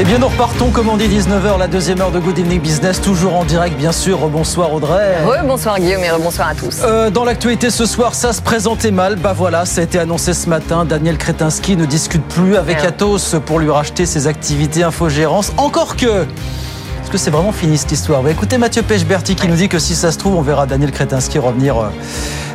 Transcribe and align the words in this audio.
Eh 0.00 0.02
bien, 0.02 0.18
nous 0.18 0.26
repartons, 0.26 0.70
comme 0.70 0.88
on 0.88 0.96
dit, 0.96 1.06
19h, 1.06 1.56
la 1.56 1.68
deuxième 1.68 2.00
heure 2.00 2.10
de 2.10 2.18
Good 2.18 2.36
Evening 2.40 2.60
Business, 2.60 3.00
toujours 3.00 3.36
en 3.36 3.44
direct, 3.44 3.76
bien 3.76 3.92
sûr. 3.92 4.28
Bonsoir 4.28 4.72
Audrey. 4.72 5.16
bonsoir 5.46 5.78
Guillaume 5.78 6.02
et 6.02 6.10
bonsoir 6.20 6.48
à 6.48 6.54
tous. 6.56 6.80
Euh, 6.82 7.10
dans 7.10 7.24
l'actualité 7.24 7.70
ce 7.70 7.86
soir, 7.86 8.12
ça 8.16 8.32
se 8.32 8.42
présentait 8.42 8.90
mal. 8.90 9.14
Bah 9.14 9.32
voilà, 9.36 9.64
ça 9.64 9.82
a 9.82 9.84
été 9.84 10.00
annoncé 10.00 10.34
ce 10.34 10.48
matin. 10.48 10.84
Daniel 10.84 11.16
Kretinsky 11.16 11.76
ne 11.76 11.86
discute 11.86 12.24
plus 12.26 12.56
avec 12.56 12.82
Atos 12.84 13.36
pour 13.46 13.60
lui 13.60 13.70
racheter 13.70 14.04
ses 14.04 14.26
activités 14.26 14.82
infogérance. 14.82 15.52
Encore 15.58 15.94
que. 15.94 16.22
Est-ce 16.22 17.10
que 17.12 17.18
c'est 17.18 17.30
vraiment 17.30 17.52
fini 17.52 17.78
cette 17.78 17.92
histoire? 17.92 18.24
Bah, 18.24 18.32
Écoutez 18.32 18.58
Mathieu 18.58 18.82
Pechberti 18.82 19.36
qui 19.36 19.46
nous 19.46 19.54
dit 19.54 19.68
que 19.68 19.78
si 19.78 19.94
ça 19.94 20.10
se 20.10 20.18
trouve, 20.18 20.34
on 20.34 20.42
verra 20.42 20.66
Daniel 20.66 20.90
Kretinsky 20.90 21.38
revenir. 21.38 21.76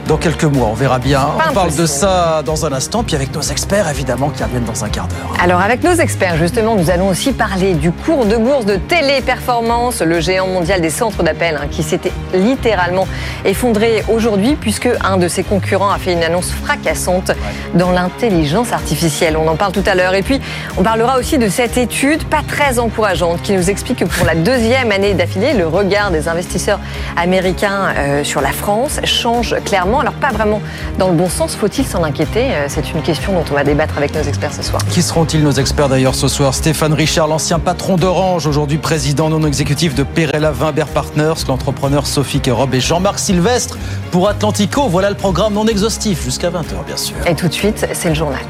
Dans 0.09 0.17
quelques 0.17 0.43
mois. 0.45 0.69
On 0.71 0.73
verra 0.73 0.97
bien. 0.97 1.21
on 1.51 1.53
parle 1.53 1.75
de 1.75 1.85
ça 1.85 2.41
dans 2.43 2.65
un 2.65 2.73
instant, 2.73 3.03
puis 3.03 3.15
avec 3.15 3.31
nos 3.31 3.43
experts, 3.43 3.87
évidemment, 3.87 4.29
qui 4.29 4.43
reviennent 4.43 4.63
dans 4.63 4.83
un 4.83 4.89
quart 4.89 5.07
d'heure. 5.07 5.35
Alors, 5.39 5.61
avec 5.61 5.83
nos 5.83 5.93
experts, 5.93 6.35
justement, 6.37 6.75
nous 6.75 6.89
allons 6.89 7.09
aussi 7.09 7.31
parler 7.31 7.75
du 7.75 7.91
cours 7.91 8.25
de 8.25 8.35
bourse 8.35 8.65
de 8.65 8.77
Téléperformance, 8.77 10.01
le 10.01 10.19
géant 10.19 10.47
mondial 10.47 10.81
des 10.81 10.89
centres 10.89 11.21
d'appel, 11.21 11.59
hein, 11.61 11.67
qui 11.69 11.83
s'était 11.83 12.11
littéralement 12.33 13.07
effondré 13.45 14.03
aujourd'hui, 14.07 14.57
puisque 14.59 14.89
un 15.03 15.17
de 15.17 15.27
ses 15.27 15.43
concurrents 15.43 15.91
a 15.91 15.99
fait 15.99 16.13
une 16.13 16.23
annonce 16.23 16.49
fracassante 16.49 17.31
dans 17.75 17.91
l'intelligence 17.91 18.73
artificielle. 18.73 19.37
On 19.37 19.47
en 19.47 19.57
parle 19.57 19.73
tout 19.73 19.83
à 19.85 19.93
l'heure. 19.93 20.15
Et 20.15 20.23
puis, 20.23 20.41
on 20.75 20.81
parlera 20.81 21.19
aussi 21.19 21.37
de 21.37 21.49
cette 21.49 21.77
étude 21.77 22.23
pas 22.23 22.41
très 22.47 22.79
encourageante 22.79 23.43
qui 23.43 23.53
nous 23.53 23.69
explique 23.69 23.99
que 23.99 24.05
pour 24.05 24.25
la 24.25 24.33
deuxième 24.33 24.91
année 24.91 25.13
d'affilée, 25.13 25.53
le 25.53 25.67
regard 25.67 26.09
des 26.09 26.27
investisseurs 26.27 26.79
américains 27.15 27.93
euh, 27.95 28.23
sur 28.23 28.41
la 28.41 28.51
France 28.51 28.99
change 29.03 29.55
clairement 29.65 29.98
alors 29.99 30.13
pas 30.13 30.29
vraiment 30.29 30.61
dans 30.97 31.07
le 31.09 31.13
bon 31.15 31.29
sens. 31.29 31.55
Faut-il 31.55 31.85
s'en 31.85 32.03
inquiéter? 32.03 32.51
Euh, 32.53 32.65
C'est 32.67 32.91
une 32.93 33.01
question 33.01 33.33
dont 33.33 33.43
on 33.51 33.53
va 33.53 33.63
débattre 33.63 33.97
avec 33.97 34.13
nos 34.15 34.21
experts 34.21 34.53
ce 34.53 34.63
soir. 34.63 34.81
Qui 34.91 35.01
seront-ils 35.01 35.43
nos 35.43 35.51
experts 35.51 35.89
d'ailleurs 35.89 36.15
ce 36.15 36.27
soir? 36.27 36.53
Stéphane 36.53 36.93
Richard, 36.93 37.27
l'ancien 37.27 37.59
patron 37.59 37.95
d'Orange, 37.97 38.47
aujourd'hui 38.47 38.77
président 38.77 39.29
non 39.29 39.45
exécutif 39.45 39.95
de 39.95 40.03
Perella 40.03 40.51
Wimber 40.51 40.85
Partners, 40.93 41.33
l'entrepreneur 41.47 42.07
Sophie 42.07 42.39
Kerob 42.39 42.73
et 42.73 42.79
Jean-Marc 42.81 43.19
Sylvestre 43.19 43.77
pour 44.11 44.27
Atlantico. 44.29 44.87
Voilà 44.87 45.09
le 45.09 45.15
programme 45.15 45.53
non 45.53 45.67
exhaustif 45.67 46.23
jusqu'à 46.23 46.49
20h 46.49 46.85
bien 46.85 46.97
sûr. 46.97 47.15
Et 47.27 47.35
tout 47.35 47.47
de 47.47 47.53
suite, 47.53 47.87
c'est 47.93 48.09
le 48.09 48.15
journal. 48.15 48.41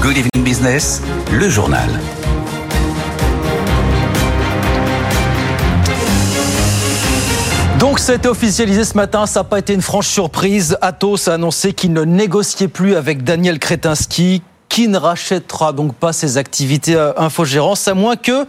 Good 0.00 0.16
Evening 0.16 0.44
Business, 0.44 1.02
le 1.30 1.48
journal. 1.48 1.88
Donc 7.90 8.08
été 8.08 8.28
officialisé 8.28 8.84
ce 8.84 8.94
matin, 8.94 9.26
ça 9.26 9.40
n'a 9.40 9.44
pas 9.44 9.58
été 9.58 9.74
une 9.74 9.82
franche 9.82 10.06
surprise. 10.06 10.78
Atos 10.80 11.26
a 11.26 11.34
annoncé 11.34 11.72
qu'il 11.72 11.92
ne 11.92 12.04
négociait 12.04 12.68
plus 12.68 12.94
avec 12.94 13.24
Daniel 13.24 13.58
Kretinsky, 13.58 14.44
qui 14.68 14.86
ne 14.86 14.96
rachètera 14.96 15.72
donc 15.72 15.96
pas 15.96 16.12
ses 16.12 16.36
activités 16.36 16.94
euh, 16.94 17.12
infogérance, 17.16 17.88
à 17.88 17.94
moins 17.94 18.14
que 18.14 18.46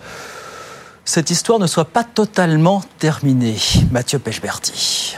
cette 1.06 1.31
histoire 1.31 1.58
ne 1.58 1.66
soit 1.66 1.86
pas 1.86 2.03
totalement 2.03 2.84
terminée. 3.00 3.58
Mathieu 3.89 4.19
Pechberti. 4.19 5.17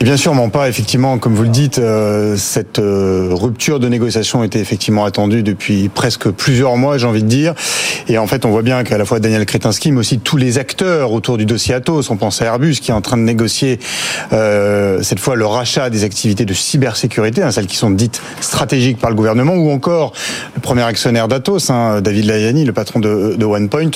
Et 0.00 0.04
bien 0.04 0.16
sûrement 0.16 0.48
pas. 0.48 0.68
Effectivement, 0.68 1.18
comme 1.18 1.34
vous 1.34 1.42
le 1.42 1.48
dites, 1.48 1.80
euh, 1.80 2.36
cette 2.36 2.78
euh, 2.78 3.30
rupture 3.32 3.80
de 3.80 3.88
négociation 3.88 4.44
était 4.44 4.60
effectivement 4.60 5.04
attendue 5.04 5.42
depuis 5.42 5.88
presque 5.88 6.30
plusieurs 6.30 6.76
mois, 6.76 6.98
j'ai 6.98 7.06
envie 7.06 7.24
de 7.24 7.28
dire. 7.28 7.54
Et 8.06 8.16
en 8.16 8.28
fait, 8.28 8.44
on 8.44 8.50
voit 8.50 8.62
bien 8.62 8.84
qu'à 8.84 8.96
la 8.96 9.04
fois 9.04 9.18
Daniel 9.18 9.44
Kretinsky, 9.44 9.90
mais 9.90 9.98
aussi 9.98 10.20
tous 10.20 10.36
les 10.36 10.58
acteurs 10.58 11.10
autour 11.10 11.36
du 11.36 11.46
dossier 11.46 11.74
Atos, 11.74 12.10
on 12.10 12.16
pense 12.16 12.40
à 12.40 12.44
Airbus 12.44 12.76
qui 12.76 12.92
est 12.92 12.94
en 12.94 13.00
train 13.00 13.16
de 13.16 13.22
négocier 13.22 13.80
euh, 14.32 15.02
cette 15.02 15.18
fois 15.18 15.34
le 15.34 15.46
rachat 15.46 15.90
des 15.90 16.04
activités 16.04 16.44
de 16.44 16.54
cybersécurité, 16.54 17.42
hein, 17.42 17.50
celles 17.50 17.66
qui 17.66 17.76
sont 17.76 17.90
dites 17.90 18.22
stratégiques 18.40 18.98
par 18.98 19.10
le 19.10 19.16
gouvernement, 19.16 19.54
ou 19.54 19.72
encore 19.72 20.12
le 20.54 20.60
premier 20.60 20.82
actionnaire 20.82 21.26
d'Atos, 21.26 21.70
hein, 21.70 22.00
David 22.02 22.26
Layani, 22.26 22.64
le 22.64 22.72
patron 22.72 23.00
de, 23.00 23.34
de 23.36 23.44
OnePoint. 23.44 23.90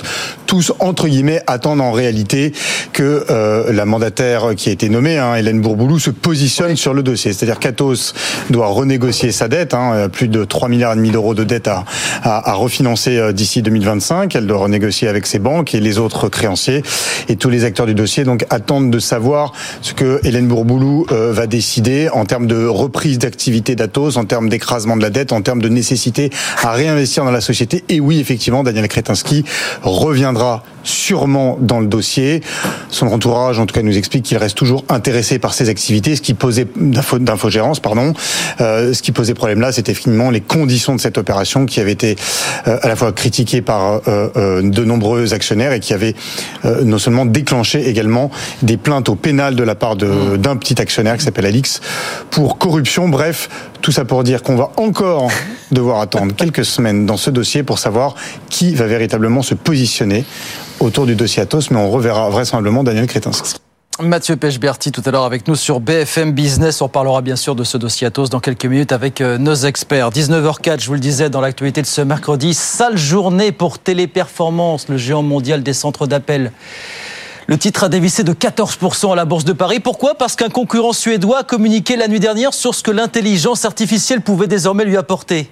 Tous 0.46 0.72
entre 0.80 1.06
guillemets 1.06 1.42
attendent 1.46 1.80
en 1.80 1.92
réalité 1.92 2.52
que 2.92 3.24
la 3.70 3.86
mandataire 3.86 4.54
qui 4.56 4.68
a 4.68 4.72
été 4.72 4.88
nommée, 4.88 5.16
hein, 5.16 5.36
Hélène 5.36 5.60
Bourboulou 5.60 5.91
se 5.98 6.10
positionne 6.10 6.76
sur 6.76 6.94
le 6.94 7.02
dossier. 7.02 7.32
C'est-à-dire 7.32 7.58
qu'Atos 7.58 8.14
doit 8.50 8.68
renégocier 8.68 9.32
sa 9.32 9.48
dette, 9.48 9.74
hein, 9.74 10.08
plus 10.10 10.28
de 10.28 10.44
3 10.44 10.68
milliards 10.68 10.92
et 10.92 10.96
demi 10.96 11.10
d'euros 11.10 11.34
de 11.34 11.44
dette 11.44 11.68
à, 11.68 11.84
à, 12.22 12.52
refinancer 12.54 13.18
euh, 13.18 13.32
d'ici 13.32 13.62
2025. 13.62 14.34
Elle 14.34 14.46
doit 14.46 14.58
renégocier 14.58 15.08
avec 15.08 15.26
ses 15.26 15.38
banques 15.38 15.74
et 15.74 15.80
les 15.80 15.98
autres 15.98 16.28
créanciers. 16.28 16.82
Et 17.28 17.36
tous 17.36 17.50
les 17.50 17.64
acteurs 17.64 17.86
du 17.86 17.94
dossier 17.94 18.24
donc 18.24 18.44
attendent 18.50 18.90
de 18.90 18.98
savoir 18.98 19.52
ce 19.80 19.92
que 19.92 20.20
Hélène 20.24 20.48
Bourboulou 20.48 21.06
euh, 21.12 21.32
va 21.32 21.46
décider 21.46 22.08
en 22.10 22.24
termes 22.24 22.46
de 22.46 22.66
reprise 22.66 23.18
d'activité 23.18 23.74
d'Atos, 23.74 24.16
en 24.16 24.24
termes 24.24 24.48
d'écrasement 24.48 24.96
de 24.96 25.02
la 25.02 25.10
dette, 25.10 25.32
en 25.32 25.42
termes 25.42 25.62
de 25.62 25.68
nécessité 25.68 26.30
à 26.62 26.72
réinvestir 26.72 27.24
dans 27.24 27.30
la 27.30 27.40
société. 27.40 27.84
Et 27.88 28.00
oui, 28.00 28.20
effectivement, 28.20 28.62
Daniel 28.62 28.88
Kretinsky 28.88 29.44
reviendra 29.82 30.62
sûrement 30.84 31.58
dans 31.60 31.80
le 31.80 31.86
dossier. 31.86 32.42
Son 32.88 33.06
entourage, 33.08 33.58
en 33.58 33.66
tout 33.66 33.74
cas, 33.74 33.82
nous 33.82 33.96
explique 33.96 34.24
qu'il 34.24 34.36
reste 34.36 34.56
toujours 34.56 34.84
intéressé 34.88 35.38
par 35.38 35.54
ces 35.54 35.68
activités. 35.68 35.81
Ce 35.82 36.20
qui 36.20 36.34
posait 36.34 36.66
d'infogérance, 36.76 37.80
pardon. 37.80 38.12
Euh, 38.60 38.92
ce 38.92 39.02
qui 39.02 39.12
posait 39.12 39.34
problème 39.34 39.60
là, 39.60 39.72
c'était 39.72 39.94
finalement 39.94 40.30
les 40.30 40.40
conditions 40.40 40.94
de 40.94 41.00
cette 41.00 41.18
opération 41.18 41.66
qui 41.66 41.80
avait 41.80 41.92
été 41.92 42.16
euh, 42.66 42.78
à 42.82 42.88
la 42.88 42.96
fois 42.96 43.12
critiquée 43.12 43.62
par 43.62 44.00
euh, 44.08 44.28
euh 44.36 44.62
de 44.62 44.84
nombreux 44.84 45.34
actionnaires 45.34 45.72
et 45.72 45.80
qui 45.80 45.92
avait 45.92 46.14
euh, 46.64 46.84
non 46.84 46.98
seulement 46.98 47.26
déclenché 47.26 47.88
également 47.88 48.30
des 48.62 48.76
plaintes 48.76 49.08
au 49.08 49.16
pénal 49.16 49.56
de 49.56 49.62
la 49.62 49.74
part 49.74 49.96
d'un 49.96 50.56
petit 50.56 50.80
actionnaire 50.80 51.16
qui 51.16 51.24
s'appelle 51.24 51.46
Alix 51.46 51.80
pour 52.30 52.58
corruption. 52.58 53.08
Bref, 53.08 53.48
tout 53.80 53.92
ça 53.92 54.04
pour 54.04 54.22
dire 54.24 54.42
qu'on 54.42 54.56
va 54.56 54.70
encore 54.76 55.30
devoir 55.72 56.00
attendre 56.00 56.34
quelques 56.34 56.64
semaines 56.64 57.06
dans 57.06 57.16
ce 57.16 57.30
dossier 57.30 57.62
pour 57.62 57.78
savoir 57.78 58.14
qui 58.50 58.74
va 58.74 58.86
véritablement 58.86 59.42
se 59.42 59.54
positionner 59.54 60.24
autour 60.80 61.06
du 61.06 61.14
dossier 61.14 61.42
Atos, 61.42 61.70
mais 61.70 61.78
on 61.78 61.90
reverra 61.90 62.30
vraisemblablement 62.30 62.84
Daniel 62.84 63.06
Kretinsky. 63.06 63.54
Mathieu 64.00 64.36
Pechberti 64.36 64.90
tout 64.90 65.02
à 65.04 65.10
l'heure 65.10 65.24
avec 65.24 65.46
nous 65.46 65.54
sur 65.54 65.78
BFM 65.78 66.32
Business. 66.32 66.80
On 66.80 66.88
parlera 66.88 67.20
bien 67.20 67.36
sûr 67.36 67.54
de 67.54 67.62
ce 67.62 67.76
dossier 67.76 68.06
Atos 68.06 68.30
dans 68.30 68.40
quelques 68.40 68.64
minutes 68.64 68.90
avec 68.90 69.20
euh, 69.20 69.36
nos 69.36 69.54
experts. 69.54 70.10
19h04, 70.10 70.80
je 70.80 70.86
vous 70.86 70.94
le 70.94 71.00
disais 71.00 71.28
dans 71.28 71.42
l'actualité 71.42 71.82
de 71.82 71.86
ce 71.86 72.00
mercredi, 72.00 72.54
sale 72.54 72.96
journée 72.96 73.52
pour 73.52 73.78
Téléperformance, 73.78 74.88
le 74.88 74.96
géant 74.96 75.22
mondial 75.22 75.62
des 75.62 75.74
centres 75.74 76.06
d'appel. 76.06 76.52
Le 77.46 77.58
titre 77.58 77.84
a 77.84 77.88
dévissé 77.90 78.24
de 78.24 78.32
14% 78.32 79.12
à 79.12 79.14
la 79.14 79.26
Bourse 79.26 79.44
de 79.44 79.52
Paris. 79.52 79.78
Pourquoi? 79.78 80.14
Parce 80.14 80.36
qu'un 80.36 80.48
concurrent 80.48 80.94
suédois 80.94 81.40
a 81.40 81.44
communiqué 81.44 81.96
la 81.96 82.08
nuit 82.08 82.20
dernière 82.20 82.54
sur 82.54 82.74
ce 82.74 82.82
que 82.82 82.90
l'intelligence 82.90 83.66
artificielle 83.66 84.22
pouvait 84.22 84.46
désormais 84.46 84.86
lui 84.86 84.96
apporter. 84.96 85.50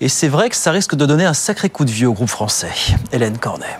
Et 0.00 0.08
c'est 0.08 0.28
vrai 0.28 0.48
que 0.48 0.56
ça 0.56 0.70
risque 0.70 0.94
de 0.94 1.04
donner 1.04 1.26
un 1.26 1.34
sacré 1.34 1.68
coup 1.68 1.84
de 1.84 1.90
vieux 1.90 2.08
au 2.08 2.14
groupe 2.14 2.30
français. 2.30 2.72
Hélène 3.12 3.36
Cornet. 3.36 3.76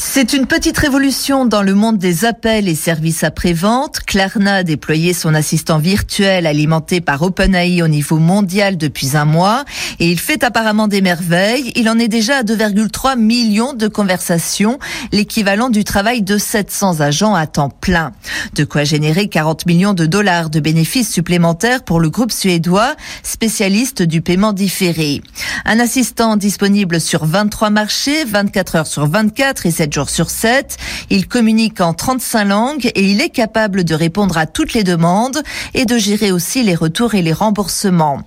C'est 0.00 0.32
une 0.32 0.46
petite 0.46 0.78
révolution 0.78 1.44
dans 1.44 1.62
le 1.62 1.74
monde 1.74 1.98
des 1.98 2.24
appels 2.24 2.68
et 2.68 2.76
services 2.76 3.24
après-vente. 3.24 3.98
Klarna 4.06 4.54
a 4.54 4.62
déployé 4.62 5.12
son 5.12 5.34
assistant 5.34 5.78
virtuel 5.78 6.46
alimenté 6.46 7.00
par 7.00 7.20
OpenAI 7.22 7.82
au 7.82 7.88
niveau 7.88 8.18
mondial 8.18 8.76
depuis 8.76 9.16
un 9.16 9.24
mois 9.24 9.64
et 9.98 10.08
il 10.08 10.20
fait 10.20 10.44
apparemment 10.44 10.86
des 10.86 11.00
merveilles. 11.00 11.72
Il 11.74 11.88
en 11.88 11.98
est 11.98 12.06
déjà 12.06 12.38
à 12.38 12.42
2,3 12.44 13.18
millions 13.18 13.72
de 13.72 13.88
conversations, 13.88 14.78
l'équivalent 15.10 15.68
du 15.68 15.82
travail 15.82 16.22
de 16.22 16.38
700 16.38 17.00
agents 17.00 17.34
à 17.34 17.48
temps 17.48 17.70
plein. 17.70 18.12
De 18.54 18.62
quoi 18.62 18.84
générer 18.84 19.28
40 19.28 19.66
millions 19.66 19.94
de 19.94 20.06
dollars 20.06 20.48
de 20.48 20.60
bénéfices 20.60 21.10
supplémentaires 21.10 21.82
pour 21.82 21.98
le 21.98 22.08
groupe 22.08 22.30
suédois, 22.30 22.94
spécialiste 23.24 24.02
du 24.02 24.20
paiement 24.20 24.52
différé. 24.52 25.22
Un 25.64 25.80
assistant 25.80 26.36
disponible 26.36 27.00
sur 27.00 27.26
23 27.26 27.70
marchés, 27.70 28.24
24 28.24 28.76
heures 28.76 28.86
sur 28.86 29.08
24 29.08 29.66
et 29.66 29.72
7 29.72 29.87
jours 29.92 30.10
sur 30.10 30.30
7. 30.30 30.76
Il 31.10 31.28
communique 31.28 31.80
en 31.80 31.94
35 31.94 32.44
langues 32.44 32.86
et 32.94 33.10
il 33.10 33.20
est 33.20 33.30
capable 33.30 33.84
de 33.84 33.94
répondre 33.94 34.38
à 34.38 34.46
toutes 34.46 34.74
les 34.74 34.84
demandes 34.84 35.42
et 35.74 35.84
de 35.84 35.98
gérer 35.98 36.32
aussi 36.32 36.62
les 36.62 36.74
retours 36.74 37.14
et 37.14 37.22
les 37.22 37.32
remboursements. 37.32 38.20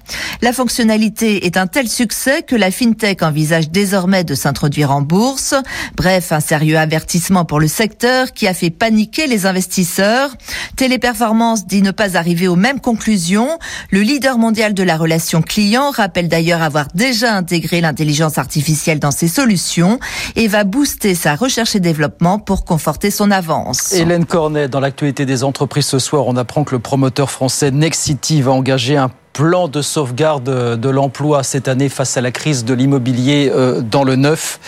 La 0.43 0.53
fonctionnalité 0.53 1.45
est 1.45 1.55
un 1.55 1.67
tel 1.67 1.87
succès 1.87 2.41
que 2.41 2.55
la 2.55 2.71
FinTech 2.71 3.21
envisage 3.21 3.69
désormais 3.69 4.23
de 4.23 4.33
s'introduire 4.33 4.89
en 4.89 5.01
bourse. 5.01 5.53
Bref, 5.95 6.31
un 6.31 6.39
sérieux 6.39 6.79
avertissement 6.79 7.45
pour 7.45 7.59
le 7.59 7.67
secteur 7.67 8.33
qui 8.33 8.47
a 8.47 8.55
fait 8.55 8.71
paniquer 8.71 9.27
les 9.27 9.45
investisseurs. 9.45 10.31
Téléperformance 10.77 11.67
dit 11.67 11.83
ne 11.83 11.91
pas 11.91 12.17
arriver 12.17 12.47
aux 12.47 12.55
mêmes 12.55 12.79
conclusions. 12.79 13.59
Le 13.91 14.01
leader 14.01 14.39
mondial 14.39 14.73
de 14.73 14.81
la 14.81 14.97
relation 14.97 15.43
client 15.43 15.91
rappelle 15.91 16.27
d'ailleurs 16.27 16.63
avoir 16.63 16.87
déjà 16.95 17.35
intégré 17.35 17.79
l'intelligence 17.79 18.39
artificielle 18.39 18.97
dans 18.97 19.11
ses 19.11 19.27
solutions 19.27 19.99
et 20.35 20.47
va 20.47 20.63
booster 20.63 21.13
sa 21.13 21.35
recherche 21.35 21.75
et 21.75 21.79
développement 21.79 22.39
pour 22.39 22.65
conforter 22.65 23.11
son 23.11 23.29
avance. 23.29 23.93
Hélène 23.93 24.25
Cornet, 24.25 24.67
dans 24.67 24.79
l'actualité 24.79 25.27
des 25.27 25.43
entreprises 25.43 25.85
ce 25.85 25.99
soir, 25.99 26.25
on 26.25 26.35
apprend 26.35 26.63
que 26.63 26.73
le 26.73 26.79
promoteur 26.79 27.29
français 27.29 27.69
Nexity 27.69 28.41
va 28.41 28.53
engager 28.53 28.97
un 28.97 29.11
plan 29.33 29.67
de 29.67 29.81
sauvegarde 29.81 30.79
de 30.79 30.89
l'emploi 30.89 31.43
cette 31.43 31.67
année 31.67 31.89
face 31.89 32.17
à 32.17 32.21
la 32.21 32.31
crise 32.31 32.65
de 32.65 32.73
l'immobilier 32.73 33.51
euh, 33.53 33.81
dans 33.81 34.03
le 34.03 34.15
neuf. 34.15 34.59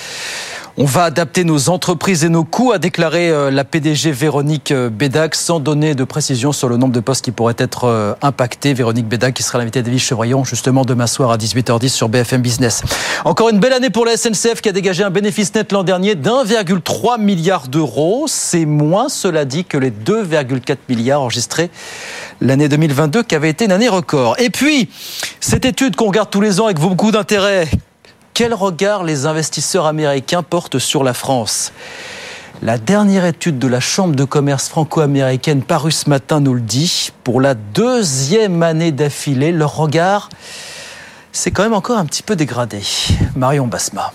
On 0.75 0.86
va 0.86 1.04
adapter 1.04 1.44
nos 1.44 1.70
entreprises 1.70 2.24
et 2.24 2.30
nos 2.30 2.44
coûts, 2.44 2.72
a 2.72 2.80
déclaré 2.80 3.30
euh, 3.30 3.52
la 3.52 3.64
PDG 3.64 4.12
Véronique 4.12 4.72
euh, 4.72 4.90
Bédac, 4.90 5.36
sans 5.36 5.60
donner 5.60 5.94
de 5.94 6.04
précision 6.04 6.52
sur 6.52 6.68
le 6.68 6.78
nombre 6.78 6.94
de 6.94 7.00
postes 7.00 7.24
qui 7.24 7.30
pourraient 7.31 7.54
être 7.60 7.84
euh, 7.84 8.16
impactés. 8.24 8.74
Véronique 8.74 9.08
Bédac 9.08 9.36
qui 9.36 9.44
sera 9.44 9.60
l'invitée 9.60 9.84
d'Élie 9.84 10.00
Chevrillon 10.00 10.44
justement 10.44 10.84
demain 10.84 11.06
soir 11.06 11.30
à 11.30 11.38
18h10 11.38 11.90
sur 11.90 12.10
BFM 12.10 12.42
Business. 12.42 12.81
Encore 13.24 13.50
une 13.50 13.60
belle 13.60 13.74
année 13.74 13.92
pour 13.92 14.04
la 14.04 14.18
SNCF 14.18 14.62
qui 14.62 14.70
a 14.70 14.72
dégagé 14.72 15.04
un 15.04 15.12
bénéfice 15.12 15.54
net 15.54 15.72
l'an 15.72 15.84
dernier 15.84 16.16
d'1,3 16.16 17.22
milliard 17.22 17.68
d'euros. 17.68 18.25
C'est 18.28 18.66
moins, 18.66 19.10
cela 19.10 19.46
dit, 19.46 19.66
que 19.66 19.78
les 19.78 19.92
2,4 19.92 20.78
milliards 20.90 21.22
enregistrés 21.22 21.70
l'année 22.42 22.68
2022 22.68 23.22
qui 23.22 23.36
avait 23.36 23.52
été 23.52 23.66
une 23.66 23.74
année 23.74 23.90
record. 23.90 24.40
Et 24.40 24.50
puis, 24.50 24.90
cette 25.40 25.66
étude 25.66 25.96
qu'on 25.96 26.08
regarde 26.08 26.31
tous 26.31 26.42
les 26.42 26.60
ans 26.60 26.66
avec 26.66 26.80
beaucoup 26.80 27.12
d'intérêt, 27.12 27.68
quel 28.34 28.54
regard 28.54 29.04
les 29.04 29.26
investisseurs 29.26 29.86
américains 29.86 30.44
portent 30.44 30.80
sur 30.80 31.04
la 31.04 31.14
France? 31.14 31.72
La 32.62 32.78
dernière 32.78 33.26
étude 33.26 33.60
de 33.60 33.68
la 33.68 33.80
Chambre 33.80 34.16
de 34.16 34.24
commerce 34.24 34.70
franco-américaine 34.70 35.62
parue 35.62 35.92
ce 35.92 36.10
matin 36.10 36.40
nous 36.40 36.54
le 36.54 36.62
dit. 36.62 37.12
Pour 37.24 37.42
la 37.42 37.54
deuxième 37.54 38.64
année 38.64 38.92
d'affilée, 38.92 39.52
leur 39.52 39.76
regard 39.76 40.30
s'est 41.32 41.52
quand 41.52 41.64
même 41.64 41.74
encore 41.74 41.98
un 41.98 42.06
petit 42.06 42.24
peu 42.24 42.36
dégradé. 42.36 42.82
Marion 43.36 43.68
Basma. 43.68 44.12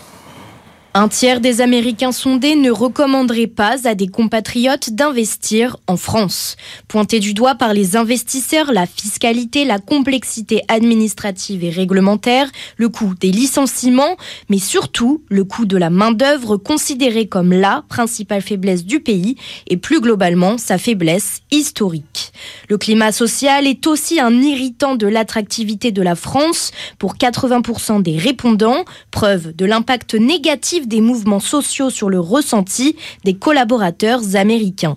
Un 1.00 1.06
tiers 1.06 1.40
des 1.40 1.60
Américains 1.60 2.10
sondés 2.10 2.56
ne 2.56 2.72
recommanderaient 2.72 3.46
pas 3.46 3.86
à 3.86 3.94
des 3.94 4.08
compatriotes 4.08 4.90
d'investir 4.90 5.76
en 5.86 5.96
France. 5.96 6.56
Pointé 6.88 7.20
du 7.20 7.34
doigt 7.34 7.54
par 7.54 7.72
les 7.72 7.94
investisseurs, 7.94 8.72
la 8.72 8.84
fiscalité, 8.84 9.64
la 9.64 9.78
complexité 9.78 10.62
administrative 10.66 11.62
et 11.62 11.70
réglementaire, 11.70 12.50
le 12.78 12.88
coût 12.88 13.14
des 13.14 13.30
licenciements, 13.30 14.16
mais 14.48 14.58
surtout 14.58 15.22
le 15.28 15.44
coût 15.44 15.66
de 15.66 15.76
la 15.76 15.88
main-d'œuvre 15.88 16.56
considéré 16.56 17.28
comme 17.28 17.52
la 17.52 17.84
principale 17.88 18.42
faiblesse 18.42 18.84
du 18.84 18.98
pays 18.98 19.36
et 19.68 19.76
plus 19.76 20.00
globalement 20.00 20.58
sa 20.58 20.78
faiblesse 20.78 21.42
historique. 21.52 22.32
Le 22.68 22.76
climat 22.76 23.12
social 23.12 23.68
est 23.68 23.86
aussi 23.86 24.18
un 24.18 24.42
irritant 24.42 24.96
de 24.96 25.06
l'attractivité 25.06 25.92
de 25.92 26.02
la 26.02 26.16
France 26.16 26.72
pour 26.98 27.14
80% 27.14 28.02
des 28.02 28.18
répondants, 28.18 28.84
preuve 29.12 29.54
de 29.54 29.64
l'impact 29.64 30.16
négatif 30.16 30.87
des 30.88 31.00
mouvements 31.00 31.40
sociaux 31.40 31.90
sur 31.90 32.10
le 32.10 32.18
ressenti 32.18 32.96
des 33.24 33.34
collaborateurs 33.34 34.34
américains. 34.34 34.96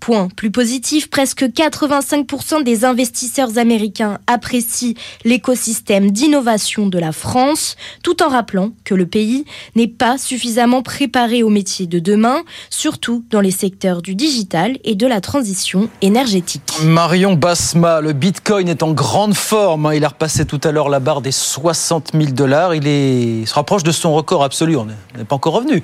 Point 0.00 0.28
plus 0.34 0.50
positif, 0.50 1.10
presque 1.10 1.44
85% 1.44 2.62
des 2.62 2.84
investisseurs 2.84 3.58
américains 3.58 4.18
apprécient 4.26 4.94
l'écosystème 5.24 6.10
d'innovation 6.10 6.86
de 6.86 6.98
la 6.98 7.12
France, 7.12 7.76
tout 8.02 8.22
en 8.22 8.28
rappelant 8.28 8.72
que 8.84 8.94
le 8.94 9.06
pays 9.06 9.44
n'est 9.76 9.88
pas 9.88 10.18
suffisamment 10.18 10.82
préparé 10.82 11.42
aux 11.42 11.50
métiers 11.50 11.86
de 11.86 11.98
demain, 11.98 12.42
surtout 12.70 13.24
dans 13.30 13.40
les 13.40 13.50
secteurs 13.50 14.02
du 14.02 14.14
digital 14.14 14.78
et 14.84 14.94
de 14.94 15.06
la 15.06 15.20
transition 15.20 15.88
énergétique. 16.00 16.62
Marion 16.82 17.34
Basma, 17.34 18.00
le 18.00 18.12
Bitcoin 18.12 18.68
est 18.68 18.82
en 18.82 18.92
grande 18.92 19.34
forme. 19.34 19.86
Hein. 19.86 19.94
Il 19.94 20.04
a 20.04 20.08
repassé 20.08 20.44
tout 20.44 20.60
à 20.64 20.72
l'heure 20.72 20.88
la 20.88 21.00
barre 21.00 21.22
des 21.22 21.32
60 21.32 22.12
000 22.14 22.32
dollars. 22.32 22.74
Il, 22.74 22.86
est... 22.86 23.46
se 23.46 23.54
rapproche 23.54 23.82
de 23.82 23.92
son 23.92 24.14
record 24.14 24.44
absolu. 24.44 24.76
On 24.76 24.86
n'est 24.86 25.24
pas 25.24 25.36
encore 25.36 25.54
revenu. 25.54 25.82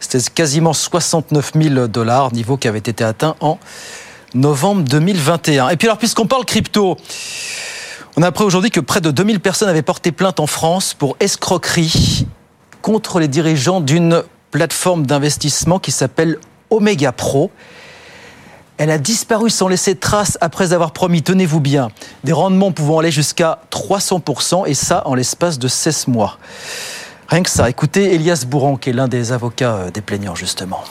C'était 0.00 0.20
quasiment 0.30 0.72
69 0.72 1.52
000 1.54 1.86
dollars, 1.86 2.32
niveau 2.32 2.56
qui 2.56 2.66
avait 2.66 2.78
été 2.78 3.04
atteint 3.04 3.36
en 3.40 3.58
novembre 4.34 4.82
2021. 4.82 5.68
Et 5.68 5.76
puis 5.76 5.88
alors, 5.88 5.98
puisqu'on 5.98 6.26
parle 6.26 6.44
crypto, 6.44 6.96
on 8.16 8.22
a 8.22 8.28
appris 8.28 8.44
aujourd'hui 8.44 8.70
que 8.70 8.80
près 8.80 9.00
de 9.00 9.10
2000 9.10 9.40
personnes 9.40 9.68
avaient 9.68 9.82
porté 9.82 10.10
plainte 10.10 10.40
en 10.40 10.46
France 10.46 10.94
pour 10.94 11.16
escroquerie 11.20 12.26
contre 12.82 13.20
les 13.20 13.28
dirigeants 13.28 13.80
d'une 13.80 14.22
plateforme 14.50 15.06
d'investissement 15.06 15.78
qui 15.78 15.92
s'appelle 15.92 16.38
Omega 16.70 17.12
Pro. 17.12 17.50
Elle 18.78 18.90
a 18.90 18.98
disparu 18.98 19.50
sans 19.50 19.68
laisser 19.68 19.94
trace 19.94 20.38
après 20.40 20.72
avoir 20.72 20.92
promis, 20.92 21.22
tenez-vous 21.22 21.60
bien, 21.60 21.88
des 22.24 22.32
rendements 22.32 22.72
pouvant 22.72 23.00
aller 23.00 23.10
jusqu'à 23.10 23.60
300%, 23.70 24.66
et 24.66 24.72
ça 24.72 25.06
en 25.06 25.14
l'espace 25.14 25.58
de 25.58 25.68
16 25.68 26.08
mois. 26.08 26.38
Rien 27.30 27.44
que 27.44 27.50
ça. 27.50 27.70
Écoutez 27.70 28.12
Elias 28.12 28.44
Bourran, 28.44 28.76
qui 28.76 28.90
est 28.90 28.92
l'un 28.92 29.06
des 29.06 29.30
avocats 29.30 29.76
euh, 29.76 29.90
des 29.92 30.00
plaignants, 30.00 30.34
justement. 30.34 30.82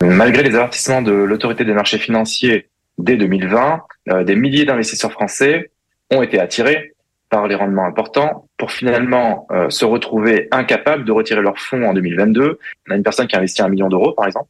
Malgré 0.00 0.42
les 0.42 0.54
avertissements 0.54 1.02
de 1.02 1.12
l'autorité 1.12 1.66
des 1.66 1.74
marchés 1.74 1.98
financiers 1.98 2.70
dès 2.96 3.16
2020, 3.16 3.82
euh, 4.08 4.24
des 4.24 4.34
milliers 4.34 4.64
d'investisseurs 4.64 5.12
français 5.12 5.70
ont 6.10 6.22
été 6.22 6.40
attirés 6.40 6.94
par 7.28 7.48
les 7.48 7.54
rendements 7.54 7.84
importants 7.84 8.46
pour 8.56 8.72
finalement 8.72 9.46
euh, 9.52 9.68
se 9.68 9.84
retrouver 9.84 10.48
incapables 10.52 11.04
de 11.04 11.12
retirer 11.12 11.42
leurs 11.42 11.58
fonds 11.58 11.84
en 11.84 11.92
2022. 11.92 12.58
On 12.88 12.92
a 12.92 12.96
une 12.96 13.02
personne 13.02 13.26
qui 13.26 13.36
a 13.36 13.40
investi 13.40 13.60
un 13.60 13.68
million 13.68 13.90
d'euros, 13.90 14.12
par 14.12 14.26
exemple. 14.26 14.48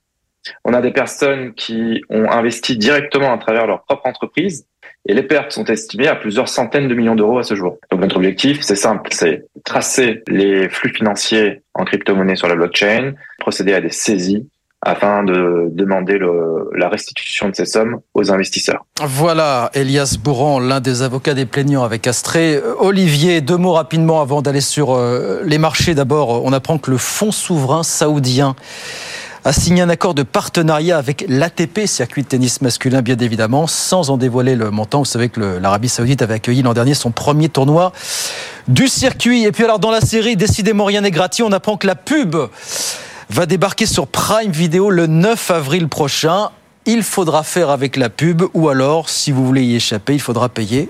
On 0.64 0.74
a 0.74 0.80
des 0.80 0.92
personnes 0.92 1.54
qui 1.54 2.02
ont 2.10 2.30
investi 2.30 2.76
directement 2.76 3.32
à 3.32 3.38
travers 3.38 3.66
leur 3.66 3.82
propre 3.84 4.06
entreprise 4.06 4.66
et 5.08 5.14
les 5.14 5.22
pertes 5.22 5.52
sont 5.52 5.64
estimées 5.64 6.06
à 6.06 6.14
plusieurs 6.14 6.48
centaines 6.48 6.88
de 6.88 6.94
millions 6.94 7.16
d'euros 7.16 7.38
à 7.38 7.42
ce 7.42 7.54
jour. 7.54 7.78
Donc 7.90 8.00
notre 8.00 8.16
objectif, 8.16 8.60
c'est 8.62 8.76
simple, 8.76 9.10
c'est 9.12 9.44
tracer 9.64 10.22
les 10.28 10.68
flux 10.68 10.90
financiers 10.90 11.62
en 11.74 11.84
crypto-monnaie 11.84 12.36
sur 12.36 12.48
la 12.48 12.54
blockchain, 12.54 13.14
procéder 13.38 13.74
à 13.74 13.80
des 13.80 13.90
saisies 13.90 14.48
afin 14.84 15.22
de 15.22 15.68
demander 15.70 16.18
la 16.74 16.88
restitution 16.88 17.48
de 17.48 17.54
ces 17.54 17.66
sommes 17.66 18.00
aux 18.14 18.32
investisseurs. 18.32 18.84
Voilà, 19.00 19.70
Elias 19.74 20.16
Bourran, 20.20 20.58
l'un 20.58 20.80
des 20.80 21.02
avocats 21.02 21.34
des 21.34 21.46
plaignants 21.46 21.84
avec 21.84 22.06
Astré. 22.08 22.60
Olivier, 22.80 23.40
deux 23.40 23.56
mots 23.56 23.74
rapidement 23.74 24.20
avant 24.20 24.42
d'aller 24.42 24.60
sur 24.60 24.92
euh, 24.92 25.42
les 25.44 25.58
marchés. 25.58 25.94
D'abord, 25.94 26.44
on 26.44 26.52
apprend 26.52 26.78
que 26.78 26.90
le 26.90 26.96
fonds 26.96 27.30
souverain 27.30 27.84
saoudien 27.84 28.56
a 29.44 29.52
signé 29.52 29.82
un 29.82 29.88
accord 29.88 30.14
de 30.14 30.22
partenariat 30.22 30.98
avec 30.98 31.24
l'ATP, 31.28 31.86
circuit 31.86 32.22
de 32.22 32.28
tennis 32.28 32.60
masculin 32.60 33.02
bien 33.02 33.16
évidemment, 33.18 33.66
sans 33.66 34.10
en 34.10 34.16
dévoiler 34.16 34.54
le 34.54 34.70
montant. 34.70 35.00
Vous 35.00 35.04
savez 35.04 35.28
que 35.28 35.40
l'Arabie 35.40 35.88
saoudite 35.88 36.22
avait 36.22 36.34
accueilli 36.34 36.62
l'an 36.62 36.74
dernier 36.74 36.94
son 36.94 37.10
premier 37.10 37.48
tournoi 37.48 37.92
du 38.68 38.86
circuit. 38.86 39.44
Et 39.44 39.52
puis 39.52 39.64
alors 39.64 39.80
dans 39.80 39.90
la 39.90 40.00
série, 40.00 40.36
décidément 40.36 40.84
rien 40.84 41.00
n'est 41.00 41.10
gratuit, 41.10 41.42
on 41.42 41.50
apprend 41.50 41.76
que 41.76 41.88
la 41.88 41.96
pub 41.96 42.36
va 43.30 43.46
débarquer 43.46 43.86
sur 43.86 44.06
Prime 44.06 44.52
Video 44.52 44.90
le 44.90 45.08
9 45.08 45.50
avril 45.50 45.88
prochain. 45.88 46.50
Il 46.86 47.02
faudra 47.02 47.42
faire 47.42 47.70
avec 47.70 47.96
la 47.96 48.10
pub 48.10 48.42
ou 48.54 48.68
alors, 48.68 49.08
si 49.08 49.32
vous 49.32 49.44
voulez 49.44 49.64
y 49.64 49.74
échapper, 49.74 50.14
il 50.14 50.20
faudra 50.20 50.48
payer 50.48 50.88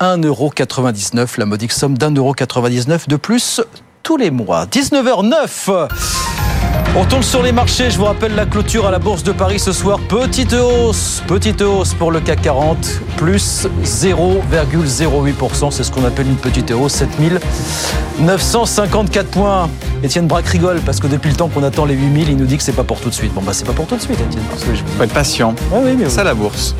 1,99€, 0.00 1.38
la 1.38 1.46
modique 1.46 1.72
somme 1.72 1.96
d'1,99€ 1.96 3.08
de 3.08 3.16
plus 3.16 3.60
tous 4.04 4.16
les 4.18 4.30
mois. 4.30 4.66
19h09 4.66 5.88
on 6.96 7.04
tourne 7.04 7.24
sur 7.24 7.42
les 7.42 7.50
marchés. 7.50 7.90
Je 7.90 7.98
vous 7.98 8.04
rappelle 8.04 8.36
la 8.36 8.46
clôture 8.46 8.86
à 8.86 8.92
la 8.92 9.00
Bourse 9.00 9.24
de 9.24 9.32
Paris 9.32 9.58
ce 9.58 9.72
soir. 9.72 9.98
Petite 10.08 10.52
hausse, 10.52 11.24
petite 11.26 11.60
hausse 11.60 11.92
pour 11.92 12.12
le 12.12 12.20
CAC 12.20 12.42
40, 12.42 12.76
plus 13.16 13.66
0,08%. 13.82 15.72
C'est 15.72 15.82
ce 15.82 15.90
qu'on 15.90 16.04
appelle 16.04 16.28
une 16.28 16.36
petite 16.36 16.70
hausse, 16.70 16.92
7954 16.92 19.28
points. 19.28 19.68
Étienne 20.04 20.28
Braque 20.28 20.46
rigole 20.46 20.78
parce 20.86 21.00
que 21.00 21.08
depuis 21.08 21.30
le 21.30 21.36
temps 21.36 21.48
qu'on 21.48 21.64
attend 21.64 21.84
les 21.84 21.94
8000, 21.94 22.28
il 22.28 22.36
nous 22.36 22.46
dit 22.46 22.58
que 22.58 22.62
c'est 22.62 22.70
pas 22.70 22.84
pour 22.84 23.00
tout 23.00 23.08
de 23.08 23.14
suite. 23.14 23.34
Bon, 23.34 23.42
bah, 23.42 23.52
c'est 23.52 23.66
pas 23.66 23.72
pour 23.72 23.88
tout 23.88 23.96
de 23.96 24.02
suite, 24.02 24.20
Étienne. 24.20 24.44
Faut 24.96 25.02
être 25.02 25.12
patient. 25.12 25.56
Ah 25.72 25.78
oui, 25.82 25.96
mais 25.98 26.08
ça, 26.08 26.22
la 26.22 26.34
bourse. 26.34 26.76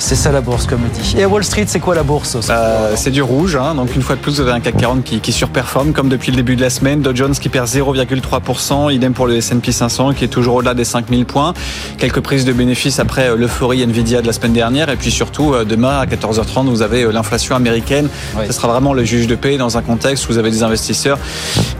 C'est 0.00 0.14
ça 0.14 0.30
la 0.30 0.40
bourse, 0.40 0.66
comme 0.66 0.80
on 0.84 0.96
dit. 0.96 1.16
Et 1.18 1.24
à 1.24 1.28
Wall 1.28 1.42
Street, 1.42 1.64
c'est 1.66 1.80
quoi 1.80 1.94
la 1.96 2.04
bourse 2.04 2.36
euh, 2.50 2.92
C'est 2.94 3.10
du 3.10 3.20
rouge. 3.20 3.56
Hein. 3.56 3.74
donc 3.74 3.94
une 3.96 4.02
fois 4.02 4.14
de 4.14 4.20
plus, 4.20 4.36
vous 4.36 4.40
avez 4.40 4.52
un 4.52 4.60
CAC 4.60 4.76
40 4.76 5.02
qui, 5.02 5.18
qui, 5.18 5.32
surperforme, 5.32 5.92
comme 5.92 6.08
depuis 6.08 6.30
le 6.30 6.36
début 6.36 6.54
de 6.54 6.60
la 6.60 6.70
semaine. 6.70 7.02
Dow 7.02 7.14
Jones 7.14 7.34
qui 7.34 7.48
perd 7.48 7.66
0,3%. 7.66 8.92
Idem 8.92 9.12
pour 9.12 9.26
le 9.26 9.36
S&P 9.36 9.72
500 9.72 10.14
qui 10.14 10.24
est 10.24 10.28
toujours 10.28 10.56
au-delà 10.56 10.74
des 10.74 10.84
5000 10.84 11.26
points. 11.26 11.52
Quelques 11.98 12.20
prises 12.20 12.44
de 12.44 12.52
bénéfices 12.52 13.00
après 13.00 13.28
euh, 13.28 13.36
l'euphorie 13.36 13.82
Nvidia 13.82 14.22
de 14.22 14.26
la 14.28 14.32
semaine 14.32 14.52
dernière. 14.52 14.88
Et 14.88 14.96
puis 14.96 15.10
surtout, 15.10 15.52
euh, 15.52 15.64
demain 15.64 15.98
à 15.98 16.06
14h30, 16.06 16.66
vous 16.66 16.82
avez 16.82 17.10
l'inflation 17.10 17.56
américaine. 17.56 18.08
Ce 18.46 18.52
sera 18.52 18.68
vraiment 18.68 18.94
le 18.94 19.04
juge 19.04 19.26
de 19.26 19.34
paix 19.34 19.56
dans 19.56 19.78
un 19.78 19.82
contexte 19.82 20.28
où 20.28 20.32
vous 20.32 20.38
avez 20.38 20.52
des 20.52 20.62
investisseurs 20.62 21.18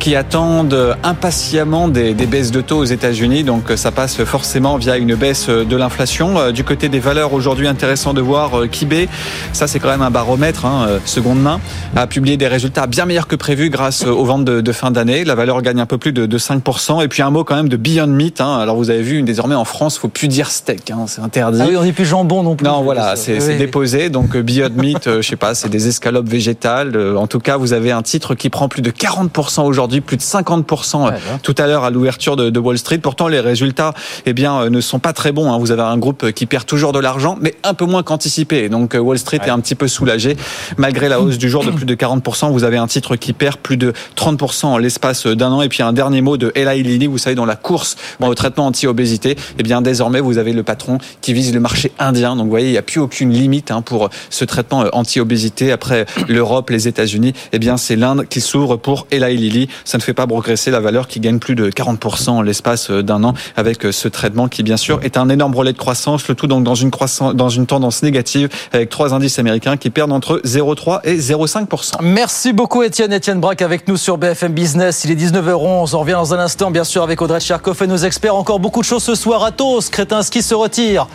qui 0.00 0.16
attendent 0.16 0.96
impatiemment 1.04 1.86
des, 1.86 2.14
des 2.14 2.26
baisses 2.26 2.50
de 2.50 2.62
taux 2.62 2.78
aux 2.78 2.84
États-Unis. 2.84 3.44
Donc 3.44 3.70
ça 3.76 3.92
passe 3.92 4.24
forcément 4.24 4.76
via 4.76 4.96
une 4.96 5.14
baisse 5.14 5.48
de 5.48 5.76
l'inflation. 5.76 6.50
Du 6.50 6.64
côté 6.64 6.88
des 6.88 6.98
valeurs 7.00 7.32
aujourd'hui 7.32 7.68
intéressantes 7.68 8.07
intéressant 8.08 8.14
de 8.14 8.20
voir 8.20 8.58
euh, 8.58 8.66
qu'eBay, 8.66 9.08
ça 9.52 9.66
c'est 9.66 9.78
quand 9.78 9.88
même 9.88 10.02
un 10.02 10.10
baromètre, 10.10 10.66
hein, 10.66 10.86
euh, 10.88 10.98
seconde 11.04 11.40
main, 11.40 11.60
a 11.96 12.06
publié 12.06 12.36
des 12.36 12.46
résultats 12.46 12.86
bien 12.86 13.04
meilleurs 13.06 13.26
que 13.26 13.36
prévu 13.36 13.70
grâce 13.70 14.04
aux 14.04 14.24
ventes 14.24 14.44
de, 14.44 14.72
fin 14.72 14.90
d'année. 14.90 15.24
La 15.24 15.34
valeur 15.34 15.62
gagne 15.62 15.80
un 15.80 15.86
peu 15.86 15.98
plus 15.98 16.12
de, 16.12 16.38
5%. 16.38 17.02
Et 17.02 17.08
puis 17.08 17.22
un 17.22 17.30
mot 17.30 17.44
quand 17.44 17.56
même 17.56 17.68
de 17.68 17.76
Beyond 17.76 18.06
Meat. 18.06 18.40
Hein. 18.40 18.58
Alors 18.58 18.76
vous 18.76 18.90
avez 18.90 19.02
vu, 19.02 19.22
désormais 19.22 19.54
en 19.54 19.64
France, 19.64 19.96
il 19.96 20.00
faut 20.00 20.08
plus 20.08 20.28
dire 20.28 20.50
steak, 20.50 20.90
hein, 20.90 21.04
c'est 21.06 21.20
interdit. 21.20 21.60
Ah 21.62 21.66
oui, 21.68 21.76
on 21.76 21.82
n'est 21.82 21.92
plus 21.92 22.04
jambon 22.04 22.42
non 22.42 22.54
plus. 22.54 22.66
Non, 22.66 22.82
voilà, 22.82 23.16
c'est 23.16 23.56
déposé. 23.56 24.10
Donc 24.10 24.36
Beyond 24.36 24.70
Meat, 24.76 25.16
je 25.20 25.22
sais 25.22 25.36
pas, 25.36 25.54
c'est 25.54 25.68
des 25.68 25.88
escalopes 25.88 26.28
végétales. 26.28 26.96
En 27.16 27.26
tout 27.26 27.40
cas, 27.40 27.56
vous 27.56 27.72
avez 27.72 27.90
un 27.90 28.02
titre 28.02 28.34
qui 28.34 28.50
prend 28.50 28.68
plus 28.68 28.82
de 28.82 28.90
40% 28.90 29.62
aujourd'hui, 29.62 30.00
plus 30.00 30.16
de 30.16 30.22
50% 30.22 31.12
tout 31.42 31.54
à 31.58 31.66
l'heure 31.66 31.84
à 31.84 31.90
l'ouverture 31.90 32.36
de, 32.36 32.58
Wall 32.58 32.78
Street. 32.78 32.98
Pourtant, 32.98 33.28
les 33.28 33.40
résultats, 33.40 33.94
eh 34.26 34.32
bien, 34.32 34.70
ne 34.70 34.80
sont 34.80 34.98
pas 34.98 35.12
très 35.12 35.32
bons. 35.32 35.56
Vous 35.58 35.72
avez 35.72 35.82
un 35.82 35.98
groupe 35.98 36.32
qui 36.32 36.46
perd 36.46 36.66
toujours 36.66 36.92
de 36.92 36.98
l'argent, 36.98 37.36
mais 37.40 37.54
un 37.64 37.74
peu 37.74 37.84
moins 37.84 37.97
qu'anticipé. 38.02 38.68
Donc 38.68 38.96
Wall 38.98 39.18
Street 39.18 39.40
est 39.44 39.50
un 39.50 39.60
petit 39.60 39.74
peu 39.74 39.88
soulagé. 39.88 40.36
Malgré 40.76 41.08
la 41.08 41.20
hausse 41.20 41.38
du 41.38 41.48
jour 41.48 41.64
de 41.64 41.70
plus 41.78 41.86
de 41.86 41.94
40%, 41.94 42.52
vous 42.52 42.64
avez 42.64 42.76
un 42.76 42.86
titre 42.86 43.16
qui 43.16 43.32
perd 43.32 43.56
plus 43.56 43.76
de 43.76 43.92
30% 44.16 44.66
en 44.66 44.78
l'espace 44.78 45.26
d'un 45.26 45.52
an. 45.52 45.62
Et 45.62 45.68
puis 45.68 45.82
un 45.82 45.92
dernier 45.92 46.20
mot 46.20 46.36
de 46.36 46.52
Eli 46.54 46.82
Lilly, 46.82 47.06
vous 47.06 47.18
savez, 47.18 47.34
dans 47.34 47.46
la 47.46 47.56
course 47.56 47.96
au 48.20 48.34
traitement 48.34 48.66
anti-obésité, 48.66 49.36
eh 49.58 49.62
bien 49.62 49.80
désormais 49.80 50.20
vous 50.20 50.38
avez 50.38 50.52
le 50.52 50.62
patron 50.62 50.98
qui 51.20 51.32
vise 51.32 51.52
le 51.54 51.60
marché 51.60 51.92
indien. 51.98 52.36
Donc 52.36 52.44
vous 52.44 52.50
voyez, 52.50 52.68
il 52.68 52.72
n'y 52.72 52.78
a 52.78 52.82
plus 52.82 53.00
aucune 53.00 53.32
limite 53.32 53.70
hein, 53.70 53.82
pour 53.82 54.10
ce 54.30 54.44
traitement 54.44 54.84
euh, 54.84 54.88
anti-obésité. 54.92 55.72
Après 55.72 56.06
l'Europe, 56.28 56.70
les 56.70 56.88
États-Unis, 56.88 57.32
eh 57.52 57.58
bien 57.58 57.76
c'est 57.76 57.96
l'Inde 57.96 58.26
qui 58.28 58.40
s'ouvre 58.40 58.76
pour 58.76 59.06
Eli 59.10 59.36
Lilly. 59.36 59.68
Ça 59.84 59.98
ne 59.98 60.02
fait 60.02 60.14
pas 60.14 60.26
progresser 60.26 60.70
la 60.70 60.80
valeur 60.80 61.08
qui 61.08 61.20
gagne 61.20 61.38
plus 61.38 61.54
de 61.54 61.70
40% 61.70 62.30
en 62.30 62.42
l'espace 62.42 62.90
euh, 62.90 63.02
d'un 63.02 63.24
an 63.24 63.34
avec 63.56 63.84
euh, 63.84 63.92
ce 63.92 64.08
traitement 64.08 64.48
qui 64.48 64.62
bien 64.62 64.76
sûr 64.76 65.00
est 65.02 65.16
un 65.16 65.28
énorme 65.28 65.54
relais 65.54 65.72
de 65.72 65.78
croissance. 65.78 66.28
Le 66.28 66.34
tout 66.34 66.46
donc 66.46 66.64
dans 66.64 66.74
une 66.74 66.90
croissance, 66.90 67.34
dans 67.34 67.48
une 67.48 67.66
tendance 67.66 67.87
négative 68.02 68.48
avec 68.72 68.90
trois 68.90 69.14
indices 69.14 69.38
américains 69.38 69.76
qui 69.76 69.90
perdent 69.90 70.12
entre 70.12 70.40
0,3 70.44 71.00
et 71.04 71.16
0,5%. 71.16 71.96
Merci 72.02 72.52
beaucoup 72.52 72.82
Étienne. 72.82 73.12
Étienne 73.12 73.40
Braque 73.40 73.62
avec 73.62 73.88
nous 73.88 73.96
sur 73.96 74.18
BFM 74.18 74.52
Business. 74.52 75.04
Il 75.04 75.10
est 75.10 75.14
19h11. 75.14 75.94
On 75.94 76.00
revient 76.00 76.12
dans 76.12 76.34
un 76.34 76.38
instant 76.38 76.70
bien 76.70 76.84
sûr 76.84 77.02
avec 77.02 77.20
Audrey 77.22 77.40
Cherkoff 77.40 77.82
et 77.82 77.86
nos 77.86 77.96
experts. 77.96 78.34
Encore 78.34 78.60
beaucoup 78.60 78.80
de 78.80 78.86
choses 78.86 79.02
ce 79.02 79.14
soir. 79.14 79.44
Atos, 79.44 79.90
Kretinsky 79.90 80.42
se 80.42 80.54
retire. 80.54 81.08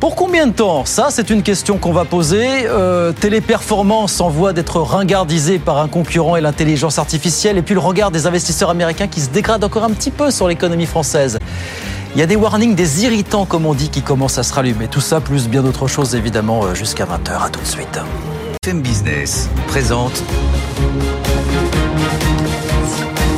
Pour 0.00 0.14
combien 0.14 0.46
de 0.46 0.52
temps? 0.52 0.84
Ça, 0.84 1.08
c'est 1.10 1.28
une 1.28 1.42
question 1.42 1.76
qu'on 1.76 1.92
va 1.92 2.04
poser. 2.04 2.46
Euh, 2.66 3.12
téléperformance 3.12 4.20
en 4.20 4.28
voie 4.28 4.52
d'être 4.52 4.80
ringardisée 4.80 5.58
par 5.58 5.78
un 5.78 5.88
concurrent 5.88 6.36
et 6.36 6.40
l'intelligence 6.40 7.00
artificielle. 7.00 7.58
Et 7.58 7.62
puis 7.62 7.74
le 7.74 7.80
regard 7.80 8.12
des 8.12 8.26
investisseurs 8.28 8.70
américains 8.70 9.08
qui 9.08 9.20
se 9.20 9.30
dégrade 9.30 9.64
encore 9.64 9.82
un 9.82 9.90
petit 9.90 10.12
peu 10.12 10.30
sur 10.30 10.46
l'économie 10.46 10.86
française. 10.86 11.40
Il 12.14 12.20
y 12.20 12.22
a 12.22 12.26
des 12.26 12.36
warnings, 12.36 12.74
des 12.74 13.04
irritants, 13.04 13.44
comme 13.44 13.66
on 13.66 13.74
dit, 13.74 13.90
qui 13.90 14.02
commencent 14.02 14.38
à 14.38 14.42
se 14.42 14.52
rallumer. 14.54 14.88
Tout 14.88 15.00
ça, 15.00 15.20
plus 15.20 15.48
bien 15.48 15.62
d'autres 15.62 15.88
choses, 15.88 16.14
évidemment, 16.14 16.64
euh, 16.64 16.74
jusqu'à 16.74 17.04
20h. 17.04 17.44
À 17.44 17.48
tout 17.50 17.60
de 17.60 17.66
suite. 17.66 18.00
FM 18.64 18.82
Business 18.82 19.48
présente 19.68 20.22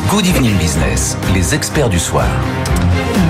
Good 0.09 0.27
Evening 0.27 0.57
Business, 0.59 1.17
les 1.35 1.55
experts 1.55 1.89
du 1.89 1.99
soir. 1.99 2.27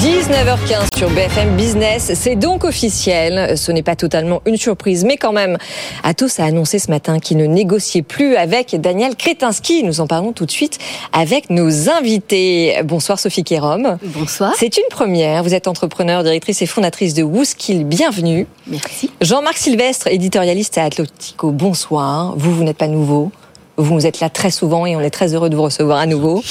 19h15 0.00 0.97
sur 0.97 1.11
BFM 1.11 1.57
Business, 1.57 2.12
c'est 2.14 2.35
donc 2.35 2.64
officiel. 2.64 3.59
Ce 3.59 3.71
n'est 3.71 3.83
pas 3.83 3.97
totalement 3.97 4.40
une 4.47 4.57
surprise, 4.57 5.04
mais 5.04 5.19
quand 5.19 5.33
même, 5.33 5.59
Atos 6.04 6.40
a 6.40 6.45
annoncé 6.45 6.78
ce 6.78 6.90
matin 6.90 7.19
qu'il 7.19 7.37
ne 7.37 7.45
négociait 7.45 8.00
plus 8.00 8.35
avec 8.37 8.80
Daniel 8.80 9.14
Kretinsky. 9.14 9.83
Nous 9.83 10.00
en 10.00 10.07
parlons 10.07 10.33
tout 10.33 10.47
de 10.47 10.50
suite 10.50 10.78
avec 11.12 11.50
nos 11.50 11.90
invités. 11.90 12.80
Bonsoir 12.83 13.19
Sophie 13.19 13.45
Kérom. 13.45 13.99
Bonsoir. 14.02 14.54
C'est 14.57 14.78
une 14.78 14.88
première. 14.88 15.42
Vous 15.42 15.52
êtes 15.52 15.69
entrepreneur, 15.69 16.23
directrice 16.23 16.62
et 16.62 16.66
fondatrice 16.66 17.12
de 17.12 17.23
Wooskill. 17.23 17.85
Bienvenue. 17.85 18.47
Merci. 18.69 19.11
Jean-Marc 19.21 19.59
Sylvestre, 19.59 20.07
éditorialiste 20.07 20.78
à 20.78 20.85
Atlantico. 20.85 21.50
Bonsoir. 21.50 22.33
Vous, 22.38 22.54
vous 22.54 22.64
n'êtes 22.64 22.78
pas 22.78 22.88
nouveau. 22.88 23.33
Vous 23.81 24.07
êtes 24.07 24.21
là 24.21 24.29
très 24.29 24.51
souvent 24.51 24.85
et 24.85 24.95
on 24.95 25.01
est 25.01 25.09
très 25.09 25.35
heureux 25.35 25.49
de 25.49 25.57
vous 25.57 25.63
recevoir 25.63 25.99
à 25.99 26.05
nouveau. 26.05 26.43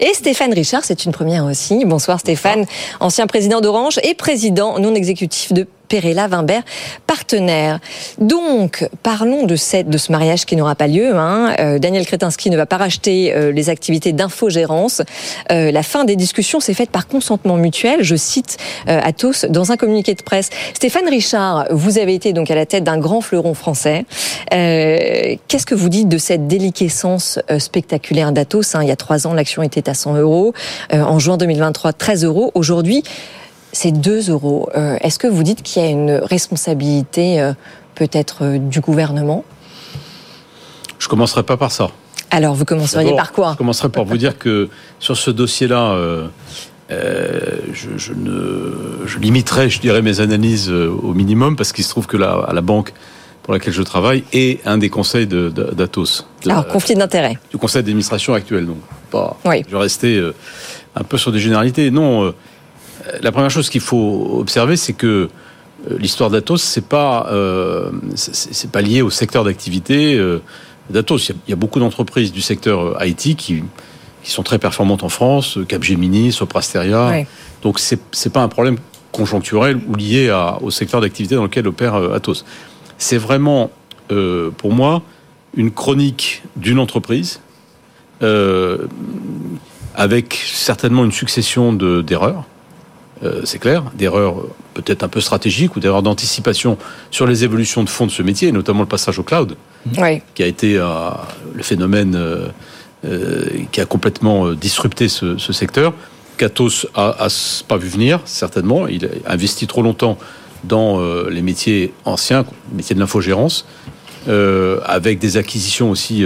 Et 0.00 0.14
Stéphane 0.14 0.54
Richard, 0.54 0.82
c'est 0.82 1.04
une 1.04 1.12
première 1.12 1.44
aussi. 1.44 1.84
Bonsoir 1.84 2.18
Stéphane, 2.18 2.64
ancien 3.00 3.26
président 3.26 3.60
d'Orange 3.60 4.00
et 4.02 4.14
président 4.14 4.78
non 4.78 4.94
exécutif 4.94 5.52
de 5.52 5.66
Perella 5.94 6.26
Vimbert, 6.26 6.64
partenaire. 7.06 7.78
Donc, 8.18 8.84
parlons 9.04 9.46
de, 9.46 9.54
cette, 9.54 9.88
de 9.88 9.96
ce 9.96 10.10
mariage 10.10 10.44
qui 10.44 10.56
n'aura 10.56 10.74
pas 10.74 10.88
lieu. 10.88 11.14
Hein. 11.14 11.54
Euh, 11.60 11.78
Daniel 11.78 12.04
Kretinsky 12.04 12.50
ne 12.50 12.56
va 12.56 12.66
pas 12.66 12.78
racheter 12.78 13.32
euh, 13.32 13.52
les 13.52 13.70
activités 13.70 14.12
d'infogérance. 14.12 15.02
Euh, 15.52 15.70
la 15.70 15.84
fin 15.84 16.04
des 16.04 16.16
discussions 16.16 16.58
s'est 16.58 16.74
faite 16.74 16.90
par 16.90 17.06
consentement 17.06 17.54
mutuel. 17.54 18.02
Je 18.02 18.16
cite 18.16 18.56
Atos 18.88 19.44
dans 19.44 19.70
un 19.70 19.76
communiqué 19.76 20.14
de 20.14 20.22
presse. 20.22 20.50
Stéphane 20.74 21.08
Richard, 21.08 21.66
vous 21.70 21.96
avez 21.96 22.16
été 22.16 22.32
donc 22.32 22.50
à 22.50 22.56
la 22.56 22.66
tête 22.66 22.82
d'un 22.82 22.98
grand 22.98 23.20
fleuron 23.20 23.54
français. 23.54 24.04
Qu'est-ce 24.50 25.66
que 25.66 25.76
vous 25.76 25.88
dites 25.88 26.08
de 26.08 26.18
cette 26.18 26.48
déliquescence 26.48 27.38
spectaculaire 27.60 28.32
d'Atos 28.32 28.74
hein? 28.74 28.80
Il 28.82 28.88
y 28.88 28.92
a 28.92 28.96
trois 28.96 29.28
ans, 29.28 29.32
l'action 29.32 29.62
était 29.62 29.88
à 29.88 29.94
100 29.94 30.16
euros. 30.16 30.54
en 30.92 31.20
juin 31.20 31.36
2023, 31.36 31.92
13 31.92 32.24
euros. 32.24 32.50
Aujourd'hui, 32.54 33.04
c'est 33.74 33.92
2 33.92 34.30
euros. 34.30 34.68
Euh, 34.74 34.96
est-ce 35.00 35.18
que 35.18 35.26
vous 35.26 35.42
dites 35.42 35.62
qu'il 35.62 35.82
y 35.82 35.86
a 35.86 35.90
une 35.90 36.12
responsabilité 36.12 37.40
euh, 37.40 37.52
peut-être 37.94 38.44
euh, 38.44 38.58
du 38.58 38.80
gouvernement? 38.80 39.44
Je 40.98 41.08
commencerai 41.08 41.42
pas 41.42 41.56
par 41.56 41.72
ça. 41.72 41.90
Alors, 42.30 42.54
vous 42.54 42.64
commenceriez 42.64 43.14
par 43.14 43.32
quoi? 43.32 43.52
Je 43.52 43.58
commencerai 43.58 43.90
par 43.90 44.04
vous 44.04 44.16
dire 44.16 44.38
que 44.38 44.68
sur 44.98 45.16
ce 45.16 45.30
dossier-là, 45.30 45.96
je, 46.90 48.12
ne, 48.12 49.06
je 49.06 49.18
limiterai, 49.18 49.68
je 49.68 49.80
dirais, 49.80 50.02
mes 50.02 50.20
analyses 50.20 50.70
au 50.70 51.12
minimum 51.12 51.54
parce 51.54 51.72
qu'il 51.72 51.84
se 51.84 51.90
trouve 51.90 52.06
que 52.06 52.16
la, 52.16 52.32
à 52.32 52.52
la 52.52 52.60
banque 52.60 52.92
pour 53.42 53.52
laquelle 53.52 53.74
je 53.74 53.82
travaille 53.82 54.24
est 54.32 54.66
un 54.66 54.78
des 54.78 54.88
conseils 54.88 55.26
d'Atos. 55.26 56.26
Alors, 56.46 56.66
conflit 56.66 56.94
d'intérêt. 56.94 57.38
Du 57.50 57.58
conseil 57.58 57.82
d'administration 57.82 58.34
actuel, 58.34 58.66
donc 58.66 58.78
pas. 59.10 59.36
Oui. 59.44 59.62
Je 59.68 59.72
vais 59.72 59.82
rester 59.82 60.32
un 60.96 61.04
peu 61.04 61.18
sur 61.18 61.30
des 61.30 61.40
généralités. 61.40 61.90
Non 61.90 62.32
la 63.20 63.32
première 63.32 63.50
chose 63.50 63.70
qu'il 63.70 63.80
faut 63.80 64.36
observer, 64.38 64.76
c'est 64.76 64.92
que 64.92 65.28
euh, 65.90 65.98
l'histoire 65.98 66.30
d'Atos, 66.30 66.62
c'est 66.62 66.86
pas 66.86 67.28
euh, 67.30 67.90
c'est 68.14 68.70
pas 68.70 68.82
lié 68.82 69.02
au 69.02 69.10
secteur 69.10 69.44
d'activité 69.44 70.14
euh, 70.14 70.40
d'Atos. 70.90 71.28
Il, 71.28 71.36
y, 71.48 71.52
a 71.52 71.56
beaucoup 71.56 71.80
d'entreprises 71.80 72.32
du 72.32 72.40
secteur 72.40 73.02
IT 73.04 73.36
qui 73.36 73.62
qui 74.22 74.30
sont 74.30 74.42
très 74.42 74.58
performantes 74.58 75.02
en 75.02 75.10
France, 75.10 75.58
Capgemini, 75.68 76.32
Soprasteria. 76.32 77.24
Donc 77.62 77.78
c'est 77.78 78.00
c'est 78.12 78.32
pas 78.32 78.42
un 78.42 78.48
problème 78.48 78.78
conjoncturel 79.12 79.80
ou 79.86 79.94
lié 79.94 80.30
à, 80.30 80.58
au 80.62 80.70
secteur 80.70 81.00
d'activité 81.00 81.34
dans 81.34 81.44
lequel 81.44 81.68
opère 81.68 81.94
Atos. 81.94 82.44
C'est 82.96 83.18
vraiment 83.18 83.70
pour 84.08 84.72
moi 84.72 85.02
une 85.56 85.70
chronique 85.70 86.42
d'une 86.56 86.78
entreprise 86.78 87.40
avec 89.94 90.34
certainement 90.34 91.04
une 91.04 91.12
succession 91.12 91.72
d'erreurs. 91.74 92.44
Euh, 93.22 93.42
c'est 93.44 93.58
clair, 93.58 93.84
d'erreurs 93.94 94.36
peut-être 94.74 95.04
un 95.04 95.08
peu 95.08 95.20
stratégiques 95.20 95.76
ou 95.76 95.80
d'erreurs 95.80 96.02
d'anticipation 96.02 96.76
sur 97.10 97.26
les 97.26 97.44
évolutions 97.44 97.84
de 97.84 97.88
fond 97.88 98.06
de 98.06 98.10
ce 98.10 98.22
métier, 98.22 98.50
notamment 98.50 98.80
le 98.80 98.88
passage 98.88 99.18
au 99.18 99.22
cloud, 99.22 99.56
qui 100.34 100.42
a 100.42 100.46
été 100.46 100.76
euh, 100.76 101.10
le 101.54 101.62
phénomène 101.62 102.16
euh, 102.16 103.48
qui 103.70 103.80
a 103.80 103.86
complètement 103.86 104.52
disrupté 104.52 105.08
ce, 105.08 105.36
secteur. 105.52 105.92
Katos 106.38 106.86
a, 106.94 107.28
pas 107.68 107.76
vu 107.76 107.88
venir, 107.88 108.20
certainement. 108.24 108.88
Il 108.88 109.06
a 109.26 109.32
investi 109.32 109.66
trop 109.66 109.82
longtemps 109.82 110.18
dans 110.64 111.00
les 111.28 111.42
métiers 111.42 111.92
anciens, 112.06 112.46
les 112.70 112.76
métiers 112.78 112.94
de 112.94 113.00
l'infogérance, 113.00 113.66
avec 114.26 115.18
des 115.18 115.36
acquisitions 115.36 115.90
aussi 115.90 116.24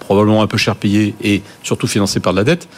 probablement 0.00 0.42
un 0.42 0.48
peu 0.48 0.58
cher 0.58 0.74
payées 0.74 1.14
et 1.22 1.42
surtout 1.62 1.86
financées 1.86 2.18
par 2.18 2.32
de 2.32 2.38
la 2.38 2.44
dette. 2.44 2.68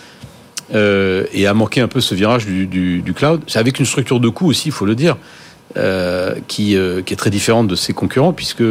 Euh, 0.75 1.25
et 1.33 1.47
a 1.47 1.55
manqué 1.55 1.81
un 1.81 1.89
peu 1.89 2.01
ce 2.01 2.15
virage 2.15 2.47
du, 2.47 2.67
du, 2.67 3.01
du 3.01 3.13
cloud. 3.13 3.43
C'est 3.47 3.59
avec 3.59 3.79
une 3.79 3.87
structure 3.87 4.19
de 4.19 4.29
coût 4.29 4.49
aussi, 4.49 4.69
il 4.69 4.73
faut 4.73 4.87
le 4.87 4.97
dire, 4.97 5.17
euh, 5.77 6.35
qui, 6.49 6.77
euh, 6.77 7.01
qui, 7.03 7.13
est 7.13 7.17
très 7.17 7.31
différente 7.31 7.69
de 7.69 7.77
ses 7.77 7.93
concurrents, 7.93 8.33
puisque 8.33 8.65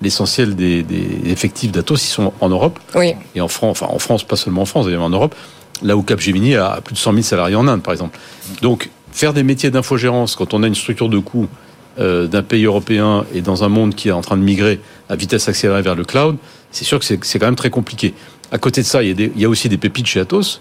l'essentiel 0.00 0.56
des, 0.56 0.82
des, 0.82 1.20
effectifs 1.26 1.70
d'Atos, 1.70 2.02
ils 2.02 2.10
sont 2.10 2.32
en 2.40 2.48
Europe. 2.48 2.78
Oui. 2.94 3.14
Et 3.34 3.40
en 3.42 3.48
France, 3.48 3.82
enfin 3.82 3.92
en 3.92 3.98
France, 3.98 4.24
pas 4.24 4.36
seulement 4.36 4.62
en 4.62 4.66
France, 4.66 4.86
d'ailleurs 4.86 5.02
en 5.02 5.10
Europe, 5.10 5.34
là 5.82 5.96
où 5.96 6.02
Capgemini 6.02 6.56
a 6.56 6.80
plus 6.82 6.94
de 6.94 6.98
100 6.98 7.12
000 7.12 7.22
salariés 7.22 7.56
en 7.56 7.68
Inde, 7.68 7.82
par 7.82 7.92
exemple. 7.92 8.18
Donc, 8.62 8.88
faire 9.12 9.34
des 9.34 9.42
métiers 9.42 9.70
d'infogérance 9.70 10.36
quand 10.36 10.54
on 10.54 10.62
a 10.62 10.66
une 10.66 10.74
structure 10.74 11.08
de 11.08 11.18
coût 11.18 11.48
d'un 11.96 12.42
pays 12.42 12.64
européen 12.64 13.24
et 13.32 13.40
dans 13.40 13.62
un 13.62 13.68
monde 13.68 13.94
qui 13.94 14.08
est 14.08 14.12
en 14.12 14.20
train 14.20 14.36
de 14.36 14.42
migrer 14.42 14.80
à 15.08 15.14
vitesse 15.14 15.48
accélérée 15.48 15.80
vers 15.80 15.94
le 15.94 16.04
cloud, 16.04 16.36
c'est 16.72 16.82
sûr 16.82 16.98
que 16.98 17.04
c'est 17.04 17.38
quand 17.38 17.46
même 17.46 17.54
très 17.54 17.70
compliqué. 17.70 18.14
À 18.50 18.58
côté 18.58 18.80
de 18.80 18.86
ça, 18.86 19.04
il 19.04 19.08
y 19.10 19.12
a, 19.12 19.14
des, 19.14 19.30
il 19.36 19.40
y 19.40 19.44
a 19.44 19.48
aussi 19.48 19.68
des 19.68 19.78
pépites 19.78 20.06
chez 20.06 20.18
Atos. 20.18 20.60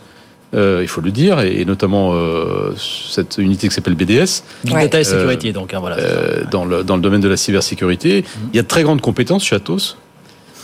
Euh, 0.53 0.79
il 0.83 0.87
faut 0.87 1.01
le 1.01 1.11
dire, 1.11 1.39
et, 1.39 1.65
notamment 1.65 2.13
euh, 2.13 2.75
cette 2.77 3.37
unité 3.39 3.67
qui 3.67 3.73
s'appelle 3.73 3.95
BDS. 3.95 4.43
Big 4.63 4.73
Data 4.73 4.99
et 4.99 5.03
Sécurité, 5.03 5.51
donc. 5.51 5.73
Hein, 5.73 5.79
voilà. 5.79 5.97
Euh, 5.97 6.43
dans, 6.51 6.65
le, 6.65 6.83
dans 6.83 6.95
le 6.95 7.01
domaine 7.01 7.21
de 7.21 7.27
la 7.27 7.37
cybersécurité. 7.37 8.21
Mhm. 8.21 8.49
Il 8.53 8.55
y 8.57 8.59
a 8.59 8.61
de 8.61 8.67
très 8.67 8.83
grandes 8.83 9.01
compétences 9.01 9.43
chez 9.43 9.55
Atos. 9.55 9.97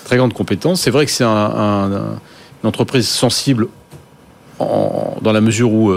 Très 0.06 0.18
grandes 0.18 0.34
compétences. 0.34 0.82
C'est 0.82 0.92
vrai 0.92 1.06
que 1.06 1.12
c'est 1.12 1.24
un, 1.24 2.20
une 2.64 2.68
entreprise 2.68 3.08
sensible 3.08 3.68
en, 4.60 5.18
dans 5.22 5.32
la 5.32 5.42
mesure 5.42 5.72
où 5.72 5.94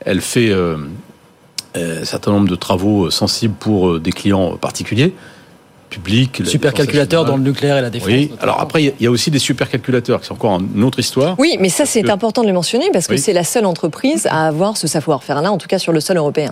elle 0.00 0.20
fait 0.20 0.52
un 0.52 2.04
certain 2.04 2.30
nombre 2.30 2.48
de 2.48 2.54
travaux 2.54 3.10
sensibles 3.10 3.54
pour 3.58 3.98
des 3.98 4.12
clients 4.12 4.56
particuliers 4.56 5.12
public. 5.88 6.42
Supercalculateur 6.44 7.24
dans 7.24 7.36
le 7.36 7.42
nucléaire 7.42 7.78
et 7.78 7.82
la 7.82 7.90
défense. 7.90 8.08
Oui, 8.08 8.30
alors 8.40 8.60
après, 8.60 8.84
il 8.84 8.94
y 9.00 9.06
a 9.06 9.10
aussi 9.10 9.30
des 9.30 9.38
supercalculateurs, 9.38 10.20
qui 10.20 10.26
sont 10.26 10.34
encore 10.34 10.60
une 10.60 10.84
autre 10.84 10.98
histoire. 10.98 11.34
Oui, 11.38 11.56
mais 11.60 11.68
ça, 11.68 11.86
c'est 11.86 12.08
important 12.10 12.42
de 12.42 12.48
le 12.48 12.52
mentionner 12.52 12.90
parce 12.92 13.06
que 13.06 13.16
c'est 13.16 13.32
la 13.32 13.44
seule 13.44 13.66
entreprise 13.66 14.26
à 14.30 14.46
avoir 14.46 14.76
ce 14.76 14.86
savoir-faire-là, 14.86 15.52
en 15.52 15.58
tout 15.58 15.68
cas 15.68 15.78
sur 15.78 15.92
le 15.92 16.00
sol 16.00 16.16
européen. 16.16 16.50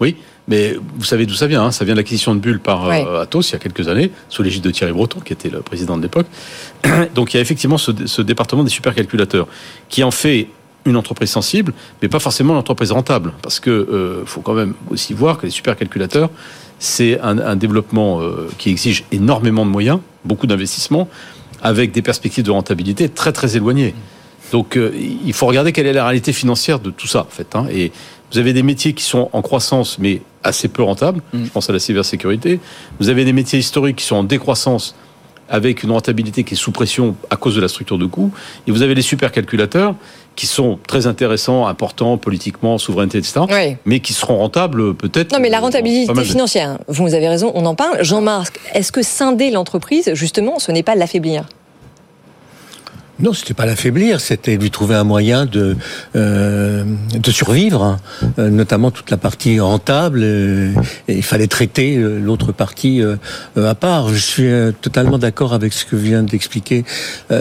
Oui, 0.00 0.16
mais 0.48 0.74
vous 0.96 1.04
savez 1.04 1.26
d'où 1.26 1.34
ça 1.34 1.46
vient. 1.46 1.64
Hein 1.64 1.70
ça 1.70 1.84
vient 1.84 1.94
de 1.94 2.00
l'acquisition 2.00 2.34
de 2.34 2.40
Bull 2.40 2.58
par 2.58 2.88
euh, 2.88 3.22
Atos 3.22 3.50
il 3.50 3.52
y 3.52 3.56
a 3.56 3.58
quelques 3.58 3.88
années, 3.88 4.10
sous 4.28 4.42
l'égide 4.42 4.62
de 4.62 4.70
Thierry 4.70 4.92
Breton, 4.92 5.20
qui 5.20 5.32
était 5.32 5.48
le 5.48 5.60
président 5.60 5.96
de 5.96 6.02
l'époque. 6.02 6.26
Donc 7.14 7.32
il 7.32 7.36
y 7.36 7.38
a 7.38 7.42
effectivement 7.42 7.78
ce, 7.78 7.92
ce 8.06 8.22
département 8.22 8.64
des 8.64 8.70
supercalculateurs 8.70 9.46
qui 9.88 10.02
en 10.02 10.10
fait 10.10 10.48
une 10.84 10.96
entreprise 10.96 11.30
sensible, 11.30 11.72
mais 12.00 12.08
pas 12.08 12.18
forcément 12.18 12.54
une 12.54 12.58
entreprise 12.58 12.92
rentable. 12.92 13.32
Parce 13.42 13.60
que 13.60 13.70
euh, 13.70 14.26
faut 14.26 14.40
quand 14.40 14.54
même 14.54 14.74
aussi 14.90 15.14
voir 15.14 15.38
que 15.38 15.46
les 15.46 15.52
supercalculateurs, 15.52 16.30
c'est 16.82 17.20
un, 17.20 17.54
développement 17.54 18.20
euh, 18.20 18.50
qui 18.58 18.68
exige 18.70 19.04
énormément 19.12 19.64
de 19.64 19.70
moyens, 19.70 20.00
beaucoup 20.24 20.48
d'investissements, 20.48 21.08
avec 21.62 21.92
des 21.92 22.02
perspectives 22.02 22.42
de 22.44 22.50
rentabilité 22.50 23.08
très 23.08 23.32
très 23.32 23.56
éloignées. 23.56 23.94
Donc 24.50 24.76
euh, 24.76 24.92
il 25.24 25.32
faut 25.32 25.46
regarder 25.46 25.70
quelle 25.70 25.86
est 25.86 25.92
la 25.92 26.04
réalité 26.04 26.32
financière 26.32 26.80
de 26.80 26.90
tout 26.90 27.06
ça, 27.06 27.20
en 27.20 27.30
fait. 27.30 27.54
Hein. 27.54 27.66
Et 27.72 27.92
vous 28.32 28.38
avez 28.38 28.52
des 28.52 28.64
métiers 28.64 28.94
qui 28.94 29.04
sont 29.04 29.30
en 29.32 29.42
croissance, 29.42 30.00
mais 30.00 30.22
assez 30.42 30.66
peu 30.66 30.82
rentables. 30.82 31.22
Mm. 31.32 31.44
Je 31.44 31.50
pense 31.50 31.70
à 31.70 31.72
la 31.72 31.78
cybersécurité. 31.78 32.58
Vous 32.98 33.10
avez 33.10 33.24
des 33.24 33.32
métiers 33.32 33.60
historiques 33.60 33.98
qui 33.98 34.04
sont 34.04 34.16
en 34.16 34.24
décroissance, 34.24 34.96
avec 35.52 35.82
une 35.84 35.92
rentabilité 35.92 36.42
qui 36.42 36.54
est 36.54 36.56
sous 36.56 36.72
pression 36.72 37.14
à 37.30 37.36
cause 37.36 37.54
de 37.54 37.60
la 37.60 37.68
structure 37.68 37.98
de 37.98 38.06
coûts. 38.06 38.32
Et 38.66 38.72
vous 38.72 38.82
avez 38.82 38.94
les 38.94 39.02
supercalculateurs 39.02 39.94
qui 40.34 40.46
sont 40.46 40.78
très 40.86 41.06
intéressants, 41.06 41.66
importants 41.66 42.16
politiquement, 42.16 42.78
souveraineté, 42.78 43.18
etc., 43.18 43.76
mais 43.84 44.00
qui 44.00 44.14
seront 44.14 44.38
rentables 44.38 44.94
peut-être. 44.94 45.32
Non, 45.32 45.40
mais 45.40 45.50
la 45.50 45.60
rentabilité 45.60 46.24
financière, 46.24 46.78
vous 46.88 47.14
avez 47.14 47.28
raison, 47.28 47.52
on 47.54 47.66
en 47.66 47.74
parle. 47.74 48.02
Jean-Marc, 48.02 48.58
est-ce 48.72 48.90
que 48.90 49.02
scinder 49.02 49.50
l'entreprise, 49.50 50.10
justement, 50.14 50.58
ce 50.58 50.72
n'est 50.72 50.82
pas 50.82 50.94
l'affaiblir? 50.94 51.44
Non, 53.22 53.32
c'était 53.32 53.54
pas 53.54 53.66
l'affaiblir, 53.66 54.20
c'était 54.20 54.56
lui 54.56 54.70
trouver 54.70 54.96
un 54.96 55.04
moyen 55.04 55.46
de 55.46 55.76
euh, 56.16 56.84
de 57.14 57.30
survivre, 57.30 57.82
hein. 57.82 57.96
euh, 58.38 58.50
notamment 58.50 58.90
toute 58.90 59.10
la 59.10 59.16
partie 59.16 59.60
rentable. 59.60 60.20
Euh, 60.22 60.72
et 61.06 61.16
il 61.16 61.22
fallait 61.22 61.46
traiter 61.46 61.96
euh, 61.96 62.18
l'autre 62.18 62.52
partie 62.52 63.02
à 63.56 63.74
part. 63.74 64.08
Je 64.08 64.18
suis 64.18 64.50
totalement 64.80 65.18
d'accord 65.18 65.54
avec 65.54 65.72
ce 65.72 65.84
que 65.84 65.96
vient 65.96 66.22
d'expliquer 66.22 66.84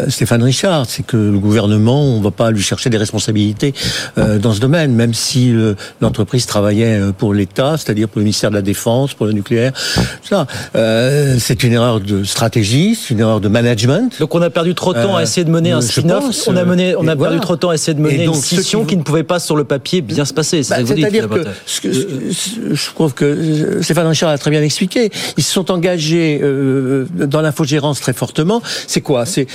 Stéphane 0.08 0.44
Richard, 0.44 0.86
c'est 0.88 1.06
que 1.06 1.18
le 1.18 1.40
gouvernement, 1.40 2.04
on 2.04 2.22
va 2.22 2.32
pas 2.32 2.52
lui 2.52 2.62
chercher 2.62 2.90
des 2.90 2.98
responsabilités 2.98 3.74
dans 4.16 4.54
ce 4.54 4.60
domaine, 4.60 4.94
même 4.94 5.14
si 5.14 5.54
l'entreprise 6.00 6.46
travaillait 6.46 7.00
pour 7.18 7.34
l'État, 7.34 7.78
c'est-à-dire 7.78 8.08
pour 8.08 8.20
le 8.20 8.26
ministère 8.26 8.52
de 8.52 8.56
la 8.56 8.62
Défense, 8.62 9.14
pour 9.14 9.26
le 9.26 9.34
nucléaire. 9.34 9.74
Ça, 10.24 10.48
c'est 11.40 11.64
une 11.64 11.74
erreur 11.74 12.00
de 12.00 12.24
stratégie, 12.24 12.96
c'est 12.96 13.14
une 13.14 13.20
erreur 13.20 13.42
de 13.42 13.48
management. 13.48 14.14
Donc 14.20 14.36
on 14.36 14.42
a 14.42 14.50
perdu 14.50 14.76
trop 14.76 14.94
de 14.94 15.02
temps 15.02 15.16
à 15.16 15.24
essayer 15.24 15.44
de 15.44 15.52
mener 15.52 15.71
un 15.72 15.82
spin-off. 15.82 16.48
On 16.48 16.56
a, 16.56 16.66
mené, 16.66 16.96
on 16.96 17.08
a 17.08 17.16
perdu 17.16 17.40
trop 17.40 17.56
de 17.56 17.60
temps 17.60 17.70
à 17.70 17.76
essayer 17.76 17.94
de 17.94 18.02
mener 18.02 18.26
une 18.26 18.34
scission 18.34 18.86
qui 18.86 18.98
ne 18.98 19.04
pouvait 19.04 19.24
pas 19.24 19.40
sur 19.40 19.56
le 19.56 19.64
papier 19.64 20.02
bien 20.02 20.26
se 20.26 20.34
passer. 20.34 20.62
Bah, 20.70 20.78
c'est-à-dire 20.86 21.30
que, 21.30 21.44
je 22.74 22.86
trouve 22.94 23.14
que 23.14 23.80
Stéphane 23.82 24.08
Richard 24.08 24.30
a 24.30 24.38
très 24.38 24.52
bien 24.52 24.62
expliqué. 24.62 25.12
Ils 25.38 25.44
se 25.44 25.52
sont 25.52 25.72
engagés 25.72 26.40
euh, 26.42 27.06
dans 27.14 27.42
l'infogérance 27.42 28.00
très 28.02 28.14
fortement. 28.14 28.62
C'est 28.88 29.02
quoi? 29.02 29.26
C'est 29.26 29.46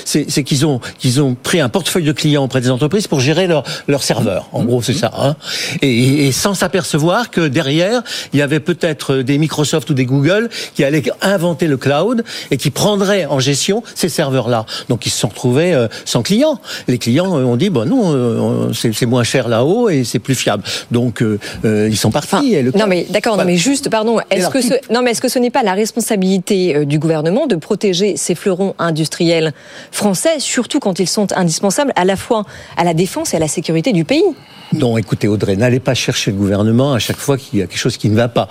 qu'ils 0.44 0.66
ont 0.66 0.80
qu'ils 0.98 1.20
ont 1.20 1.34
pris 1.34 1.60
un 1.60 1.68
portefeuille 1.68 2.04
de 2.04 2.12
clients 2.12 2.44
auprès 2.44 2.60
des 2.60 2.70
entreprises 2.70 3.06
pour 3.06 3.20
gérer 3.20 3.46
leurs 3.46 3.64
leur 3.88 4.02
serveurs. 4.02 4.48
En 4.52 4.64
gros, 4.64 4.82
c'est 4.82 4.94
ça. 4.94 5.10
Hein 5.18 5.36
et, 5.82 6.26
et, 6.26 6.32
sans 6.32 6.54
s'apercevoir 6.54 7.30
que 7.30 7.48
derrière, 7.48 8.02
il 8.32 8.38
y 8.38 8.42
avait 8.42 8.60
peut-être 8.60 9.16
des 9.16 9.38
Microsoft 9.38 9.90
ou 9.90 9.94
des 9.94 10.06
Google 10.06 10.48
qui 10.74 10.84
allaient 10.84 11.02
inventer 11.22 11.66
le 11.66 11.76
cloud 11.76 12.24
et 12.50 12.56
qui 12.56 12.70
prendraient 12.70 13.26
en 13.26 13.40
gestion 13.40 13.82
ces 13.94 14.08
serveurs-là. 14.08 14.66
Donc 14.88 15.06
ils 15.06 15.10
se 15.10 15.18
sont 15.18 15.28
retrouvés 15.28 15.74
euh, 15.74 15.88
sans 16.06 16.22
clients. 16.22 16.58
Les 16.88 16.96
clients 16.96 17.38
euh, 17.38 17.44
ont 17.44 17.56
dit, 17.56 17.68
bon 17.68 17.86
non, 17.86 18.12
euh, 18.14 18.72
c'est 18.72 19.04
moins 19.04 19.24
cher 19.24 19.48
là-haut 19.48 19.90
et 19.90 20.04
c'est 20.04 20.18
plus 20.18 20.34
fiable. 20.34 20.62
Donc 20.90 21.20
euh, 21.20 21.38
ils 21.64 21.96
sont 21.96 22.10
partis. 22.10 22.56
non 22.74 22.86
mais 22.86 23.06
d'accord, 23.10 23.36
non 23.36 23.44
mais 23.44 23.56
juste, 23.56 23.90
pardon. 23.90 24.18
Est-ce 24.30 24.48
que 24.48 24.62
ce, 24.62 24.74
non 24.90 25.02
mais 25.02 25.10
est-ce 25.10 25.20
que 25.20 25.28
ce 25.28 25.38
n'est 25.38 25.50
pas 25.50 25.62
la 25.62 25.74
responsabilité 25.74 26.86
du 26.86 26.98
gouvernement 26.98 27.46
de 27.46 27.56
protéger 27.56 28.16
ces 28.16 28.34
fleurons 28.34 28.74
industriels 28.78 29.52
français, 29.90 30.38
surtout 30.38 30.80
quand 30.80 30.98
ils 30.98 31.08
sont 31.08 31.26
indispensables 31.36 31.92
à 31.96 32.04
la 32.04 32.16
fois 32.16 32.44
à 32.76 32.84
la 32.84 32.94
défense 32.94 33.34
et 33.34 33.36
à 33.36 33.40
la 33.40 33.48
sécurité 33.48 33.92
du 33.92 34.04
pays? 34.04 34.24
Non, 34.72 34.98
écoutez 34.98 35.28
Audrey, 35.28 35.56
n'allez 35.56 35.78
pas 35.78 35.94
chercher 35.94 36.32
le 36.32 36.36
gouvernement 36.36 36.92
à 36.92 36.98
chaque 36.98 37.16
fois 37.16 37.38
qu'il 37.38 37.60
y 37.60 37.62
a 37.62 37.66
quelque 37.66 37.78
chose 37.78 37.96
qui 37.96 38.08
ne 38.08 38.16
va 38.16 38.28
pas. 38.28 38.48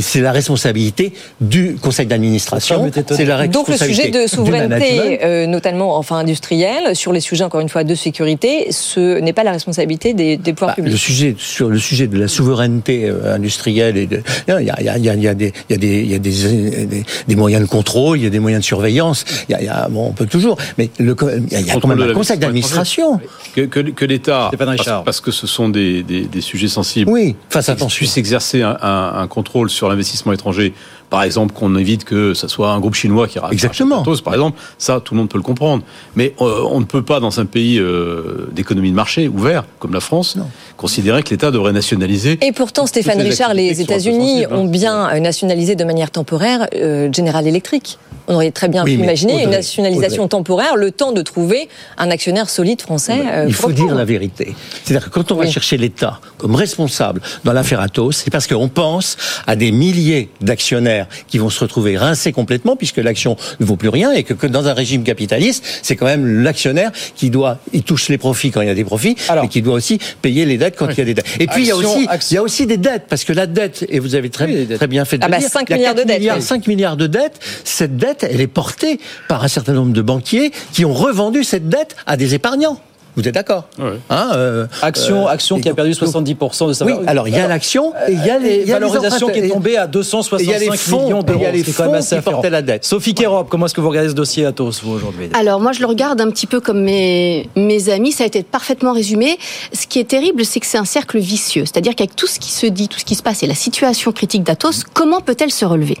C'est 0.00 0.20
la 0.20 0.32
responsabilité 0.32 1.12
du 1.40 1.76
conseil 1.80 2.06
d'administration. 2.06 2.90
C'est 3.08 3.24
la 3.24 3.46
Donc 3.46 3.68
le 3.68 3.76
sujet 3.76 4.10
de 4.10 4.26
souveraineté, 4.26 5.20
euh, 5.24 5.46
notamment 5.46 5.96
enfin 5.96 6.16
industrielle, 6.16 6.81
sur 6.94 7.12
les 7.12 7.20
sujets 7.20 7.44
encore 7.44 7.60
une 7.60 7.68
fois 7.68 7.84
de 7.84 7.94
sécurité, 7.94 8.66
ce 8.70 9.18
n'est 9.18 9.32
pas 9.32 9.44
la 9.44 9.52
responsabilité 9.52 10.14
des, 10.14 10.36
pouvoirs 10.52 10.70
bah, 10.70 10.74
publics. 10.74 10.92
Le 10.92 10.98
sujet 10.98 11.34
sur 11.38 11.68
le 11.68 11.78
sujet 11.78 12.06
de 12.06 12.18
la 12.18 12.28
souveraineté 12.28 13.08
euh, 13.08 13.34
industrielle 13.34 13.96
et 13.96 14.06
de, 14.06 14.22
il 14.48 14.64
y 14.64 14.70
a, 14.70 16.18
des, 16.18 17.36
moyens 17.36 17.62
de 17.62 17.68
contrôle, 17.68 18.18
il 18.18 18.24
y 18.24 18.26
a 18.26 18.30
des 18.30 18.38
moyens 18.38 18.62
de 18.62 18.66
surveillance. 18.66 19.24
Il 19.48 19.52
y 19.52 19.54
a, 19.54 19.60
il 19.60 19.66
y 19.66 19.68
a 19.68 19.88
bon, 19.88 20.08
on 20.08 20.12
peut 20.12 20.26
toujours, 20.26 20.56
mais 20.78 20.90
le, 20.98 21.16
il 21.50 21.66
y 21.66 21.70
a, 21.70 21.80
quand 21.80 21.88
même 21.88 22.00
un 22.00 22.12
conseil 22.12 22.38
d'administration. 22.38 23.20
Que, 23.54 23.62
que, 23.62 23.80
que 23.80 24.04
l'État, 24.04 24.50
parce, 24.56 24.86
parce 25.04 25.20
que 25.20 25.30
ce 25.30 25.46
sont 25.46 25.68
des, 25.68 26.02
des, 26.02 26.40
sujets 26.40 26.68
sensibles. 26.68 27.10
Oui, 27.10 27.36
face 27.50 27.68
attention. 27.68 27.98
Puisse 27.98 28.16
exercer 28.16 28.62
un, 28.62 28.76
un, 28.80 29.26
contrôle 29.26 29.70
sur 29.70 29.88
l'investissement 29.88 30.32
étranger. 30.32 30.74
Par 31.12 31.24
exemple, 31.24 31.52
qu'on 31.52 31.76
évite 31.76 32.04
que 32.04 32.32
ce 32.32 32.48
soit 32.48 32.70
un 32.70 32.80
groupe 32.80 32.94
chinois 32.94 33.28
qui 33.28 33.38
rachète 33.38 33.52
Exactement. 33.52 34.02
par 34.24 34.32
exemple, 34.32 34.58
ça, 34.78 34.98
tout 35.04 35.12
le 35.12 35.18
monde 35.18 35.28
peut 35.28 35.36
le 35.36 35.44
comprendre. 35.44 35.82
Mais 36.16 36.32
euh, 36.40 36.64
on 36.70 36.80
ne 36.80 36.86
peut 36.86 37.02
pas, 37.02 37.20
dans 37.20 37.38
un 37.38 37.44
pays 37.44 37.78
euh, 37.78 38.48
d'économie 38.52 38.88
de 38.88 38.96
marché 38.96 39.28
ouvert 39.28 39.64
comme 39.78 39.92
la 39.92 40.00
France, 40.00 40.38
considérer 40.78 41.22
que 41.22 41.28
l'État 41.28 41.50
devrait 41.50 41.74
nationaliser. 41.74 42.38
Et 42.40 42.52
pourtant, 42.52 42.86
Stéphane 42.86 43.20
Richard, 43.20 43.52
les 43.52 43.82
États-Unis 43.82 44.46
ont 44.50 44.64
bien 44.64 45.10
euh, 45.10 45.20
nationalisé 45.20 45.74
de 45.74 45.84
manière 45.84 46.10
temporaire 46.10 46.66
General 46.72 47.46
Electric. 47.46 47.98
On 48.28 48.36
aurait 48.36 48.52
très 48.52 48.68
bien 48.68 48.84
pu 48.84 48.92
imaginer 48.92 49.42
une 49.42 49.50
nationalisation 49.50 50.28
temporaire, 50.28 50.76
le 50.76 50.92
temps 50.92 51.12
de 51.12 51.20
trouver 51.20 51.68
un 51.98 52.10
actionnaire 52.10 52.48
solide 52.48 52.80
français. 52.80 53.18
Il 53.46 53.52
faut 53.52 53.72
dire 53.72 53.94
la 53.94 54.06
vérité. 54.06 54.54
C'est-à-dire 54.84 55.10
que 55.10 55.12
quand 55.12 55.30
on 55.32 55.34
va 55.34 55.46
chercher 55.46 55.76
l'État 55.76 56.20
comme 56.38 56.54
responsable 56.54 57.20
dans 57.44 57.52
l'affaire 57.52 57.80
Atos, 57.80 58.16
c'est 58.16 58.30
parce 58.30 58.46
qu'on 58.46 58.68
pense 58.68 59.18
à 59.46 59.56
des 59.56 59.72
milliers 59.72 60.30
d'actionnaires 60.40 61.01
qui 61.26 61.38
vont 61.38 61.50
se 61.50 61.60
retrouver 61.60 61.96
rincés 61.96 62.32
complètement 62.32 62.76
puisque 62.76 62.98
l'action 62.98 63.36
ne 63.60 63.64
vaut 63.64 63.76
plus 63.76 63.88
rien 63.88 64.12
et 64.12 64.22
que, 64.22 64.46
dans 64.46 64.66
un 64.68 64.74
régime 64.74 65.02
capitaliste, 65.02 65.64
c'est 65.82 65.96
quand 65.96 66.06
même 66.06 66.42
l'actionnaire 66.42 66.90
qui 67.16 67.30
doit, 67.30 67.58
il 67.72 67.82
touche 67.82 68.08
les 68.08 68.18
profits 68.18 68.50
quand 68.50 68.60
il 68.60 68.68
y 68.68 68.70
a 68.70 68.74
des 68.74 68.84
profits, 68.84 69.16
mais 69.40 69.48
qui 69.48 69.62
doit 69.62 69.74
aussi 69.74 69.98
payer 70.20 70.44
les 70.44 70.58
dettes 70.58 70.76
quand 70.76 70.88
il 70.88 70.98
y 70.98 71.02
a 71.02 71.04
des 71.04 71.14
dettes. 71.14 71.26
Et 71.40 71.46
puis 71.46 71.62
il 71.62 71.68
y 71.68 71.70
a 71.70 71.76
aussi, 71.76 72.06
il 72.30 72.34
y 72.34 72.38
a 72.38 72.42
aussi 72.42 72.66
des 72.66 72.76
dettes 72.76 73.04
parce 73.08 73.24
que 73.24 73.32
la 73.32 73.46
dette, 73.46 73.86
et 73.88 73.98
vous 73.98 74.14
avez 74.14 74.30
très, 74.30 74.66
très 74.66 74.86
bien 74.86 75.04
fait 75.04 75.18
de 75.18 75.24
ah 75.24 75.28
bah 75.28 75.40
5 75.40 75.70
milliards 75.70 75.94
de 75.94 76.02
dettes. 76.02 76.42
5 76.42 76.66
milliards 76.66 76.96
de 76.96 77.06
dettes. 77.06 77.40
Cette 77.64 77.96
dette, 77.96 78.26
elle 78.28 78.40
est 78.40 78.46
portée 78.46 78.98
par 79.28 79.44
un 79.44 79.48
certain 79.48 79.72
nombre 79.72 79.92
de 79.92 80.02
banquiers 80.02 80.52
qui 80.72 80.84
ont 80.84 80.94
revendu 80.94 81.44
cette 81.44 81.68
dette 81.68 81.96
à 82.06 82.16
des 82.16 82.34
épargnants. 82.34 82.80
Vous 83.14 83.28
êtes 83.28 83.34
d'accord 83.34 83.68
hein, 84.08 84.30
euh, 84.34 84.66
Action, 84.80 85.26
euh, 85.26 85.30
action 85.30 85.60
qui 85.60 85.68
a 85.68 85.74
perdu 85.74 85.92
70% 85.92 86.68
de 86.68 86.72
sa 86.72 86.84
valeur. 86.84 87.00
Oui, 87.00 87.06
alors 87.06 87.28
il 87.28 87.34
y 87.34 87.38
a 87.38 87.46
l'action 87.46 87.92
et 88.08 88.12
il 88.12 88.24
y 88.24 88.30
a 88.30 88.38
les, 88.38 88.64
valorisations 88.64 89.28
qui 89.28 89.40
est 89.40 89.48
tombée 89.48 89.76
à 89.76 89.86
265 89.86 90.92
millions 90.92 91.22
d'euros. 91.22 91.38
Il 91.38 91.42
y 91.42 91.46
a 91.46 91.50
les 91.50 91.62
fonds 91.62 92.00
qui 92.00 92.20
portaient 92.20 92.50
la 92.50 92.62
dette. 92.62 92.84
Sophie 92.84 93.14
Kérob, 93.14 93.48
comment 93.48 93.66
est-ce 93.66 93.74
que 93.74 93.82
vous 93.82 93.90
regardez 93.90 94.08
ce 94.08 94.14
dossier 94.14 94.46
Atos, 94.46 94.82
vous, 94.82 94.92
aujourd'hui 94.92 95.28
Alors 95.34 95.60
moi, 95.60 95.72
je 95.72 95.80
le 95.80 95.86
regarde 95.86 96.20
un 96.20 96.30
petit 96.30 96.46
peu 96.46 96.60
comme 96.60 96.82
mes, 96.82 97.48
mes 97.54 97.90
amis. 97.90 98.12
Ça 98.12 98.24
a 98.24 98.26
été 98.26 98.42
parfaitement 98.42 98.92
résumé. 98.92 99.38
Ce 99.72 99.86
qui 99.86 99.98
est 99.98 100.08
terrible, 100.08 100.44
c'est 100.44 100.60
que 100.60 100.66
c'est 100.66 100.78
un 100.78 100.86
cercle 100.86 101.18
vicieux. 101.18 101.64
C'est-à-dire 101.66 101.94
qu'avec 101.94 102.16
tout 102.16 102.26
ce 102.26 102.38
qui 102.38 102.50
se 102.50 102.66
dit, 102.66 102.88
tout 102.88 102.98
ce 102.98 103.04
qui 103.04 103.14
se 103.14 103.22
passe 103.22 103.42
et 103.42 103.46
la 103.46 103.54
situation 103.54 104.12
critique 104.12 104.42
d'Atos, 104.42 104.84
comment 104.94 105.20
peut-elle 105.20 105.50
se 105.50 105.64
relever? 105.66 105.98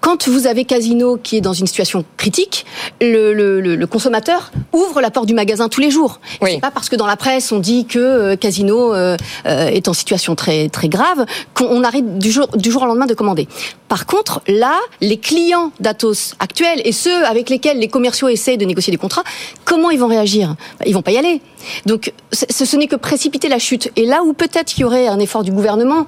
Quand 0.00 0.28
vous 0.28 0.46
avez 0.46 0.64
Casino 0.64 1.18
qui 1.22 1.36
est 1.36 1.40
dans 1.40 1.52
une 1.52 1.66
situation 1.66 2.04
critique, 2.16 2.64
le, 3.00 3.34
le, 3.34 3.60
le 3.60 3.86
consommateur 3.86 4.52
ouvre 4.72 5.00
la 5.00 5.10
porte 5.10 5.26
du 5.26 5.34
magasin 5.34 5.68
tous 5.68 5.80
les 5.80 5.90
jours. 5.90 6.20
Oui. 6.40 6.52
C'est 6.54 6.60
pas 6.60 6.70
parce 6.70 6.88
que 6.88 6.96
dans 6.96 7.06
la 7.06 7.16
presse 7.16 7.52
on 7.52 7.58
dit 7.58 7.86
que 7.86 7.98
euh, 7.98 8.36
Casino 8.36 8.94
euh, 8.94 9.16
euh, 9.46 9.68
est 9.68 9.88
en 9.88 9.92
situation 9.92 10.34
très 10.34 10.68
très 10.68 10.88
grave 10.88 11.26
qu'on 11.54 11.82
arrête 11.82 12.18
du 12.18 12.30
jour 12.30 12.48
du 12.54 12.70
jour 12.70 12.82
au 12.82 12.86
lendemain 12.86 13.06
de 13.06 13.14
commander. 13.14 13.48
Par 13.88 14.04
contre, 14.04 14.42
là, 14.46 14.76
les 15.00 15.16
clients 15.16 15.72
d'Atos 15.80 16.34
actuels 16.40 16.82
et 16.84 16.92
ceux 16.92 17.24
avec 17.24 17.48
lesquels 17.48 17.78
les 17.78 17.88
commerciaux 17.88 18.28
essayent 18.28 18.58
de 18.58 18.66
négocier 18.66 18.90
des 18.90 18.98
contrats, 18.98 19.24
comment 19.64 19.90
ils 19.90 19.98
vont 19.98 20.08
réagir? 20.08 20.56
Ils 20.84 20.92
vont 20.92 21.00
pas 21.00 21.12
y 21.12 21.16
aller. 21.16 21.40
Donc, 21.86 22.12
ce, 22.30 22.66
ce 22.66 22.76
n'est 22.76 22.86
que 22.86 22.96
précipiter 22.96 23.48
la 23.48 23.58
chute. 23.58 23.90
Et 23.96 24.04
là 24.04 24.22
où 24.22 24.34
peut-être 24.34 24.76
il 24.76 24.82
y 24.82 24.84
aurait 24.84 25.08
un 25.08 25.18
effort 25.18 25.42
du 25.42 25.52
gouvernement, 25.52 26.06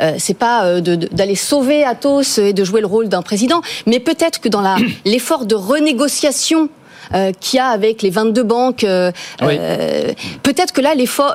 euh, 0.00 0.14
c'est 0.18 0.36
pas 0.36 0.80
d'aller 0.80 1.36
sauver 1.36 1.84
Atos 1.84 2.38
et 2.38 2.52
de 2.52 2.64
jouer 2.64 2.80
le 2.80 2.88
rôle 2.88 3.08
d'un 3.08 3.22
président, 3.22 3.62
mais 3.86 4.00
peut-être 4.00 4.40
que 4.40 4.48
dans 4.48 4.62
l'effort 5.04 5.46
de 5.46 5.54
renégociation 5.54 6.68
euh, 7.12 7.32
qu'il 7.38 7.58
y 7.58 7.60
a 7.60 7.66
avec 7.66 8.02
les 8.02 8.10
22 8.10 8.42
banques. 8.42 8.84
Euh, 8.84 9.10
euh, 9.42 10.12
peut-être 10.42 10.72
que 10.72 10.80
là, 10.80 10.94
l'effort, 10.94 11.34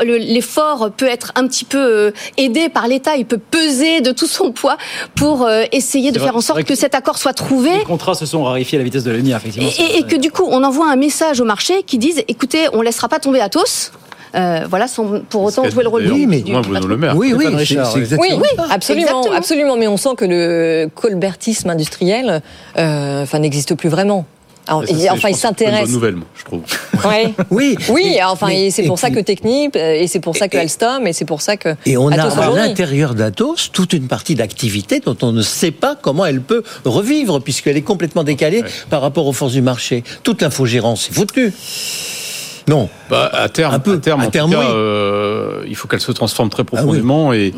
peut 0.96 1.08
être 1.08 1.32
un 1.36 1.48
petit 1.48 1.66
peu 1.66 2.14
aidé 2.38 2.70
par 2.70 2.88
l'État. 2.88 3.16
Il 3.16 3.26
peut 3.26 3.38
peser 3.40 4.02
de 4.02 4.12
tout 4.12 4.28
son 4.28 4.52
poids 4.52 4.78
pour 5.16 5.50
essayer 5.72 6.12
de 6.12 6.20
faire 6.20 6.36
en 6.36 6.42
sorte 6.42 6.64
que, 6.64 6.76
cet 6.76 6.96
accord 6.96 7.18
soit 7.18 7.34
trouvé. 7.34 7.72
Les 7.78 7.84
contrats 7.84 8.16
se 8.16 8.26
sont 8.26 8.44
raréfiés 8.44 8.78
à 8.78 8.80
la 8.80 8.86
vitesse 8.86 9.04
de 9.04 9.12
la 9.12 9.38
effectivement. 9.38 9.70
Et, 9.80 10.00
et 10.00 10.04
que 10.04 10.16
du 10.16 10.32
coup, 10.32 10.48
on 10.50 10.64
envoie 10.64 10.90
un 10.90 10.96
message 10.96 11.42
au 11.42 11.46
marché 11.46 11.84
qui 11.84 11.98
dise, 11.98 12.24
écoutez, 12.28 12.68
on 12.74 12.82
laissera 12.82 13.10
pas 13.10 13.20
tomber 13.20 13.42
Atos. 13.42 13.92
Euh, 14.36 14.66
voilà, 14.70 14.88
sans 14.88 15.22
pour 15.22 15.44
autant 15.44 15.68
jouer 15.70 15.84
le 15.84 15.90
rôle 15.90 16.06
du, 16.06 16.28
mais 16.28 16.42
du, 16.42 16.54
le 16.54 16.98
maire. 16.98 17.18
Oui, 17.18 17.34
oui, 17.36 17.46
c'est 17.66 17.76
exactement 17.76 18.22
oui, 18.22 18.40
oui, 18.40 18.64
absolument, 18.70 19.24
absolument. 19.34 19.76
Mais 19.76 19.88
on 19.88 19.98
sent 19.98 20.16
que 20.18 20.26
le 20.26 20.90
colbertisme 20.94 21.70
industriel, 21.70 22.42
euh, 22.78 23.24
enfin, 23.24 23.40
n'existe 23.40 23.76
plus 23.76 23.90
vraiment. 23.90 24.26
Alors, 24.70 24.84
enfin, 25.12 25.30
il 25.30 25.36
s'intéresse. 25.36 25.74
C'est 25.74 25.80
une 25.80 25.86
bonne 25.86 25.94
nouvelle, 25.94 26.16
moi, 26.16 26.28
je 26.36 26.44
trouve. 26.44 26.62
Ouais. 27.06 27.34
oui. 27.50 27.78
Oui, 27.88 28.20
enfin, 28.26 28.50
c'est 28.70 28.84
pour 28.84 29.00
ça 29.00 29.10
que 29.10 29.22
Technip, 29.22 29.76
euh, 29.76 29.94
et 29.94 30.08
c'est 30.08 30.20
pour 30.20 30.36
ça 30.36 30.50
que 30.50 30.58
Alstom, 30.58 31.08
et 31.08 31.14
c'est 31.14 31.24
pour 31.24 31.42
ça 31.42 31.56
que. 31.56 31.76
Et 31.86 31.96
on 31.96 32.10
a 32.10 32.22
à 32.22 32.50
l'intérieur 32.50 33.16
d'Atos 33.16 33.72
toute 33.72 33.94
une 33.94 34.08
partie 34.08 34.36
d'activité 34.36 35.00
dont 35.00 35.16
on 35.22 35.32
ne 35.32 35.42
sait 35.42 35.72
pas 35.72 35.96
comment 35.96 36.26
elle 36.26 36.42
peut 36.42 36.62
revivre, 36.84 37.42
puisqu'elle 37.42 37.78
est 37.78 37.84
complètement 37.84 38.26
décalée 38.26 38.64
par 38.90 39.02
rapport 39.02 39.28
aux 39.28 39.34
forces 39.34 39.54
du 39.54 39.62
marché. 39.62 40.04
Toute 40.24 40.42
l'infogérance 40.42 41.10
est 41.10 41.14
foutue. 41.14 41.54
Non. 42.68 42.90
Bah, 43.10 43.30
à 43.34 43.50
terme, 43.50 43.74
à 43.74 43.80
terme, 43.80 44.22
en 44.22 44.26
tout 44.26 44.32
cas, 44.32 44.72
euh, 44.72 45.64
il 45.68 45.76
faut 45.76 45.88
qu'elle 45.88 46.02
se 46.02 46.12
transforme 46.12 46.50
très 46.50 46.64
ah 46.64 46.76
profondément 46.76 47.34
et 47.34 47.54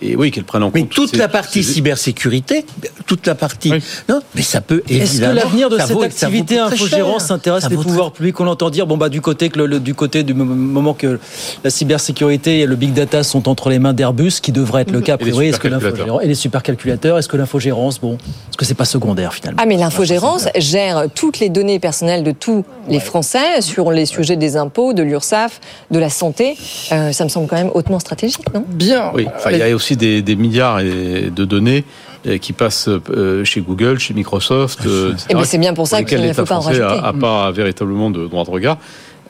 et 0.00 0.16
oui, 0.16 0.30
qu'elle 0.30 0.44
prenne 0.44 0.62
en 0.62 0.70
compte. 0.70 0.74
Mais 0.74 0.86
toute 0.86 1.16
la 1.16 1.28
partie 1.28 1.62
cybersécurité, 1.64 2.64
toute 3.06 3.26
la 3.26 3.34
partie. 3.34 3.72
Non, 4.08 4.20
mais 4.34 4.42
ça 4.42 4.60
peut 4.60 4.82
Est-ce 4.88 5.20
que 5.20 5.26
l'avenir 5.26 5.68
de 5.68 5.78
cette 5.78 6.02
activité 6.02 6.58
infogérance 6.58 7.26
s'intéresse 7.26 7.68
les 7.68 7.76
pouvoirs 7.76 8.12
publics? 8.12 8.38
On 8.40 8.46
entend 8.46 8.70
dire, 8.70 8.86
bon, 8.86 8.96
bah, 8.96 9.08
du 9.08 9.20
côté, 9.20 9.48
que 9.48 9.60
le, 9.60 9.80
du 9.80 9.94
côté 9.94 10.22
du 10.22 10.34
moment 10.34 10.94
que 10.94 11.18
la 11.64 11.70
cybersécurité 11.70 12.60
et 12.60 12.66
le 12.66 12.76
big 12.76 12.92
data 12.92 13.22
sont 13.22 13.48
entre 13.48 13.70
les 13.70 13.78
mains 13.78 13.92
d'Airbus, 13.92 14.40
qui 14.42 14.52
devrait 14.52 14.82
être 14.82 14.90
le 14.90 15.00
cas 15.00 15.14
a 15.14 15.18
priori, 15.18 15.48
est-ce 15.48 15.60
que 15.60 15.68
l'infogérance. 15.68 16.22
Et 16.22 16.28
les 16.28 16.34
supercalculateurs, 16.34 17.18
est-ce 17.18 17.28
que 17.28 17.36
l'infogérance, 17.36 18.00
bon, 18.00 18.14
est-ce 18.14 18.56
que 18.56 18.64
c'est 18.64 18.74
pas 18.74 18.84
secondaire 18.84 19.34
finalement? 19.34 19.60
Ah, 19.62 19.66
mais 19.66 19.76
l'infogérance 19.76 20.48
gère 20.56 21.06
toutes 21.14 21.38
les 21.38 21.48
données 21.48 21.78
personnelles 21.78 22.24
de 22.24 22.32
tous 22.32 22.64
les 22.88 23.00
Français 23.00 23.60
sur 23.60 23.90
les 23.90 24.06
sujets 24.06 24.36
des 24.36 24.56
impôts, 24.56 24.92
de 24.92 25.02
l'URSSAF, 25.02 25.60
de 25.90 25.98
la 25.98 26.10
santé. 26.10 26.56
Euh, 26.92 27.12
ça 27.12 27.24
me 27.24 27.28
semble 27.28 27.46
quand 27.48 27.56
même 27.56 27.70
hautement 27.74 27.98
stratégique, 27.98 28.52
non? 28.54 28.64
Bien. 28.68 29.10
Oui, 29.14 29.26
enfin, 29.36 29.50
il 29.52 29.58
y 29.58 29.62
a 29.62 29.74
aussi 29.74 29.85
des, 29.94 30.36
milliards 30.36 30.82
de 30.82 31.44
données 31.44 31.84
euh, 32.26 32.38
qui 32.38 32.52
passent 32.52 32.88
euh, 32.88 33.44
chez 33.44 33.60
Google, 33.60 34.00
chez 34.00 34.12
Microsoft. 34.12 34.80
Et 34.84 34.88
euh, 34.88 35.14
eh 35.28 35.34
ben, 35.34 35.44
c'est 35.44 35.58
bien 35.58 35.74
pour 35.74 35.86
ça 35.86 36.02
qu'il 36.02 36.20
ne 36.20 36.32
faut 36.32 36.44
pas 36.44 36.56
en 36.56 36.60
rajouter. 36.60 36.98
À, 37.00 37.12
pas 37.12 37.52
véritablement 37.52 38.10
de 38.10 38.26
droit 38.26 38.44
de 38.44 38.50
regard. 38.50 38.78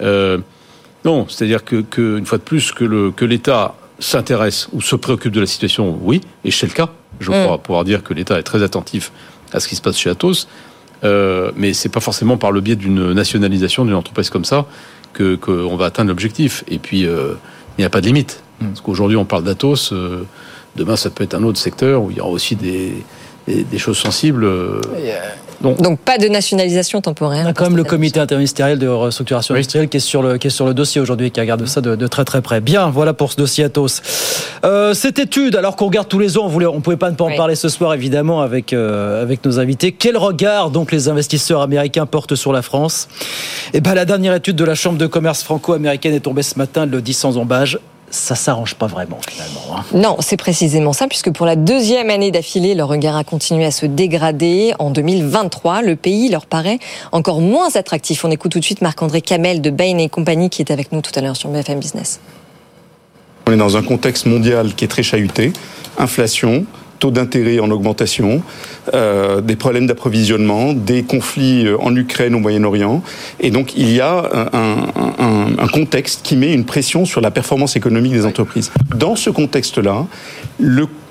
non, 0.00 1.26
c'est-à-dire 1.28 1.62
que, 1.64 1.84
une 2.16 2.24
fois 2.24 2.38
de 2.38 2.42
plus, 2.42 2.72
que 2.72 3.24
l'État 3.24 3.74
s'intéresse 3.98 4.68
ou 4.72 4.80
se 4.80 4.96
préoccupe 4.96 5.32
de 5.32 5.40
la 5.40 5.46
situation, 5.46 5.98
oui, 6.00 6.22
et 6.44 6.50
c'est 6.50 6.66
le 6.66 6.72
cas. 6.72 6.88
Je 7.20 7.30
mm. 7.30 7.44
crois 7.44 7.58
pouvoir 7.58 7.84
dire 7.84 8.02
que 8.02 8.14
l'État 8.14 8.38
est 8.38 8.44
très 8.44 8.62
attentif 8.62 9.12
à 9.52 9.60
ce 9.60 9.68
qui 9.68 9.76
se 9.76 9.82
passe 9.82 9.98
chez 9.98 10.08
Atos, 10.08 10.48
mais 11.02 11.74
c'est 11.74 11.90
pas 11.90 12.00
forcément 12.00 12.38
par 12.38 12.50
le 12.50 12.62
biais 12.62 12.76
d'une 12.76 13.12
nationalisation 13.12 13.84
d'une 13.84 13.94
entreprise 13.94 14.30
comme 14.30 14.46
ça 14.46 14.64
que 15.12 15.34
qu'on 15.34 15.76
va 15.76 15.86
atteindre 15.86 16.08
l'objectif. 16.08 16.64
Et 16.68 16.78
puis, 16.78 17.00
il 17.00 17.36
n'y 17.78 17.84
a 17.84 17.90
pas 17.90 18.00
de 18.00 18.06
limite. 18.06 18.42
Parce 18.60 18.80
qu'aujourd'hui, 18.80 19.16
on 19.16 19.24
parle 19.24 19.44
d'Atos. 19.44 19.92
Euh, 19.92 20.24
demain, 20.76 20.96
ça 20.96 21.10
peut 21.10 21.24
être 21.24 21.34
un 21.34 21.42
autre 21.42 21.58
secteur 21.58 22.02
où 22.02 22.10
il 22.10 22.16
y 22.16 22.20
aura 22.20 22.30
aussi 22.30 22.56
des, 22.56 23.04
des, 23.46 23.78
choses 23.78 23.98
sensibles. 23.98 24.44
Euh, 24.44 24.80
donc, 25.60 25.80
Donc, 25.80 25.98
pas 26.00 26.18
de 26.18 26.26
nationalisation 26.28 27.00
temporaire. 27.00 27.44
On 27.46 27.50
a 27.50 27.52
quand 27.52 27.64
même 27.64 27.76
le 27.76 27.84
comité 27.84 28.20
interministériel 28.20 28.78
de 28.78 28.88
restructuration 28.88 29.54
industrielle 29.54 29.88
qui 29.88 29.98
est 29.98 30.00
sur 30.00 30.22
le 30.22 30.36
qui 30.36 30.48
est 30.48 30.50
sur 30.50 30.66
le 30.66 30.74
dossier 30.74 31.00
aujourd'hui, 31.00 31.30
qui 31.30 31.40
regarde 31.40 31.64
ça 31.66 31.80
de, 31.80 32.06
très 32.06 32.24
très 32.24 32.42
près. 32.42 32.60
Bien, 32.60 32.90
voilà 32.90 33.14
pour 33.14 33.32
ce 33.32 33.36
dossier 33.36 33.64
Atos. 33.64 34.02
Euh, 34.64 34.94
cette 34.94 35.18
étude, 35.18 35.56
alors 35.56 35.76
qu'on 35.76 35.86
regarde 35.86 36.08
tous 36.08 36.18
les 36.18 36.36
ans, 36.36 36.50
on 36.52 36.66
on 36.66 36.80
pouvait 36.80 36.96
pas 36.96 37.10
ne 37.10 37.16
pas 37.16 37.24
en 37.24 37.36
parler 37.36 37.54
ce 37.54 37.68
soir 37.68 37.94
évidemment 37.94 38.42
avec 38.42 38.72
euh, 38.72 39.22
avec 39.22 39.44
nos 39.44 39.58
invités. 39.58 39.92
Quel 39.92 40.16
regard 40.16 40.70
donc 40.70 40.92
les 40.92 41.08
investisseurs 41.08 41.62
américains 41.62 42.06
portent 42.06 42.34
sur 42.34 42.52
la 42.52 42.62
France? 42.62 43.08
Et 43.72 43.78
eh 43.78 43.80
ben 43.80 43.94
la 43.94 44.04
dernière 44.04 44.34
étude 44.34 44.56
de 44.56 44.64
la 44.64 44.74
Chambre 44.74 44.98
de 44.98 45.06
commerce 45.06 45.42
franco-américaine 45.42 46.14
est 46.14 46.20
tombée 46.20 46.42
ce 46.42 46.58
matin, 46.58 46.86
le 46.86 47.00
dit 47.00 47.14
sans 47.14 47.38
embâge 47.38 47.78
ça 48.10 48.34
s'arrange 48.34 48.74
pas 48.74 48.86
vraiment 48.86 49.18
finalement. 49.28 49.76
Hein. 49.76 49.84
Non, 49.94 50.16
c'est 50.20 50.36
précisément 50.36 50.92
ça, 50.92 51.08
puisque 51.08 51.30
pour 51.30 51.46
la 51.46 51.56
deuxième 51.56 52.10
année 52.10 52.30
d'affilée, 52.30 52.74
leur 52.74 52.88
regard 52.88 53.16
a 53.16 53.24
continué 53.24 53.64
à 53.64 53.70
se 53.70 53.86
dégrader. 53.86 54.74
En 54.78 54.90
2023, 54.90 55.82
le 55.82 55.96
pays 55.96 56.28
leur 56.28 56.46
paraît 56.46 56.78
encore 57.12 57.40
moins 57.40 57.74
attractif. 57.74 58.24
On 58.24 58.30
écoute 58.30 58.52
tout 58.52 58.60
de 58.60 58.64
suite 58.64 58.82
Marc-André 58.82 59.20
Camel 59.20 59.60
de 59.60 59.70
Bain 59.70 59.98
et 59.98 60.08
compagnie 60.08 60.50
qui 60.50 60.62
est 60.62 60.70
avec 60.70 60.92
nous 60.92 61.00
tout 61.00 61.12
à 61.14 61.20
l'heure 61.20 61.36
sur 61.36 61.50
BFM 61.50 61.80
Business. 61.80 62.20
On 63.46 63.52
est 63.52 63.56
dans 63.56 63.76
un 63.76 63.82
contexte 63.82 64.26
mondial 64.26 64.74
qui 64.74 64.84
est 64.84 64.88
très 64.88 65.02
chahuté, 65.02 65.52
inflation, 65.98 66.66
taux 67.06 67.10
d'intérêt 67.12 67.60
en 67.60 67.70
augmentation, 67.70 68.42
euh, 68.94 69.40
des 69.40 69.54
problèmes 69.54 69.86
d'approvisionnement, 69.86 70.72
des 70.72 71.04
conflits 71.04 71.66
euh, 71.66 71.76
en 71.80 71.94
Ukraine, 71.94 72.34
au 72.34 72.40
Moyen-Orient. 72.40 73.02
Et 73.38 73.50
donc, 73.50 73.76
il 73.76 73.92
y 73.92 74.00
a 74.00 74.48
un, 74.52 75.68
contexte 75.72 76.22
qui 76.22 76.36
met 76.36 76.52
une 76.54 76.64
pression 76.64 77.04
sur 77.04 77.20
la 77.20 77.30
performance 77.30 77.76
économique 77.76 78.12
des 78.12 78.24
entreprises. 78.24 78.72
Dans 78.94 79.14
ce 79.14 79.30
contexte-là, 79.30 80.06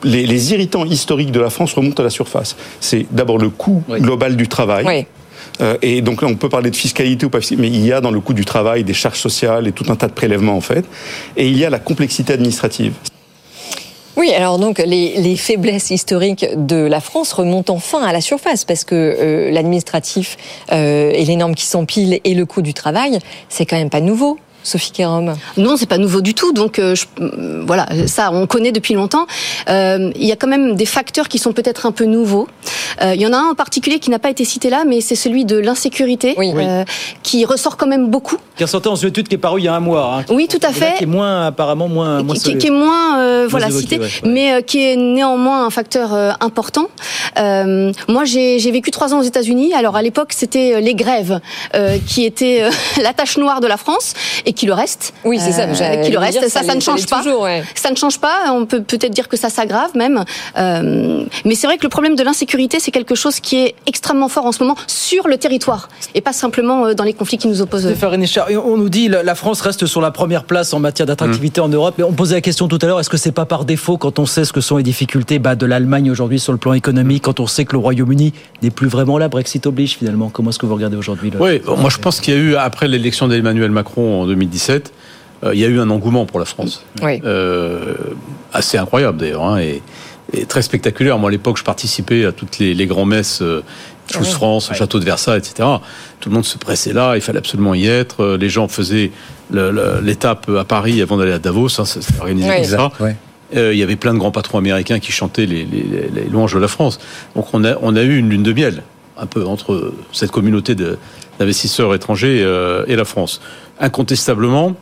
les, 0.03 0.51
irritants 0.53 0.85
historiques 0.85 1.31
de 1.31 1.39
la 1.39 1.49
France 1.49 1.73
remontent 1.73 2.01
à 2.01 2.03
la 2.03 2.09
surface. 2.09 2.55
C'est 2.79 3.05
d'abord 3.11 3.37
le 3.37 3.49
coût 3.49 3.83
global 3.89 4.35
du 4.35 4.47
travail. 4.47 5.05
Euh, 5.61 5.77
et 5.81 6.01
donc 6.01 6.21
là, 6.21 6.27
on 6.27 6.35
peut 6.35 6.49
parler 6.49 6.71
de 6.71 6.75
fiscalité 6.75 7.25
ou 7.25 7.29
pas, 7.29 7.39
mais 7.57 7.67
il 7.67 7.85
y 7.85 7.93
a 7.93 8.01
dans 8.01 8.11
le 8.11 8.19
coût 8.19 8.33
du 8.33 8.45
travail 8.45 8.83
des 8.83 8.93
charges 8.93 9.19
sociales 9.19 9.67
et 9.67 9.71
tout 9.71 9.85
un 9.89 9.95
tas 9.95 10.07
de 10.07 10.13
prélèvements 10.13 10.57
en 10.57 10.61
fait. 10.61 10.85
Et 11.37 11.47
il 11.47 11.57
y 11.57 11.63
a 11.63 11.69
la 11.69 11.79
complexité 11.79 12.33
administrative. 12.33 12.93
Oui, 14.17 14.33
alors 14.33 14.59
donc 14.59 14.79
les, 14.79 15.35
faiblesses 15.35 15.89
historiques 15.89 16.45
de 16.55 16.77
la 16.77 17.01
France 17.01 17.33
remontent 17.33 17.73
enfin 17.73 18.01
à 18.01 18.13
la 18.13 18.21
surface 18.21 18.63
parce 18.63 18.85
que 18.85 18.95
euh, 18.95 19.51
l'administratif 19.51 20.37
euh, 20.71 21.11
et 21.13 21.25
les 21.25 21.35
normes 21.35 21.55
qui 21.55 21.65
s'empilent 21.65 22.21
et 22.23 22.33
le 22.33 22.45
coût 22.45 22.61
du 22.61 22.73
travail, 22.73 23.19
c'est 23.49 23.65
quand 23.65 23.75
même 23.75 23.89
pas 23.89 24.01
nouveau. 24.01 24.39
Sophie 24.63 24.91
Kérom 24.91 25.35
Non, 25.57 25.77
c'est 25.77 25.85
pas 25.85 25.99
nouveau 25.99 26.21
du 26.21 26.33
tout. 26.33 26.51
Donc 26.53 26.79
euh, 26.79 26.95
voilà, 27.67 27.87
ça 28.07 28.31
on 28.31 28.47
connaît 28.47 28.71
depuis 28.71 28.93
longtemps. 28.93 29.27
Euh, 29.69 30.11
il 30.15 30.25
y 30.25 30.31
a 30.31 30.35
quand 30.35 30.47
même 30.47 30.75
des 30.75 30.85
facteurs 30.85 31.27
qui 31.27 31.37
sont 31.37 31.53
peut-être 31.53 31.85
un 31.85 31.91
peu 31.91 32.05
nouveaux. 32.05 32.47
il 33.01 33.21
y 33.21 33.27
en 33.27 33.33
a 33.33 33.37
un 33.37 33.49
en 33.51 33.55
particulier 33.55 33.99
qui 33.99 34.09
n'a 34.09 34.19
pas 34.19 34.29
été 34.29 34.45
cité 34.45 34.69
là, 34.69 34.85
mais 34.87 35.01
c'est 35.01 35.15
celui 35.15 35.45
de 35.45 35.57
l'insécurité, 35.57 36.35
qui 37.21 37.45
ressort 37.45 37.77
quand 37.77 37.87
même 37.87 38.09
beaucoup. 38.09 38.37
Qui 38.55 38.63
est 38.63 38.67
sorti 38.67 38.87
en 38.87 38.95
une 38.95 39.09
étude 39.09 39.27
qui 39.27 39.35
est 39.35 39.39
parue 39.39 39.61
il 39.61 39.65
y 39.65 39.67
a 39.67 39.75
un 39.75 39.79
mois. 39.79 40.19
Hein, 40.19 40.25
oui, 40.29 40.47
tout 40.47 40.59
à 40.61 40.71
fait. 40.71 40.95
qui 40.97 41.03
est 41.03 41.07
moins 41.07 41.47
apparemment 41.47 41.87
moins, 41.87 42.23
moins 42.23 42.35
qui, 42.35 42.57
qui, 42.57 42.67
est 42.67 42.69
moins 42.69 43.47
voilà 43.47 43.69
cité, 43.69 43.99
mais 44.23 44.63
qui 44.63 44.83
est 44.83 44.95
néanmoins 44.95 45.65
un 45.65 45.69
facteur 45.69 46.13
important. 46.39 46.87
moi, 47.37 48.23
j'ai 48.25 48.71
vécu 48.71 48.91
trois 48.91 49.13
ans 49.13 49.19
aux 49.19 49.23
États-Unis. 49.23 49.73
Alors 49.73 49.95
à 49.95 50.01
l'époque, 50.01 50.33
c'était 50.33 50.81
les 50.81 50.95
grèves 50.95 51.39
qui 52.07 52.25
étaient 52.25 52.69
la 53.01 53.13
tâche 53.13 53.37
noire 53.37 53.61
de 53.61 53.67
la 53.67 53.77
France 53.77 54.13
et 54.45 54.53
qui 54.53 54.65
le 54.65 54.73
reste. 54.73 55.13
Oui, 55.23 55.39
c'est 55.39 55.51
ça. 55.51 55.63
Euh, 55.63 56.03
qui 56.03 56.11
le 56.11 56.17
reste. 56.17 56.47
Ça, 56.49 56.63
ça, 56.63 56.75
ne 56.75 56.79
change 56.79 57.05
pas. 57.07 57.23
Ça 57.75 57.91
ne 57.91 57.95
change 57.95 58.19
pas. 58.19 58.51
On 58.51 58.65
peut 58.65 58.81
peut-être 58.81 59.11
dire 59.11 59.27
que 59.27 59.37
ça 59.37 59.49
s'aggrave 59.49 59.95
même. 59.95 60.23
Euh, 60.57 61.25
mais 61.45 61.55
c'est 61.55 61.67
vrai 61.67 61.77
que 61.77 61.83
le 61.83 61.89
problème 61.89 62.15
de 62.15 62.23
l'insécurité, 62.23 62.79
c'est 62.79 62.91
quelque 62.91 63.15
chose 63.15 63.39
qui 63.39 63.57
est 63.57 63.75
extrêmement 63.85 64.29
fort 64.29 64.45
en 64.45 64.51
ce 64.51 64.63
moment 64.63 64.75
sur 64.87 65.27
le 65.27 65.37
territoire 65.37 65.89
et 66.13 66.21
pas 66.21 66.33
simplement 66.33 66.85
euh, 66.85 66.93
dans 66.93 67.03
les 67.03 67.13
conflits 67.13 67.37
qui 67.37 67.47
nous 67.47 67.61
opposent. 67.61 67.87
On 68.49 68.77
nous 68.77 68.89
dit 68.89 69.07
la 69.07 69.35
France 69.35 69.61
reste 69.61 69.85
sur 69.85 70.01
la 70.01 70.11
première 70.11 70.43
place 70.43 70.73
en 70.73 70.79
matière 70.79 71.05
d'attractivité 71.05 71.61
en 71.61 71.69
Europe. 71.69 71.95
Mais 71.97 72.03
on 72.03 72.13
posait 72.13 72.35
la 72.35 72.41
question 72.41 72.67
tout 72.67 72.79
à 72.81 72.85
l'heure 72.85 72.99
est-ce 72.99 73.09
que 73.09 73.17
c'est 73.17 73.31
pas 73.31 73.45
par 73.45 73.65
défaut 73.65 73.97
quand 73.97 74.19
on 74.19 74.25
sait 74.25 74.45
ce 74.45 74.53
que 74.53 74.61
sont 74.61 74.77
les 74.77 74.83
difficultés 74.83 75.39
bah, 75.39 75.55
de 75.55 75.65
l'Allemagne 75.65 76.11
aujourd'hui 76.11 76.39
sur 76.39 76.51
le 76.51 76.57
plan 76.57 76.73
économique, 76.73 77.23
quand 77.23 77.39
on 77.39 77.47
sait 77.47 77.65
que 77.65 77.73
le 77.73 77.79
Royaume-Uni 77.79 78.33
n'est 78.61 78.69
plus 78.71 78.87
vraiment 78.87 79.17
là, 79.17 79.27
Brexit 79.27 79.65
oblige 79.65 79.97
finalement. 79.97 80.29
Comment 80.29 80.49
est-ce 80.49 80.59
que 80.59 80.65
vous 80.65 80.75
regardez 80.75 80.97
aujourd'hui 80.97 81.31
Oui, 81.39 81.61
moi 81.77 81.89
je 81.89 81.97
pense 81.97 82.19
qu'il 82.19 82.33
y 82.33 82.37
a 82.37 82.39
eu 82.39 82.55
après 82.55 82.87
l'élection 82.87 83.27
d'Emmanuel 83.27 83.71
Macron 83.71 84.21
en 84.21 84.25
2017 84.25 84.45
2017, 84.45 84.93
euh, 85.43 85.53
il 85.53 85.59
y 85.59 85.65
a 85.65 85.67
eu 85.67 85.79
un 85.79 85.89
engouement 85.89 86.25
pour 86.25 86.39
la 86.39 86.45
France. 86.45 86.83
Euh, 87.03 87.95
assez 88.53 88.77
incroyable 88.77 89.17
d'ailleurs, 89.17 89.43
hein, 89.43 89.59
et, 89.59 89.81
très 90.47 90.61
spectaculaire. 90.61 91.17
Moi, 91.19 91.29
à 91.29 91.31
l'époque, 91.31 91.57
je 91.57 91.63
participais 91.63 92.25
à 92.25 92.31
toutes 92.31 92.57
les, 92.59 92.73
les 92.73 92.87
grands 92.87 93.05
messes. 93.05 93.43
Euh, 94.11 94.17
Choose 94.17 94.31
France, 94.31 94.71
Château 94.73 94.99
de 94.99 95.05
Versailles, 95.05 95.39
etc. 95.39 95.67
Tout 96.19 96.29
le 96.29 96.35
monde 96.35 96.45
se 96.45 96.57
pressait 96.57 96.93
là, 96.93 97.15
il 97.15 97.21
fallait 97.21 97.39
absolument 97.39 97.73
y 97.73 97.87
être. 97.87 98.35
Les 98.35 98.49
gens 98.49 98.67
faisaient 98.67 99.11
l'étape 99.51 100.49
à 100.49 100.63
Paris 100.63 101.01
avant 101.01 101.17
d'aller 101.17 101.33
à 101.33 101.39
Davos, 101.39 101.79
hein, 101.79 101.85
c'était 101.85 102.19
organisé 102.19 102.47
comme 102.47 102.63
ça. 102.63 102.91
il 103.53 103.77
y 103.77 103.83
avait 103.83 103.95
plein 103.95 104.13
de 104.13 104.19
grands 104.19 104.31
patrons 104.31 104.57
américains 104.57 104.99
qui 104.99 105.11
chantaient 105.11 105.45
les, 105.45 105.67
louanges 106.31 106.53
de 106.53 106.59
la 106.59 106.67
France. 106.67 106.99
Donc 107.35 107.53
on 107.53 107.63
a, 107.63 107.75
on 107.81 107.95
a 107.95 108.03
eu 108.03 108.17
une 108.17 108.29
lune 108.29 108.43
de 108.43 108.53
miel, 108.53 108.83
un 109.17 109.25
peu 109.25 109.45
entre 109.45 109.93
cette 110.11 110.31
communauté 110.31 110.75
d'investisseurs 110.75 111.93
étrangers 111.93 112.39
et 112.87 112.95
la 112.95 113.05
France 113.05 113.41
incontestablement, 113.79 114.75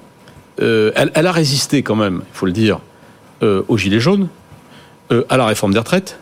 euh, 0.62 0.92
elle, 0.96 1.28
a 1.28 1.32
résisté 1.32 1.84
quand 1.84 1.96
même, 1.96 2.22
il 2.22 2.38
faut 2.38 2.46
le 2.46 2.52
dire, 2.52 2.80
euh, 3.42 3.64
aux 3.68 3.78
Gilets 3.78 4.00
jaunes, 4.00 4.28
euh, 5.12 5.24
à 5.30 5.38
la 5.38 5.46
réforme 5.46 5.74
des 5.74 5.80
retraites, 5.80 6.20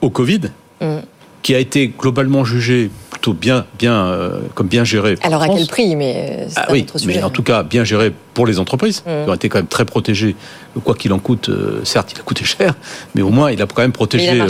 au 0.00 0.10
Covid, 0.10 0.40
mm. 0.80 0.98
Qui 1.44 1.54
a 1.54 1.58
été 1.58 1.88
globalement 1.88 2.42
jugé 2.42 2.90
plutôt 3.10 3.34
bien, 3.34 3.66
bien, 3.78 4.06
euh, 4.06 4.40
comme 4.54 4.66
bien 4.66 4.82
géré. 4.82 5.16
Alors 5.22 5.42
à 5.42 5.48
quel 5.48 5.66
prix 5.66 5.94
Mais 5.94 6.48
ah, 6.56 6.66
oui, 6.70 6.86
mais 7.06 7.22
en 7.22 7.28
tout 7.28 7.42
cas 7.42 7.62
bien 7.62 7.84
géré 7.84 8.12
pour 8.32 8.46
les 8.46 8.58
entreprises 8.58 9.02
mmh. 9.06 9.24
qui 9.24 9.30
ont 9.30 9.34
été 9.34 9.48
quand 9.50 9.58
même 9.58 9.66
très 9.66 9.84
protégées. 9.84 10.36
Quoi 10.82 10.94
qu'il 10.94 11.12
en 11.12 11.18
coûte, 11.18 11.50
euh, 11.50 11.84
certes, 11.84 12.12
il 12.14 12.18
a 12.18 12.22
coûté 12.22 12.44
cher, 12.46 12.74
mais 13.14 13.20
au 13.20 13.28
moins 13.28 13.52
il 13.52 13.60
a 13.60 13.66
quand 13.66 13.82
même 13.82 13.92
protégé 13.92 14.42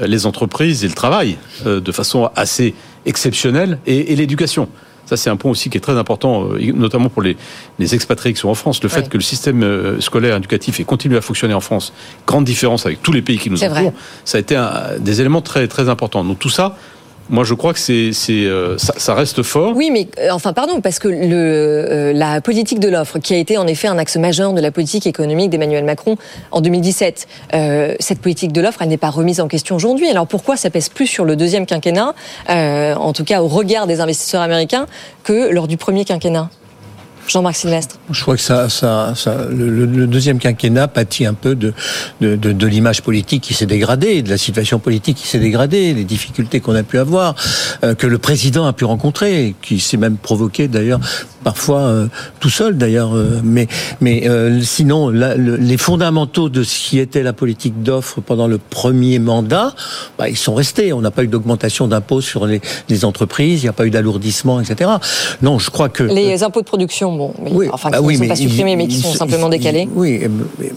les 0.00 0.26
entreprises 0.26 0.84
et 0.84 0.88
le 0.88 0.94
travail 0.94 1.38
de 1.64 1.92
façon 1.92 2.30
assez 2.36 2.74
exceptionnelle 3.06 3.78
et 3.86 4.14
l'éducation. 4.14 4.68
Ça, 5.08 5.16
c'est 5.16 5.30
un 5.30 5.36
point 5.36 5.50
aussi 5.50 5.70
qui 5.70 5.78
est 5.78 5.80
très 5.80 5.96
important, 5.96 6.50
euh, 6.52 6.72
notamment 6.74 7.08
pour 7.08 7.22
les, 7.22 7.34
les 7.78 7.94
expatriés 7.94 8.34
qui 8.34 8.40
sont 8.40 8.50
en 8.50 8.54
France. 8.54 8.82
Le 8.82 8.90
fait 8.90 9.08
que 9.08 9.16
le 9.16 9.22
système 9.22 9.62
euh, 9.62 10.02
scolaire 10.02 10.36
éducatif 10.36 10.80
ait 10.80 10.84
continué 10.84 11.16
à 11.16 11.22
fonctionner 11.22 11.54
en 11.54 11.60
France, 11.60 11.94
grande 12.26 12.44
différence 12.44 12.84
avec 12.84 13.02
tous 13.02 13.12
les 13.12 13.22
pays 13.22 13.38
qui 13.38 13.48
nous 13.48 13.64
entourent, 13.64 13.94
ça 14.26 14.36
a 14.36 14.40
été 14.40 14.54
un, 14.54 14.98
des 14.98 15.22
éléments 15.22 15.40
très, 15.40 15.66
très 15.66 15.88
importants. 15.88 16.24
Donc 16.24 16.38
tout 16.38 16.50
ça, 16.50 16.76
moi, 17.30 17.44
je 17.44 17.54
crois 17.54 17.74
que 17.74 17.78
euh, 17.90 18.78
ça, 18.78 19.14
reste 19.14 19.42
fort. 19.42 19.74
Oui, 19.76 19.90
mais 19.90 20.08
euh, 20.18 20.30
enfin, 20.30 20.52
pardon, 20.52 20.80
parce 20.80 20.98
que 20.98 21.08
euh, 21.08 22.12
la 22.12 22.40
politique 22.40 22.80
de 22.80 22.88
l'offre, 22.88 23.18
qui 23.18 23.34
a 23.34 23.36
été 23.36 23.58
en 23.58 23.66
effet 23.66 23.88
un 23.88 23.98
axe 23.98 24.16
majeur 24.16 24.52
de 24.52 24.60
la 24.60 24.70
politique 24.70 25.06
économique 25.06 25.50
d'Emmanuel 25.50 25.84
Macron 25.84 26.16
en 26.50 26.60
2017, 26.60 27.26
cette 28.00 28.20
politique 28.20 28.52
de 28.52 28.60
l'offre, 28.60 28.82
elle 28.82 28.88
n'est 28.88 28.96
pas 28.96 29.10
remise 29.10 29.40
en 29.40 29.48
question 29.48 29.76
aujourd'hui. 29.76 30.08
Alors 30.08 30.26
pourquoi 30.26 30.56
ça 30.56 30.70
pèse 30.70 30.88
plus 30.88 31.06
sur 31.06 31.24
le 31.24 31.36
deuxième 31.36 31.66
quinquennat, 31.66 32.14
en 32.48 33.12
tout 33.12 33.24
cas 33.24 33.42
au 33.42 33.48
regard 33.48 33.86
des 33.86 34.00
investisseurs 34.00 34.42
américains, 34.42 34.86
que 35.24 35.52
lors 35.52 35.68
du 35.68 35.76
premier 35.76 36.04
quinquennat? 36.04 36.50
Jean-Marc 37.28 37.56
Sylvestre 37.56 37.98
Je 38.10 38.22
crois 38.22 38.36
que 38.36 38.42
ça, 38.42 38.68
ça, 38.68 39.12
ça 39.14 39.36
le, 39.50 39.86
le, 39.86 40.06
deuxième 40.06 40.38
quinquennat 40.38 40.88
pâtit 40.88 41.26
un 41.26 41.34
peu 41.34 41.54
de, 41.54 41.72
de, 42.20 42.36
de, 42.36 42.52
de 42.52 42.66
l'image 42.66 43.02
politique 43.02 43.42
qui 43.42 43.54
s'est 43.54 43.66
dégradée, 43.66 44.22
de 44.22 44.30
la 44.30 44.38
situation 44.38 44.78
politique 44.78 45.16
qui 45.16 45.26
s'est 45.26 45.38
dégradée, 45.38 45.94
les 45.94 46.04
difficultés 46.04 46.60
qu'on 46.60 46.74
a 46.74 46.82
pu 46.82 46.98
avoir, 46.98 47.34
euh, 47.84 47.94
que 47.94 48.06
le 48.06 48.18
président 48.18 48.66
a 48.66 48.72
pu 48.72 48.84
rencontrer, 48.84 49.54
qui 49.62 49.80
s'est 49.80 49.96
même 49.96 50.16
provoqué 50.16 50.68
d'ailleurs 50.68 51.00
parfois 51.44 51.80
euh, 51.80 52.08
tout 52.40 52.50
seul 52.50 52.76
d'ailleurs. 52.76 53.14
Euh, 53.14 53.40
mais 53.44 53.68
mais 54.00 54.28
sinon, 54.62 55.08
les 55.10 55.76
fondamentaux 55.76 56.48
de 56.48 56.62
ce 56.62 56.78
qui 56.78 56.98
était 56.98 57.22
la 57.22 57.32
politique 57.32 57.82
d'offre 57.82 58.20
pendant 58.20 58.46
le 58.46 58.58
premier 58.58 59.18
mandat, 59.18 59.74
bah, 60.18 60.28
ils 60.28 60.36
sont 60.36 60.54
restés. 60.54 60.92
On 60.92 61.00
n'a 61.00 61.10
pas 61.10 61.24
eu 61.24 61.28
d'augmentation 61.28 61.88
d'impôts 61.88 62.20
sur 62.20 62.46
les, 62.46 62.60
les 62.88 63.04
entreprises, 63.04 63.62
il 63.62 63.66
n'y 63.66 63.70
a 63.70 63.72
pas 63.72 63.86
eu 63.86 63.90
d'alourdissement, 63.90 64.60
etc. 64.60 64.90
Non, 65.42 65.58
je 65.58 65.70
crois 65.70 65.88
que 65.88 66.02
les 66.02 66.42
impôts 66.42 66.60
de 66.60 66.66
production 66.66 67.17
oui, 67.50 67.68
enfin, 67.72 67.90
bah 67.90 67.98
qui 67.98 68.06
ne 68.06 68.16
sont 68.16 68.28
pas 68.28 68.36
supprimés, 68.36 68.76
mais 68.76 68.86
qui 68.86 69.00
sont 69.00 69.12
simplement 69.12 69.48
décalés. 69.48 69.88
Oui, 69.94 70.20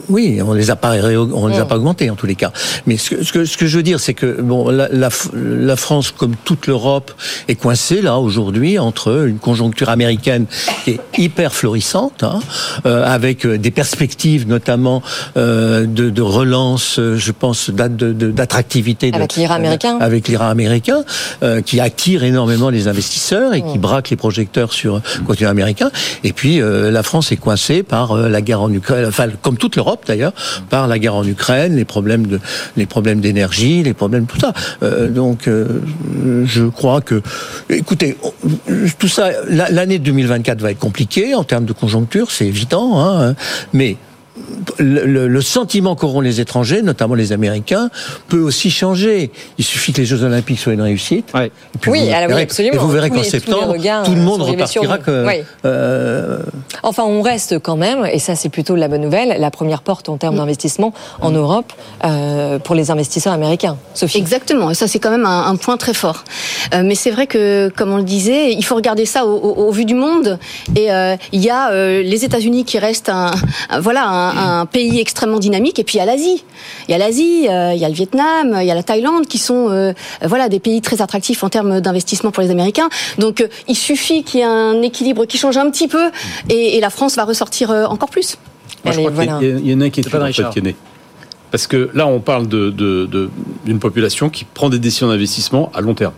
oui, 0.10 0.42
on 0.46 0.54
les 0.54 0.70
a 0.72 0.76
pas, 0.76 0.94
on 0.94 1.48
les 1.48 1.60
a 1.60 1.64
mm. 1.64 1.68
pas 1.68 1.78
augmentés 1.78 2.10
en 2.10 2.16
tous 2.16 2.28
les 2.28 2.36
cas. 2.36 2.52
Mais 2.86 2.98
ce 2.98 3.12
que, 3.12 3.24
ce 3.24 3.32
que, 3.32 3.46
ce 3.46 3.58
que 3.58 3.68
je 3.68 3.78
veux 3.78 3.84
dire, 3.84 4.00
c'est 4.00 4.14
que 4.14 4.42
bon, 4.42 4.70
la, 4.70 4.88
la, 4.90 5.10
la, 5.34 5.76
France, 5.76 6.12
comme 6.12 6.36
toute 6.44 6.68
l'Europe, 6.68 7.12
est 7.48 7.56
coincée 7.56 8.02
là 8.02 8.18
aujourd'hui 8.18 8.80
entre 8.80 9.28
une 9.28 9.40
conjoncture 9.40 9.90
américaine 9.90 10.46
qui 10.84 10.92
est 10.92 11.00
hyper 11.18 11.54
florissante, 11.54 12.24
hein, 12.24 12.40
euh, 12.86 13.04
avec 13.06 13.46
euh, 13.46 13.58
des 13.58 13.72
perspectives 13.72 14.48
notamment 14.48 15.02
euh, 15.38 15.86
de, 15.86 16.10
de, 16.10 16.22
relance, 16.22 17.00
euh, 17.00 17.16
je 17.18 17.32
pense, 17.32 17.70
d'attractivité. 17.70 19.12
Avec 19.14 19.36
l'IRA 19.36 19.56
américain. 19.56 19.98
Avec 20.00 20.28
l'IRA 20.28 20.50
américain, 20.50 21.04
euh, 21.44 21.62
qui 21.62 21.80
attire 21.80 22.24
énormément 22.24 22.70
les 22.70 22.88
investisseurs 22.88 23.54
et 23.54 23.62
qui 23.62 23.78
mm. 23.78 23.82
braque 23.82 24.10
les 24.10 24.16
projecteurs 24.16 24.74
sur 24.74 24.96
le 24.96 25.26
continent 25.26 25.50
américain. 25.50 25.92
Et 26.24 26.31
et 26.32 26.34
puis 26.34 26.62
euh, 26.62 26.92
la 26.92 27.04
France 27.04 27.34
est 27.34 27.36
coincée 27.36 27.84
par 27.84 28.14
euh, 28.14 28.30
la 28.30 28.40
guerre 28.40 28.62
en 28.62 28.72
Ukraine, 28.72 29.06
enfin 29.06 29.28
comme 29.42 29.58
toute 29.58 29.76
l'Europe 29.76 30.06
d'ailleurs, 30.08 30.32
par 30.70 30.88
la 30.88 30.98
guerre 30.98 31.16
en 31.16 31.28
Ukraine, 31.28 31.76
les 31.76 31.84
problèmes 31.84 32.26
de, 32.26 32.40
les 32.78 32.86
problèmes 32.86 33.20
d'énergie, 33.20 33.84
les 33.84 33.94
problèmes 33.94 34.28
tout 34.28 34.40
ça. 34.40 34.54
Euh, 34.82 35.10
donc 35.10 35.50
je 36.46 36.64
crois 36.68 37.02
que, 37.02 37.22
écoutez, 37.70 38.16
tout 38.98 39.10
ça, 39.10 39.32
l'année 39.50 40.00
2024 40.00 40.62
va 40.62 40.72
être 40.72 40.80
compliquée 40.80 41.36
en 41.36 41.44
termes 41.44 41.66
de 41.66 41.74
conjoncture, 41.74 42.32
c'est 42.32 42.48
évident, 42.48 43.02
hein, 43.02 43.36
mais 43.74 43.98
le, 44.78 45.28
le, 45.28 45.42
sentiment 45.42 45.96
qu'auront 45.96 46.22
les 46.22 46.40
étrangers, 46.42 46.82
notamment 46.82 47.16
les 47.16 47.32
Américains, 47.32 47.90
peut 48.28 48.40
aussi 48.40 48.70
changer. 48.70 49.32
Il 49.58 49.66
suffit 49.66 49.94
que 49.94 50.00
les 50.00 50.06
Jeux 50.06 50.24
Olympiques 50.24 50.60
soient 50.60 50.74
une 50.74 50.82
réussite. 50.82 51.32
oui, 51.34 51.50
oui, 51.88 52.12
absolument. 52.12 52.76
Et 52.76 52.78
vous 52.78 52.90
verrez 52.90 53.10
qu'en 53.10 53.24
septembre, 53.24 53.76
tout 54.06 54.16
le 54.16 54.22
monde 54.22 54.42
repartira 54.42 54.98
que. 54.98 55.26
Euh... 55.66 56.40
Enfin, 56.84 57.04
on 57.04 57.22
reste 57.22 57.60
quand 57.60 57.76
même, 57.76 58.06
et 58.06 58.20
ça 58.20 58.36
c'est 58.36 58.50
plutôt 58.50 58.76
la 58.76 58.88
bonne 58.88 59.02
nouvelle, 59.02 59.36
la 59.40 59.52
première 59.52 59.82
porte 59.82 60.10
en 60.10 60.18
termes 60.18 60.36
d'investissement 60.36 60.94
en 61.20 61.32
Europe 61.32 61.72
euh, 62.04 62.60
pour 62.60 62.76
les 62.76 62.92
investisseurs 62.92 63.34
américains. 63.34 63.78
Sophie. 63.94 64.18
Exactement, 64.18 64.72
et 64.72 64.74
ça 64.74 64.88
c'est 64.88 65.00
quand 65.00 65.12
même 65.12 65.26
un, 65.26 65.48
un, 65.48 65.56
point 65.56 65.78
très 65.78 65.94
fort. 65.94 66.24
Euh, 66.74 66.82
mais 66.84 66.96
c'est 66.96 67.12
vrai 67.12 67.28
que, 67.28 67.70
comme 67.76 67.92
on 67.92 67.98
le 67.98 68.04
disait, 68.04 68.54
il 68.54 68.64
faut 68.64 68.76
regarder 68.76 69.06
ça 69.06 69.26
au, 69.26 69.36
au, 69.36 69.68
au 69.68 69.72
vu 69.72 69.86
du 69.86 69.96
monde. 69.96 70.40
Et 70.76 70.92
euh, 70.92 71.16
il 71.32 71.42
y 71.42 71.50
a 71.50 71.72
euh, 71.72 72.02
les 72.02 72.26
États-Unis 72.26 72.66
qui 72.66 72.80
restent 72.80 73.10
un, 73.10 73.32
un 73.70 73.80
voilà 73.80 74.06
un 74.08 74.31
un, 74.38 74.66
pays 74.66 75.00
extrêmement 75.00 75.40
dynamique. 75.40 75.80
Et 75.80 75.84
puis 75.84 75.96
il 75.96 76.00
y 76.00 76.02
a 76.02 76.06
l'Asie. 76.06 76.44
Il 76.88 76.92
y 76.92 76.96
a 76.96 76.98
l'Asie, 76.98 77.48
euh, 77.50 77.74
il 77.74 77.80
y 77.80 77.86
a 77.86 77.90
le 77.90 77.96
Vietnam, 77.96 78.58
il 78.60 78.66
y 78.66 78.72
a 78.72 78.76
la 78.76 78.84
Thaïlande, 78.84 79.28
qui 79.28 79.38
sont 79.38 79.70
euh, 79.70 79.94
voilà 80.24 80.50
des 80.50 80.60
pays 80.60 80.82
très 80.82 81.02
attractifs 81.02 81.44
en 81.44 81.50
termes 81.50 81.82
d'investissement 81.82 82.32
pour 82.32 82.44
les 82.44 82.52
Américains. 82.52 82.90
Donc 83.18 83.42
euh, 83.42 83.48
il 83.68 83.76
suffit 83.76 84.24
qu'il 84.24 84.40
y 84.40 84.44
ait 84.44 84.46
un 84.46 84.82
équilibre 84.82 85.26
qui 85.26 85.38
change 85.38 85.58
un 85.58 85.70
petit 85.70 85.88
peu, 85.88 86.12
et, 86.50 86.80
la 86.82 86.90
France 86.90 87.16
va 87.16 87.26
ressortir 87.26 87.70
encore 87.70 88.10
plus. 88.10 88.38
Moi, 88.84 88.94
je 88.94 89.00
crois 89.00 89.12
voilà. 89.12 89.38
qu'il 89.38 89.68
y, 89.68 89.70
a 89.70 89.74
une 89.74 89.84
inquiétude 89.84 90.16
en 90.16 90.26
fait, 90.26 90.50
qui 90.50 90.60
est 90.60 90.64
née. 90.64 90.76
Parce 91.52 91.68
que 91.68 91.92
là, 91.94 92.08
on 92.08 92.20
parle 92.20 92.48
d'une 92.48 92.72
de, 92.72 93.30
de, 93.66 93.74
population 93.74 94.30
qui 94.30 94.46
prend 94.46 94.70
des 94.70 94.80
décisions 94.80 95.10
d'investissement 95.10 95.70
à 95.76 95.82
long 95.82 95.94
terme. 95.94 96.14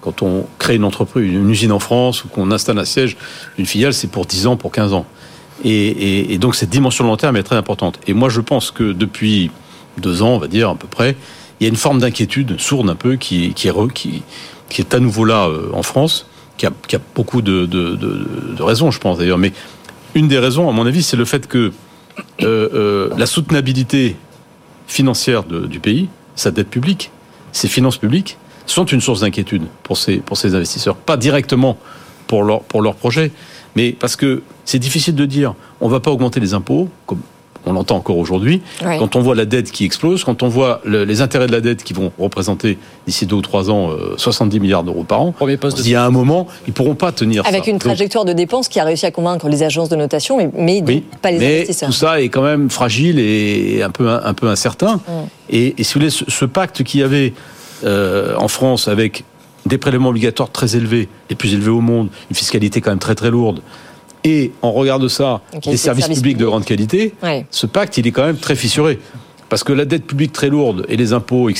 Quand 0.00 0.22
on 0.22 0.46
crée 0.58 0.76
une 0.76 0.84
entreprise, 0.84 1.32
une 1.32 1.50
usine 1.50 1.72
en 1.72 1.78
France 1.78 2.24
ou 2.24 2.28
qu'on 2.28 2.50
installe 2.52 2.78
un 2.78 2.84
siège, 2.84 3.16
une 3.58 3.66
filiale, 3.66 3.94
c'est 3.94 4.06
pour 4.06 4.26
10 4.26 4.46
ans, 4.46 4.56
pour 4.56 4.70
15 4.70 4.92
ans. 4.92 5.06
Et, 5.64 6.38
donc 6.38 6.54
cette 6.54 6.70
dimension 6.70 7.04
long 7.04 7.16
terme 7.16 7.36
est 7.36 7.42
très 7.42 7.56
importante. 7.56 7.98
Et 8.06 8.14
moi, 8.14 8.28
je 8.28 8.40
pense 8.40 8.70
que 8.70 8.92
depuis 8.92 9.50
deux 9.98 10.22
ans, 10.22 10.30
on 10.30 10.38
va 10.38 10.48
dire 10.48 10.70
à 10.70 10.74
peu 10.74 10.86
près, 10.86 11.16
il 11.60 11.64
y 11.64 11.66
a 11.66 11.70
une 11.70 11.76
forme 11.76 12.00
d'inquiétude 12.00 12.60
sourde 12.60 12.90
un 12.90 12.94
peu 12.94 13.16
qui, 13.16 13.54
est, 13.64 14.94
à 14.94 15.00
nouveau 15.00 15.24
là 15.24 15.46
euh, 15.46 15.70
en 15.72 15.82
France, 15.82 16.26
qui 16.58 16.66
a, 16.66 16.70
a 16.70 16.98
beaucoup 17.14 17.42
de, 17.42 18.62
raisons, 18.62 18.90
je 18.90 19.00
pense 19.00 19.18
d'ailleurs. 19.18 19.38
Mais 19.38 19.52
une 20.14 20.28
des 20.28 20.38
raisons, 20.38 20.68
à 20.68 20.72
mon 20.72 20.86
avis, 20.86 21.02
c'est 21.02 21.16
le 21.16 21.24
fait 21.24 21.46
que 21.46 21.72
euh, 22.42 22.68
euh, 22.74 23.10
la 23.16 23.26
soutenabilité 23.26 24.16
financière 24.86 25.44
du 25.44 25.80
pays, 25.80 26.08
sa 26.34 26.50
dette 26.50 26.68
publique, 26.68 27.10
ses 27.52 27.68
finances 27.68 27.96
publiques, 27.96 28.38
sont 28.66 28.84
une 28.84 29.00
source 29.00 29.20
d'inquiétude 29.20 29.64
pour 29.82 29.96
ces, 29.96 30.18
pour 30.18 30.36
ces 30.36 30.54
investisseurs. 30.54 30.96
Pas 30.96 31.16
directement 31.16 31.78
pour 32.26 32.42
leur, 32.42 32.62
pour 32.62 32.82
leur 32.82 32.94
projet, 32.94 33.30
mais 33.76 33.92
parce 33.92 34.16
que 34.16 34.42
c'est 34.64 34.78
difficile 34.78 35.14
de 35.14 35.26
dire, 35.26 35.54
on 35.80 35.86
ne 35.86 35.92
va 35.92 36.00
pas 36.00 36.10
augmenter 36.10 36.40
les 36.40 36.54
impôts, 36.54 36.88
comme 37.06 37.20
on 37.66 37.72
l'entend 37.72 37.96
encore 37.96 38.16
aujourd'hui. 38.16 38.62
Quand 38.80 39.16
on 39.16 39.20
voit 39.20 39.34
la 39.34 39.44
dette 39.44 39.70
qui 39.70 39.84
explose, 39.84 40.24
quand 40.24 40.42
on 40.42 40.48
voit 40.48 40.80
les 40.86 41.20
intérêts 41.20 41.48
de 41.48 41.52
la 41.52 41.60
dette 41.60 41.82
qui 41.82 41.92
vont 41.92 42.12
représenter 42.18 42.78
d'ici 43.06 43.26
deux 43.26 43.36
ou 43.36 43.42
trois 43.42 43.70
ans 43.70 43.90
70 44.16 44.56
euh, 44.56 44.60
milliards 44.60 44.84
d'euros 44.84 45.02
par 45.02 45.20
an, 45.20 45.32
Premier 45.32 45.56
poste 45.56 45.80
il 45.84 45.90
y 45.90 45.94
a 45.96 46.04
un 46.04 46.10
moment, 46.10 46.46
ils 46.66 46.70
ne 46.70 46.74
pourront 46.74 46.94
pas 46.94 47.12
tenir 47.12 47.44
Avec 47.46 47.66
une 47.66 47.78
trajectoire 47.78 48.24
de 48.24 48.32
dépenses 48.32 48.68
qui 48.68 48.78
a 48.78 48.84
réussi 48.84 49.04
à 49.04 49.10
convaincre 49.10 49.48
les 49.48 49.64
agences 49.64 49.88
de 49.88 49.96
notation, 49.96 50.38
mais, 50.56 50.82
pas 51.20 51.32
les 51.32 51.38
mais 51.38 51.56
investisseurs. 51.56 51.88
Tout 51.88 51.94
ça 51.94 52.20
est 52.20 52.28
quand 52.28 52.42
même 52.42 52.70
fragile 52.70 53.18
et 53.18 53.82
un 53.82 53.90
peu, 53.90 54.08
un 54.08 54.34
peu 54.34 54.48
incertain. 54.48 54.96
Mm. 54.96 55.10
Et, 55.50 55.74
si 55.78 55.94
vous 55.94 56.00
voulez, 56.00 56.10
ce, 56.10 56.44
pacte 56.44 56.84
qu'il 56.84 57.00
y 57.00 57.02
avait 57.02 57.34
euh, 57.84 58.36
en 58.36 58.48
France 58.48 58.86
avec 58.88 59.24
des 59.66 59.78
prélèvements 59.78 60.08
obligatoires 60.10 60.50
très 60.50 60.76
élevés, 60.76 61.08
les 61.30 61.36
plus 61.36 61.54
élevés 61.54 61.70
au 61.70 61.80
monde, 61.80 62.08
une 62.30 62.36
fiscalité 62.36 62.80
quand 62.80 62.90
même 62.90 62.98
très 62.98 63.14
très 63.14 63.30
lourde, 63.30 63.60
et 64.24 64.52
on 64.62 64.72
regarde 64.72 65.06
ça, 65.08 65.40
des 65.64 65.76
services 65.76 66.08
publics 66.08 66.36
de 66.36 66.46
grande 66.46 66.64
qualité, 66.64 67.14
ce 67.50 67.66
pacte, 67.66 67.96
il 67.98 68.06
est 68.06 68.10
quand 68.12 68.24
même 68.26 68.38
très 68.38 68.56
fissuré. 68.56 68.98
Parce 69.48 69.64
que 69.64 69.72
la 69.72 69.84
dette 69.84 70.06
publique 70.06 70.32
très 70.32 70.48
lourde 70.48 70.84
et 70.88 70.96
les 70.96 71.12
impôts 71.12 71.50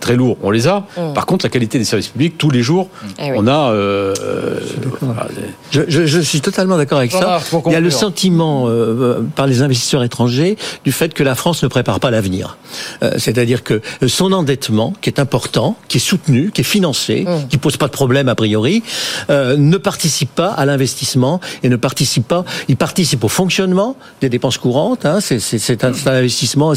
très 0.00 0.16
lourds, 0.16 0.36
on 0.42 0.50
les 0.50 0.68
a. 0.68 0.86
Mm. 0.96 1.12
Par 1.14 1.26
contre, 1.26 1.44
la 1.44 1.50
qualité 1.50 1.78
des 1.78 1.84
services 1.84 2.08
publics, 2.08 2.38
tous 2.38 2.50
les 2.50 2.62
jours, 2.62 2.88
eh 3.18 3.32
on 3.34 3.46
a. 3.46 3.72
Euh, 3.72 4.14
je, 5.70 5.82
je, 5.88 6.06
je, 6.06 6.20
suis 6.20 6.40
totalement 6.40 6.76
d'accord 6.76 6.98
avec 6.98 7.12
ça. 7.12 7.40
Il 7.66 7.72
y 7.72 7.74
a 7.74 7.80
le 7.80 7.90
sentiment 7.90 8.64
euh, 8.66 9.22
par 9.34 9.46
les 9.46 9.62
investisseurs 9.62 10.02
étrangers 10.02 10.56
du 10.84 10.92
fait 10.92 11.14
que 11.14 11.22
la 11.22 11.34
France 11.34 11.62
ne 11.62 11.68
prépare 11.68 12.00
pas 12.00 12.10
l'avenir. 12.10 12.56
Euh, 13.02 13.12
C'est-à-dire 13.18 13.62
que 13.62 13.80
son 14.06 14.32
endettement, 14.32 14.92
qui 15.00 15.10
est 15.10 15.20
important, 15.20 15.76
qui 15.88 15.98
est 15.98 16.00
soutenu, 16.00 16.50
qui 16.52 16.60
est 16.60 16.64
financé, 16.64 17.24
mm. 17.24 17.48
qui 17.48 17.58
pose 17.58 17.76
pas 17.76 17.86
de 17.86 17.92
problème 17.92 18.28
a 18.28 18.34
priori, 18.34 18.82
euh, 19.30 19.56
ne 19.56 19.76
participe 19.76 20.34
pas 20.34 20.48
à 20.48 20.64
l'investissement 20.64 21.40
et 21.62 21.68
ne 21.68 21.76
participe 21.76 22.26
pas. 22.28 22.44
Il 22.68 22.76
participe 22.76 23.24
au 23.24 23.28
fonctionnement 23.28 23.96
des 24.20 24.28
dépenses 24.28 24.58
courantes. 24.58 25.06
Hein, 25.06 25.18
C'est 25.20 25.84
un, 25.84 25.92
un, 25.92 26.06
investissement. 26.06 26.74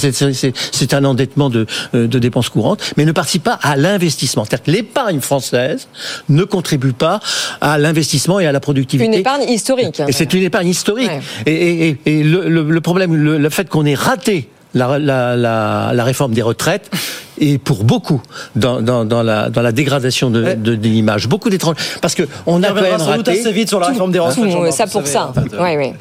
C'est 0.71 0.93
un 0.93 1.05
endettement 1.05 1.49
de, 1.49 1.65
euh, 1.95 2.07
de, 2.07 2.19
dépenses 2.19 2.49
courantes, 2.49 2.93
mais 2.97 3.05
ne 3.05 3.11
participe 3.11 3.43
pas 3.43 3.59
à 3.61 3.75
l'investissement. 3.75 4.45
C'est-à-dire 4.45 4.65
que 4.65 4.71
l'épargne 4.71 5.19
française 5.19 5.87
ne 6.29 6.43
contribue 6.43 6.93
pas 6.93 7.19
à 7.61 7.77
l'investissement 7.77 8.39
et 8.39 8.47
à 8.47 8.51
la 8.51 8.59
productivité. 8.59 9.05
Une 9.05 9.13
épargne 9.13 9.43
historique. 9.43 10.01
Et 10.07 10.11
c'est 10.11 10.33
une 10.33 10.43
épargne 10.43 10.67
historique. 10.67 11.11
Et, 11.45 11.89
et, 11.89 11.97
et 12.05 12.23
le, 12.23 12.47
le, 12.47 12.81
problème, 12.81 13.15
le, 13.15 13.37
le 13.37 13.49
fait 13.49 13.69
qu'on 13.69 13.85
ait 13.85 13.95
raté 13.95 14.49
la, 14.73 14.99
la, 14.99 15.35
la, 15.35 15.91
la 15.93 16.03
réforme 16.03 16.33
des 16.33 16.41
retraites 16.41 16.89
et 17.39 17.57
pour 17.57 17.83
beaucoup 17.83 18.21
dans, 18.55 18.81
dans, 18.81 19.05
dans, 19.05 19.23
la, 19.23 19.49
dans 19.49 19.61
la 19.61 19.71
dégradation 19.71 20.29
de, 20.29 20.53
de, 20.53 20.75
de 20.75 20.87
l'image. 20.87 21.27
Beaucoup 21.27 21.49
d'étrangers. 21.49 21.79
Parce 22.01 22.15
que 22.15 22.23
on, 22.45 22.61
a 22.63 22.67
quand 22.69 22.81
même 22.81 23.01
raté... 23.01 23.31
assez 23.39 23.51
vite 23.51 23.69
sur 23.69 23.79
la 23.79 23.87
réforme 23.87 24.11
des 24.11 24.19
retraites. 24.19 24.73
ça 24.73 24.87
pour 24.87 25.07
ça. 25.07 25.33
Oui, 25.59 25.75
oui. 25.77 25.93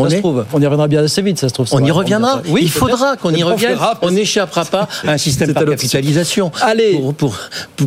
On, 0.00 0.08
ça 0.08 0.16
se 0.16 0.20
trouve. 0.20 0.44
on 0.52 0.60
y 0.60 0.64
reviendra 0.64 0.88
bien 0.88 1.04
assez 1.04 1.22
vite, 1.22 1.38
ça 1.38 1.48
se 1.48 1.54
trouve. 1.54 1.66
On 1.72 1.84
y 1.84 1.90
reviendra. 1.90 2.42
Oui, 2.48 2.62
il 2.64 2.70
faudra 2.70 3.16
qu'on 3.16 3.32
y 3.32 3.42
revienne. 3.42 3.78
On 4.02 4.10
n'échappera 4.10 4.64
pas 4.64 4.88
à 5.06 5.12
un 5.12 5.18
système 5.18 5.52
par 5.52 5.64
capitalisation. 5.64 6.50
Allez, 6.60 6.92
pour, 6.94 7.14
pour, 7.14 7.36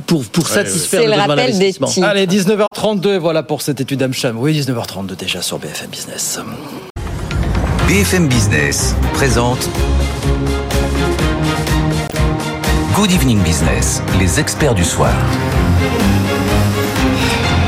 pour, 0.05 0.23
pour 0.25 0.47
satisfaire 0.47 1.01
le, 1.01 1.07
le 1.07 1.13
rappel 1.15 1.57
des 1.57 1.75
Allez, 2.03 2.27
19h32, 2.27 3.17
voilà 3.17 3.43
pour 3.43 3.61
cette 3.61 3.81
étude 3.81 4.01
Amcham. 4.03 4.37
Oui, 4.39 4.59
19h32 4.59 5.15
déjà 5.17 5.41
sur 5.41 5.59
BFM 5.59 5.89
Business. 5.89 6.39
BFM 7.87 8.27
Business 8.27 8.95
présente 9.13 9.69
Good 12.95 13.11
Evening 13.11 13.39
Business, 13.43 14.01
les 14.19 14.39
experts 14.39 14.75
du 14.75 14.83
soir. 14.83 15.13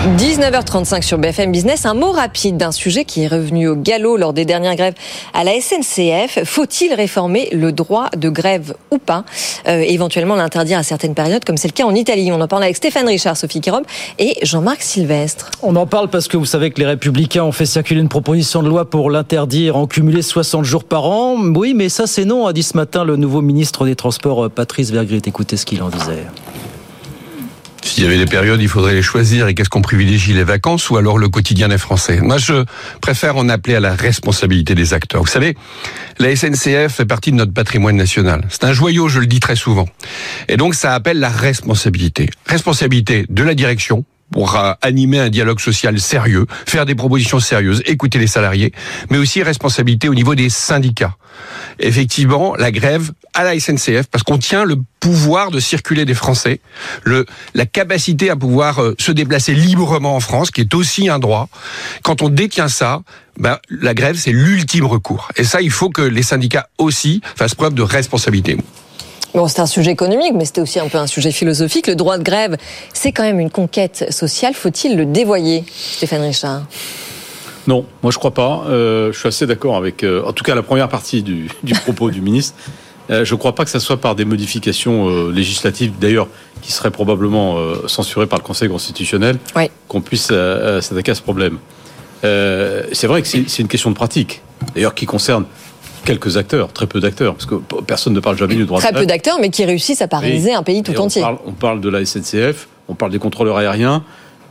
19h35 0.05 1.01
sur 1.01 1.17
BFM 1.17 1.51
Business, 1.51 1.87
un 1.87 1.95
mot 1.95 2.11
rapide 2.11 2.57
d'un 2.57 2.71
sujet 2.71 3.05
qui 3.05 3.23
est 3.23 3.27
revenu 3.27 3.67
au 3.67 3.75
galop 3.75 4.17
lors 4.17 4.33
des 4.33 4.45
dernières 4.45 4.75
grèves 4.75 4.93
à 5.33 5.43
la 5.43 5.59
SNCF. 5.59 6.43
Faut-il 6.43 6.93
réformer 6.93 7.49
le 7.51 7.71
droit 7.71 8.09
de 8.15 8.29
grève 8.29 8.75
ou 8.91 8.99
pas? 8.99 9.25
Euh, 9.67 9.79
Éventuellement 9.81 10.35
l'interdire 10.35 10.77
à 10.77 10.83
certaines 10.83 11.15
périodes, 11.15 11.43
comme 11.43 11.57
c'est 11.57 11.67
le 11.67 11.73
cas 11.73 11.85
en 11.85 11.95
Italie. 11.95 12.31
On 12.31 12.39
en 12.39 12.47
parle 12.47 12.61
avec 12.63 12.75
Stéphane 12.75 13.07
Richard, 13.07 13.35
Sophie 13.35 13.61
Kérom 13.61 13.81
et 14.19 14.37
Jean-Marc 14.43 14.83
Sylvestre. 14.83 15.49
On 15.63 15.75
en 15.75 15.87
parle 15.87 16.09
parce 16.11 16.27
que 16.27 16.37
vous 16.37 16.45
savez 16.45 16.69
que 16.69 16.79
les 16.79 16.85
Républicains 16.85 17.43
ont 17.43 17.51
fait 17.51 17.65
circuler 17.65 17.99
une 17.99 18.07
proposition 18.07 18.61
de 18.61 18.69
loi 18.69 18.87
pour 18.87 19.09
l'interdire 19.09 19.75
en 19.75 19.87
cumulé 19.87 20.21
60 20.21 20.63
jours 20.65 20.83
par 20.83 21.05
an. 21.05 21.35
Oui, 21.55 21.73
mais 21.75 21.89
ça 21.89 22.05
c'est 22.05 22.25
non, 22.25 22.45
a 22.45 22.53
dit 22.53 22.63
ce 22.63 22.77
matin 22.77 23.05
le 23.05 23.15
nouveau 23.15 23.41
ministre 23.41 23.85
des 23.85 23.95
Transports, 23.95 24.51
Patrice 24.51 24.91
Vergrit. 24.91 25.23
Écoutez 25.25 25.57
ce 25.57 25.65
qu'il 25.65 25.81
en 25.81 25.89
disait. 25.89 26.25
S'il 27.95 28.03
y 28.03 28.07
avait 28.07 28.17
des 28.17 28.25
périodes, 28.25 28.61
il 28.61 28.67
faudrait 28.67 28.93
les 28.93 29.01
choisir. 29.01 29.47
Et 29.47 29.53
qu'est-ce 29.55 29.69
qu'on 29.69 29.81
privilégie, 29.81 30.33
les 30.33 30.43
vacances 30.43 30.89
ou 30.89 30.97
alors 30.97 31.17
le 31.17 31.29
quotidien 31.29 31.69
des 31.69 31.77
Français? 31.77 32.19
Moi, 32.19 32.37
je 32.37 32.65
préfère 32.99 33.37
en 33.37 33.47
appeler 33.47 33.75
à 33.75 33.79
la 33.79 33.95
responsabilité 33.95 34.75
des 34.75 34.93
acteurs. 34.93 35.21
Vous 35.21 35.29
savez, 35.29 35.55
la 36.19 36.35
SNCF 36.35 36.93
fait 36.93 37.05
partie 37.05 37.31
de 37.31 37.37
notre 37.37 37.53
patrimoine 37.53 37.95
national. 37.95 38.45
C'est 38.49 38.65
un 38.65 38.73
joyau, 38.73 39.07
je 39.07 39.21
le 39.21 39.27
dis 39.27 39.39
très 39.39 39.55
souvent. 39.55 39.87
Et 40.49 40.57
donc, 40.57 40.75
ça 40.75 40.93
appelle 40.93 41.19
la 41.19 41.29
responsabilité. 41.29 42.29
Responsabilité 42.47 43.25
de 43.29 43.43
la 43.43 43.53
direction, 43.53 44.03
pour 44.31 44.57
animer 44.81 45.19
un 45.19 45.29
dialogue 45.29 45.59
social 45.59 45.99
sérieux, 45.99 46.45
faire 46.65 46.85
des 46.85 46.95
propositions 46.95 47.39
sérieuses, 47.39 47.81
écouter 47.85 48.19
les 48.19 48.27
salariés, 48.27 48.73
mais 49.09 49.17
aussi 49.17 49.43
responsabilité 49.43 50.09
au 50.09 50.15
niveau 50.15 50.35
des 50.35 50.49
syndicats. 50.49 51.15
Effectivement, 51.79 52.55
la 52.55 52.71
grève 52.71 53.11
à 53.33 53.43
la 53.43 53.59
SNCF, 53.59 54.07
parce 54.07 54.23
qu'on 54.23 54.37
tient 54.37 54.63
le 54.63 54.77
pouvoir 54.99 55.51
de 55.51 55.59
circuler 55.59 56.05
des 56.05 56.13
Français, 56.13 56.61
le, 57.03 57.25
la 57.53 57.65
capacité 57.65 58.29
à 58.29 58.35
pouvoir 58.35 58.81
euh, 58.81 58.95
se 58.97 59.11
déplacer 59.11 59.53
librement 59.53 60.15
en 60.15 60.19
France, 60.19 60.51
qui 60.51 60.61
est 60.61 60.73
aussi 60.73 61.09
un 61.09 61.19
droit. 61.19 61.49
Quand 62.01 62.21
on 62.21 62.29
détient 62.29 62.69
ça, 62.69 63.01
ben, 63.37 63.59
la 63.69 63.93
grève, 63.93 64.17
c'est 64.17 64.31
l'ultime 64.31 64.85
recours. 64.85 65.29
Et 65.35 65.43
ça, 65.43 65.61
il 65.61 65.71
faut 65.71 65.89
que 65.89 66.01
les 66.01 66.23
syndicats 66.23 66.69
aussi 66.77 67.21
fassent 67.35 67.55
preuve 67.55 67.73
de 67.73 67.81
responsabilité. 67.81 68.57
Bon, 69.35 69.49
c'est 69.49 69.59
un 69.59 69.65
sujet 69.65 69.91
économique, 69.91 70.31
mais 70.33 70.45
c'était 70.45 70.61
aussi 70.61 70.79
un 70.79 70.87
peu 70.87 70.97
un 70.97 71.07
sujet 71.07 71.33
philosophique. 71.33 71.87
Le 71.87 71.97
droit 71.97 72.17
de 72.17 72.23
grève, 72.23 72.55
c'est 72.93 73.11
quand 73.11 73.23
même 73.23 73.41
une 73.41 73.49
conquête 73.49 74.05
sociale. 74.09 74.53
Faut-il 74.53 74.95
le 74.95 75.05
dévoyer, 75.05 75.65
Stéphane 75.67 76.21
Richard? 76.21 76.61
Non, 77.67 77.85
moi 78.01 78.13
je 78.13 78.17
crois 78.17 78.33
pas. 78.33 78.63
Euh, 78.69 79.11
je 79.11 79.19
suis 79.19 79.27
assez 79.27 79.45
d'accord 79.45 79.75
avec, 79.75 80.03
euh, 80.03 80.23
en 80.25 80.31
tout 80.31 80.45
cas, 80.45 80.55
la 80.55 80.63
première 80.63 80.87
partie 80.87 81.21
du, 81.21 81.49
du 81.63 81.73
propos 81.83 82.11
du 82.11 82.21
ministre. 82.21 82.55
Euh, 83.09 83.25
je 83.25 83.33
ne 83.33 83.37
crois 83.37 83.53
pas 83.53 83.65
que 83.65 83.69
ça 83.69 83.81
soit 83.81 83.97
par 83.97 84.15
des 84.15 84.23
modifications 84.23 85.27
législatives, 85.27 85.91
d'ailleurs, 85.99 86.29
qui 86.61 86.71
seraient 86.71 86.89
probablement 86.89 87.57
censurées 87.87 88.27
par 88.27 88.39
le 88.39 88.43
Conseil 88.45 88.69
constitutionnel, 88.69 89.37
oui. 89.57 89.69
qu'on 89.89 89.99
puisse 89.99 90.27
s'attaquer 90.27 91.11
à 91.11 91.15
ce 91.15 91.21
problème. 91.21 91.57
c'est 92.23 93.07
vrai 93.07 93.21
que 93.21 93.27
c'est 93.27 93.59
une 93.59 93.67
question 93.67 93.89
de 93.89 93.95
pratique, 93.95 94.41
d'ailleurs, 94.73 94.95
qui 94.95 95.05
concerne 95.05 95.43
quelques 96.05 96.37
acteurs, 96.37 96.71
très 96.71 96.87
peu 96.87 96.99
d'acteurs, 96.99 97.33
parce 97.33 97.45
que 97.45 97.55
personne 97.85 98.13
ne 98.13 98.19
parle 98.19 98.37
jamais 98.37 98.55
du 98.55 98.65
droit 98.65 98.79
très 98.79 98.89
de 98.89 98.93
Très 98.93 99.03
peu 99.03 99.07
d'acteurs, 99.07 99.37
mais 99.41 99.49
qui 99.49 99.65
réussissent 99.65 100.01
à 100.01 100.07
paralyser 100.07 100.53
un 100.53 100.63
pays 100.63 100.83
tout 100.83 100.93
on 100.97 101.03
entier. 101.03 101.21
Parle, 101.21 101.37
on 101.45 101.51
parle 101.51 101.81
de 101.81 101.89
la 101.89 102.05
SNCF, 102.05 102.67
on 102.87 102.95
parle 102.95 103.11
des 103.11 103.19
contrôleurs 103.19 103.57
aériens, 103.57 104.03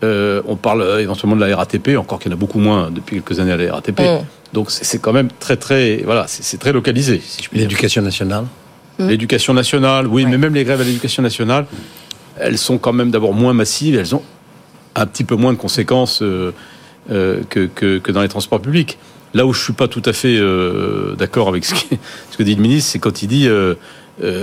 euh, 0.03 0.43
on 0.47 0.57
parle 0.57 1.01
éventuellement 1.01 1.37
de 1.37 1.45
la 1.45 1.57
RATP, 1.57 1.97
encore 1.97 2.19
qu'il 2.19 2.31
y 2.31 2.35
en 2.35 2.37
a 2.37 2.41
beaucoup 2.41 2.59
moins 2.59 2.91
depuis 2.91 3.23
quelques 3.23 3.41
années 3.41 3.53
à 3.53 3.57
la 3.57 3.73
RATP. 3.73 4.01
Mm. 4.01 4.25
Donc 4.53 4.71
c'est 4.71 5.01
quand 5.01 5.13
même 5.13 5.29
très 5.41 5.57
très 5.57 6.03
voilà, 6.05 6.27
c'est 6.29 6.59
très 6.59 6.73
localisé. 6.73 7.21
Si 7.25 7.49
L'éducation 7.53 8.03
nationale. 8.03 8.45
Mm. 8.99 9.09
L'éducation 9.09 9.55
nationale, 9.55 10.07
oui, 10.07 10.25
ouais. 10.25 10.31
mais 10.31 10.39
même 10.39 10.55
les 10.55 10.65
grèves 10.65 10.81
à 10.81 10.85
l'éducation 10.85 11.23
nationale, 11.23 11.67
elles 12.39 12.59
sont 12.59 12.79
quand 12.79 12.93
même 12.93 13.11
d'abord 13.11 13.33
moins 13.33 13.53
massives, 13.53 13.97
elles 13.97 14.15
ont 14.15 14.23
un 14.95 15.07
petit 15.07 15.25
peu 15.25 15.35
moins 15.37 15.53
de 15.53 15.59
conséquences 15.59 16.23
euh, 16.23 16.53
euh, 17.11 17.41
que, 17.51 17.67
que, 17.67 17.99
que, 17.99 18.13
dans 18.13 18.23
les 18.23 18.29
transports 18.29 18.61
publics. 18.61 18.99
Là 19.35 19.47
où 19.47 19.53
je 19.53 19.63
suis 19.63 19.73
pas 19.73 19.89
tout 19.89 20.03
à 20.05 20.13
fait 20.13 20.37
euh, 20.37 21.15
d'accord 21.17 21.49
avec 21.49 21.65
ce, 21.65 21.75
qui, 21.75 21.87
ce, 22.31 22.37
que 22.37 22.43
dit 22.43 22.55
le 22.55 22.63
ministre, 22.63 22.91
c'est 22.93 22.99
quand 22.99 23.23
il 23.23 23.29
dit 23.29 23.49
euh, 23.49 23.75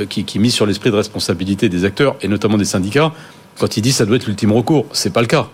qui, 0.09 0.25
qui 0.25 0.39
mise 0.39 0.53
sur 0.53 0.65
l'esprit 0.65 0.91
de 0.91 0.95
responsabilité 0.95 1.69
des 1.69 1.85
acteurs 1.85 2.15
et 2.21 2.27
notamment 2.27 2.57
des 2.57 2.65
syndicats 2.65 3.13
quand 3.59 3.77
il 3.77 3.81
dit 3.81 3.91
ça 3.91 4.05
doit 4.05 4.17
être 4.17 4.27
l'ultime 4.27 4.51
recours. 4.51 4.85
C'est 4.91 5.13
pas 5.13 5.21
le 5.21 5.27
cas. 5.27 5.47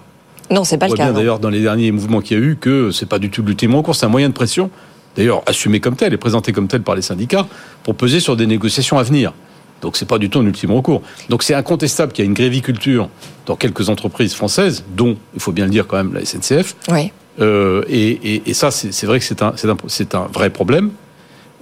Non, 0.50 0.64
c'est 0.64 0.78
pas 0.78 0.88
le 0.88 0.94
cas. 0.94 1.06
bien 1.06 1.14
d'ailleurs 1.14 1.40
dans 1.40 1.50
les 1.50 1.62
derniers 1.62 1.92
mouvements 1.92 2.22
qu'il 2.22 2.38
y 2.38 2.42
a 2.42 2.44
eu 2.44 2.56
que 2.56 2.92
c'est 2.92 3.06
pas 3.06 3.20
du 3.20 3.30
tout 3.30 3.44
l'ultime 3.44 3.76
recours, 3.76 3.96
c'est 3.96 4.06
un 4.06 4.10
moyen 4.10 4.30
de 4.30 4.34
pression, 4.34 4.72
d'ailleurs 5.16 5.44
assumé 5.46 5.80
comme 5.80 5.96
tel 5.96 6.14
et 6.14 6.18
présenté 6.18 6.54
comme 6.54 6.68
tel 6.68 6.82
par 6.82 6.96
les 6.96 7.02
syndicats, 7.02 7.48
pour 7.84 7.96
peser 7.96 8.20
sur 8.20 8.36
des 8.36 8.48
négociations 8.48 8.98
à 8.98 9.04
venir. 9.04 9.34
Donc 9.82 9.98
c'est 9.98 10.08
pas 10.08 10.18
du 10.18 10.30
tout 10.30 10.40
un 10.40 10.46
ultime 10.46 10.72
recours. 10.72 11.02
Donc 11.30 11.44
c'est 11.44 11.54
incontestable 11.54 12.12
qu'il 12.12 12.24
y 12.24 12.28
a 12.28 12.30
une 12.30 12.34
gréviculture 12.34 13.10
dans 13.46 13.56
quelques 13.56 13.90
entreprises 13.90 14.34
françaises, 14.34 14.84
dont 14.96 15.18
il 15.34 15.40
faut 15.40 15.52
bien 15.52 15.66
le 15.66 15.72
dire 15.72 15.86
quand 15.88 15.98
même 15.98 16.14
la 16.14 16.26
SNCF. 16.26 16.76
Oui. 16.90 17.12
Euh, 17.40 17.84
et, 17.88 18.10
et, 18.36 18.50
et, 18.50 18.54
ça, 18.54 18.72
c'est 18.72 19.06
vrai 19.06 19.20
que 19.20 19.26
c'est 19.26 19.42
un, 19.42 19.54
un, 19.64 20.20
un, 20.20 20.28
vrai 20.28 20.50
problème. 20.50 20.92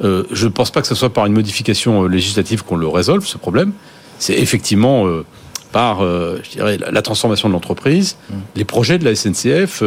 Euh, 0.04 0.24
je 0.32 0.46
ne 0.46 0.52
pense 0.52 0.72
pas 0.72 0.82
que 0.82 0.88
ce 0.88 0.96
soit 0.96 1.14
par 1.14 1.26
une 1.26 1.34
modification 1.34 2.06
législative 2.08 2.64
qu'on 2.64 2.78
le 2.78 2.88
résolve, 2.88 3.26
ce 3.26 3.38
problème. 3.38 3.74
C'est 4.20 4.34
effectivement 4.34 5.08
euh, 5.08 5.26
par, 5.72 6.02
euh, 6.02 6.40
je 6.44 6.52
dirais, 6.52 6.78
la, 6.78 6.92
la 6.92 7.02
transformation 7.02 7.50
de 7.50 7.54
l'entreprise, 7.54 8.18
mmh. 8.30 8.34
les 8.56 8.66
projets 8.66 8.98
de 8.98 9.06
la 9.06 9.16
SNCF. 9.16 9.84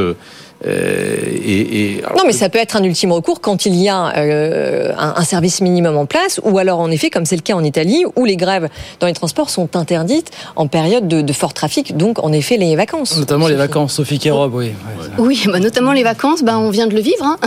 Euh, 0.66 1.16
et, 1.24 1.98
et, 1.98 2.04
alors, 2.04 2.18
non, 2.18 2.22
mais 2.26 2.32
ça 2.32 2.48
peut 2.48 2.58
être 2.58 2.76
un 2.76 2.82
ultime 2.82 3.12
recours 3.12 3.40
quand 3.40 3.64
il 3.64 3.76
y 3.76 3.88
a 3.88 4.12
euh, 4.16 4.92
un, 4.98 5.14
un, 5.16 5.22
service 5.22 5.60
minimum 5.60 5.96
en 5.96 6.06
place, 6.06 6.40
ou 6.42 6.58
alors 6.58 6.80
en 6.80 6.90
effet, 6.90 7.10
comme 7.10 7.24
c'est 7.26 7.36
le 7.36 7.42
cas 7.42 7.54
en 7.54 7.62
Italie, 7.62 8.04
où 8.16 8.24
les 8.24 8.36
grèves 8.36 8.68
dans 8.98 9.06
les 9.06 9.12
transports 9.12 9.50
sont 9.50 9.76
interdites 9.76 10.32
en 10.56 10.66
période 10.66 11.06
de, 11.06 11.22
de 11.22 11.32
fort 11.32 11.54
trafic, 11.54 11.96
donc 11.96 12.22
en 12.24 12.32
effet 12.32 12.56
les 12.56 12.74
vacances. 12.74 13.16
Notamment 13.16 13.46
les 13.46 13.54
vacances, 13.54 13.94
Sophie 13.94 14.18
Kérob, 14.18 14.54
oui. 14.54 14.72
Oui, 15.18 15.44
bah, 15.46 15.60
notamment 15.60 15.92
les 15.92 16.02
vacances, 16.02 16.42
bah, 16.42 16.58
on 16.58 16.70
vient 16.70 16.88
de 16.88 16.94
le 16.94 17.00
vivre. 17.00 17.24
Hein. 17.24 17.36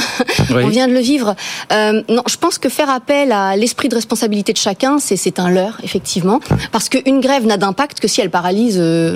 Oui. 0.52 0.64
on 0.66 0.70
vient 0.70 0.88
de 0.88 0.94
le 0.94 1.00
vivre. 1.00 1.36
Euh, 1.72 2.02
non, 2.10 2.24
je 2.28 2.36
pense 2.36 2.58
que 2.58 2.68
faire 2.68 2.90
appel 2.90 3.32
à 3.32 3.56
l'esprit 3.56 3.88
de 3.88 3.96
responsabilité 3.96 4.52
de 4.52 4.58
chacun, 4.58 4.98
c'est 5.00 5.40
un 5.40 5.50
leurre, 5.50 5.78
effectivement, 5.84 6.40
parce 6.72 6.90
qu'une 6.90 7.22
grève 7.22 7.46
n'a 7.46 7.58
d'impact 7.58 8.00
que 8.02 8.08
si 8.08 8.20
elle 8.20 8.30
paralyse 8.30 8.78
euh, 8.80 9.16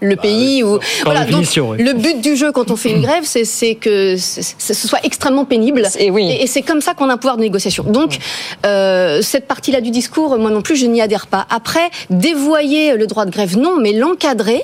le 0.00 0.14
bah, 0.14 0.22
pays. 0.22 0.62
oui, 0.62 0.70
ou 0.70 0.78
voilà, 1.04 1.24
donc, 1.24 1.46
oui. 1.56 1.82
le 1.82 1.94
but 1.94 2.20
du 2.20 2.36
jeu 2.36 2.52
quand 2.52 2.70
on 2.70 2.76
fait 2.76 2.90
une 2.90 3.02
grève, 3.08 3.24
c'est 3.28 3.74
que 3.74 4.16
ce 4.16 4.74
soit 4.74 5.00
extrêmement 5.04 5.44
pénible. 5.44 5.82
Et, 5.98 6.10
oui. 6.10 6.28
et, 6.30 6.42
et 6.42 6.46
c'est 6.46 6.62
comme 6.62 6.80
ça 6.80 6.94
qu'on 6.94 7.08
a 7.08 7.14
un 7.14 7.16
pouvoir 7.16 7.36
de 7.36 7.42
négociation. 7.42 7.84
Donc, 7.84 8.18
euh, 8.66 9.22
cette 9.22 9.46
partie-là 9.46 9.80
du 9.80 9.90
discours, 9.90 10.38
moi 10.38 10.50
non 10.50 10.62
plus, 10.62 10.76
je 10.76 10.86
n'y 10.86 11.00
adhère 11.00 11.26
pas. 11.26 11.46
Après, 11.50 11.90
dévoyer 12.10 12.96
le 12.96 13.06
droit 13.06 13.24
de 13.24 13.30
grève, 13.30 13.56
non, 13.56 13.76
mais 13.80 13.92
l'encadrer, 13.92 14.62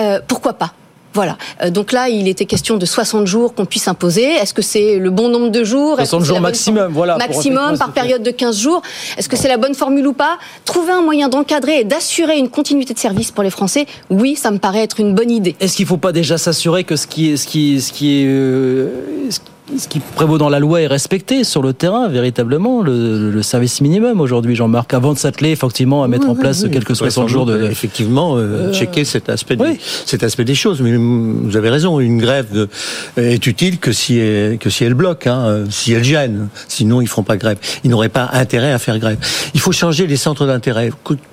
euh, 0.00 0.20
pourquoi 0.26 0.54
pas? 0.54 0.72
Voilà. 1.14 1.36
Euh, 1.62 1.70
donc 1.70 1.92
là, 1.92 2.08
il 2.08 2.28
était 2.28 2.46
question 2.46 2.76
de 2.76 2.86
60 2.86 3.26
jours 3.26 3.54
qu'on 3.54 3.66
puisse 3.66 3.88
imposer. 3.88 4.24
Est-ce 4.24 4.54
que 4.54 4.62
c'est 4.62 4.98
le 4.98 5.10
bon 5.10 5.28
nombre 5.28 5.50
de 5.50 5.64
jours? 5.64 5.96
60 5.96 6.24
jours 6.24 6.40
maximum, 6.40 6.92
voilà. 6.92 7.16
Maximum 7.16 7.78
par 7.78 7.92
période 7.92 8.22
de 8.22 8.30
15 8.30 8.58
jours. 8.58 8.82
Est-ce 9.16 9.28
que 9.28 9.36
c'est 9.36 9.48
la 9.48 9.56
bonne 9.56 9.74
formule 9.74 10.06
ou 10.06 10.12
pas? 10.12 10.38
Trouver 10.64 10.92
un 10.92 11.02
moyen 11.02 11.28
d'encadrer 11.28 11.80
et 11.80 11.84
d'assurer 11.84 12.38
une 12.38 12.48
continuité 12.48 12.94
de 12.94 12.98
service 12.98 13.30
pour 13.30 13.44
les 13.44 13.50
Français, 13.50 13.86
oui, 14.10 14.36
ça 14.36 14.50
me 14.50 14.58
paraît 14.58 14.82
être 14.82 15.00
une 15.00 15.14
bonne 15.14 15.30
idée. 15.30 15.56
Est-ce 15.60 15.76
qu'il 15.76 15.84
ne 15.84 15.88
faut 15.88 15.96
pas 15.96 16.12
déjà 16.12 16.38
s'assurer 16.38 16.84
que 16.84 16.96
ce 16.96 17.06
qui 17.06 17.32
est, 17.32 17.36
ce 17.36 17.46
qui, 17.46 17.80
ce 17.80 17.92
qui 17.92 18.22
est, 18.22 18.26
euh, 18.26 18.88
ce 19.30 19.38
qui 19.88 20.00
prévaut 20.00 20.38
dans 20.38 20.48
la 20.48 20.58
loi 20.58 20.82
est 20.82 20.86
respecté 20.86 21.44
sur 21.44 21.62
le 21.62 21.72
terrain, 21.72 22.08
véritablement, 22.08 22.82
le, 22.82 23.30
le 23.30 23.42
service 23.42 23.80
minimum 23.80 24.20
aujourd'hui, 24.20 24.54
Jean-Marc, 24.54 24.92
avant 24.92 25.12
de 25.12 25.18
s'atteler 25.18 25.50
effectivement 25.50 26.02
à 26.02 26.08
mettre 26.08 26.24
oui, 26.24 26.30
en 26.30 26.34
place 26.34 26.62
oui, 26.64 26.70
quelques 26.70 26.96
60 26.96 27.28
jours 27.28 27.46
de... 27.46 27.70
Effectivement, 27.70 28.36
euh, 28.36 28.40
euh... 28.40 28.72
checker 28.72 29.04
cet 29.04 29.28
aspect, 29.28 29.56
des, 29.56 29.78
cet 30.04 30.24
aspect 30.24 30.44
des 30.44 30.54
choses. 30.54 30.80
Mais 30.80 30.96
vous 30.96 31.56
avez 31.56 31.70
raison, 31.70 32.00
une 32.00 32.18
grève 32.18 32.52
de, 32.52 32.68
est 33.16 33.46
utile 33.46 33.78
que 33.78 33.92
si 33.92 34.18
elle, 34.18 34.58
que 34.58 34.68
si 34.68 34.84
elle 34.84 34.94
bloque, 34.94 35.26
hein, 35.26 35.64
si 35.70 35.92
elle 35.92 36.04
gêne. 36.04 36.48
Sinon, 36.68 37.00
ils 37.00 37.04
ne 37.04 37.08
feront 37.08 37.22
pas 37.22 37.36
grève. 37.36 37.58
Ils 37.84 37.90
n'auraient 37.90 38.08
pas 38.08 38.30
intérêt 38.32 38.72
à 38.72 38.78
faire 38.78 38.98
grève. 38.98 39.18
Il 39.54 39.60
faut 39.60 39.72
changer 39.72 40.06
les 40.06 40.16
centres 40.16 40.46
d'intérêt 40.46 40.90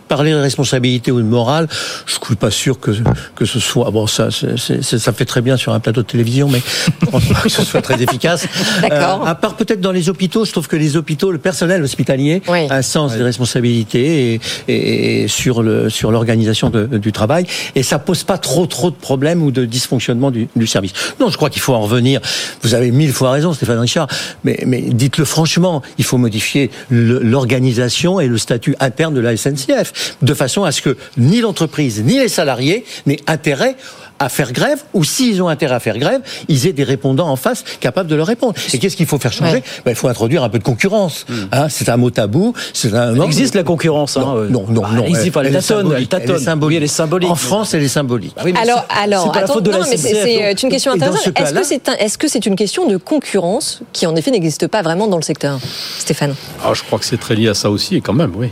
parler 0.09 0.31
de 0.31 0.37
responsabilité 0.37 1.11
ou 1.11 1.19
de 1.19 1.25
morale, 1.25 1.67
je 2.05 2.19
ne 2.19 2.25
suis 2.25 2.35
pas 2.35 2.51
sûr 2.51 2.79
que, 2.79 2.91
que 3.35 3.45
ce 3.45 3.59
soit. 3.59 3.89
Bon, 3.91 4.07
ça, 4.07 4.31
c 4.31 4.47
est, 4.47 4.57
c 4.57 4.73
est, 4.73 4.99
ça 4.99 5.13
fait 5.13 5.23
très 5.23 5.41
bien 5.41 5.55
sur 5.55 5.71
un 5.71 5.79
plateau 5.79 6.01
de 6.01 6.07
télévision, 6.07 6.49
mais 6.49 6.61
je 7.01 7.05
pense 7.05 7.25
pas 7.25 7.41
que 7.41 7.49
ce 7.49 7.63
soit 7.63 7.81
très 7.81 8.01
efficace. 8.01 8.28
Efficace. 8.35 8.47
D'accord. 8.81 9.27
à 9.27 9.35
part 9.35 9.55
peut-être 9.55 9.81
dans 9.81 9.91
les 9.91 10.09
hôpitaux, 10.09 10.45
je 10.45 10.51
trouve 10.51 10.67
que 10.67 10.75
les 10.75 10.97
hôpitaux, 10.97 11.31
le 11.31 11.37
personnel 11.37 11.83
hospitalier, 11.83 12.41
a 12.47 12.75
un 12.75 12.81
sens 12.81 13.15
des 13.15 13.23
responsabilités 13.23 14.39
et, 14.67 15.23
et 15.23 15.27
sur 15.27 15.63
le 15.63 15.89
sur 15.89 16.11
l'organisation 16.11 16.69
du 16.69 17.11
travail, 17.11 17.45
et 17.75 17.83
ça 17.83 17.99
pose 17.99 18.23
pas 18.23 18.37
trop 18.37 18.65
trop 18.65 18.91
de 18.91 18.95
problèmes 18.95 19.41
ou 19.43 19.51
de 19.51 19.65
dysfonctionnement 19.65 20.31
du, 20.31 20.47
du 20.55 20.67
service. 20.67 20.93
Non, 21.19 21.29
je 21.29 21.37
crois 21.37 21.49
qu'il 21.49 21.61
faut 21.61 21.73
en 21.73 21.81
revenir. 21.81 22.21
Vous 22.61 22.73
avez 22.73 22.91
mille 22.91 23.13
fois 23.13 23.31
raison, 23.31 23.53
Stéphane 23.53 23.79
Richard, 23.79 24.07
mais, 24.43 24.59
mais 24.65 24.81
dites-le 24.81 25.25
franchement, 25.25 25.81
il 25.97 26.03
faut 26.03 26.17
modifier 26.17 26.71
l'organisation 26.89 28.19
et 28.19 28.27
le 28.27 28.37
statut 28.37 28.75
interne 28.79 29.13
de 29.13 29.21
la 29.21 29.35
SNCF 29.35 30.17
de 30.21 30.33
façon 30.33 30.63
à 30.63 30.71
ce 30.71 30.81
que 30.81 30.97
ni 31.17 31.41
l'entreprise 31.41 32.03
ni 32.03 32.19
les 32.19 32.27
salariés 32.27 32.85
n'aient 33.05 33.19
intérêt 33.27 33.75
à 34.19 34.29
faire 34.29 34.51
grève, 34.51 34.83
ou 34.93 35.03
s'ils 35.03 35.41
ont 35.41 35.47
intérêt 35.47 35.75
à 35.75 35.79
faire 35.79 35.97
grève, 35.97 36.21
ils 36.47 36.67
aient 36.67 36.73
des 36.73 36.83
répondants 36.83 37.29
en 37.29 37.35
face 37.35 37.63
capables 37.79 38.09
de 38.09 38.15
leur 38.15 38.27
répondre. 38.27 38.53
Et 38.73 38.79
qu'est-ce 38.79 38.95
qu'il 38.95 39.05
faut 39.05 39.17
faire 39.17 39.33
changer 39.33 39.63
ben, 39.85 39.91
Il 39.91 39.95
faut 39.95 40.07
introduire 40.07 40.43
un 40.43 40.49
peu 40.49 40.59
de 40.59 40.63
concurrence. 40.63 41.25
Hmm. 41.27 41.33
Hein, 41.51 41.69
c'est 41.69 41.89
un 41.89 41.97
mot 41.97 42.09
tabou. 42.09 42.53
C'est 42.73 42.93
un. 42.93 43.15
Il 43.15 43.23
existe 43.23 43.55
la 43.55 43.63
concurrence. 43.63 44.17
Non, 44.17 44.37
hein, 44.37 44.47
non, 44.49 44.65
non. 44.69 44.81
Bah, 44.81 44.89
non 44.93 45.03
elle, 45.03 45.09
existe, 45.09 45.37
elle, 45.37 45.45
elle, 45.47 45.53
tâtonne, 45.53 45.93
elle, 45.95 46.07
tâtonne. 46.07 46.29
elle, 46.29 46.35
est 46.35 46.39
symbolique. 46.39 46.69
Oui, 46.69 46.75
elle 46.77 46.83
est 46.83 46.87
symbolique. 46.87 47.29
En 47.29 47.35
France, 47.35 47.73
elle 47.73 47.83
est 47.83 47.87
symbolique. 47.87 48.33
Bah 48.35 48.43
oui, 48.45 48.53
alors, 48.61 48.85
alors, 48.89 49.35
attends, 49.35 49.61
non, 49.61 49.85
mais 49.89 49.97
c'est 49.97 50.63
une 50.63 50.69
question 50.69 50.91
intéressante. 50.91 51.39
Est-ce 51.39 51.53
que 51.53 51.63
c'est 51.63 51.87
est 51.87 52.07
-ce 52.07 52.27
c'est 52.27 52.45
une 52.45 52.55
question 52.55 52.87
de 52.87 52.97
concurrence 52.97 53.81
qui, 53.93 54.05
en 54.05 54.15
effet, 54.15 54.31
n'existe 54.31 54.67
pas 54.67 54.81
vraiment 54.81 55.07
dans 55.07 55.17
le 55.17 55.23
secteur, 55.23 55.59
Stéphane? 55.97 56.35
Ah, 56.63 56.73
Je 56.73 56.83
crois 56.83 56.99
que 56.99 57.05
c'est 57.05 57.19
très 57.19 57.35
lié 57.35 57.49
à 57.49 57.53
ça 57.53 57.69
aussi, 57.69 57.95
et 57.95 58.01
quand 58.01 58.13
même, 58.13 58.33
oui. 58.35 58.49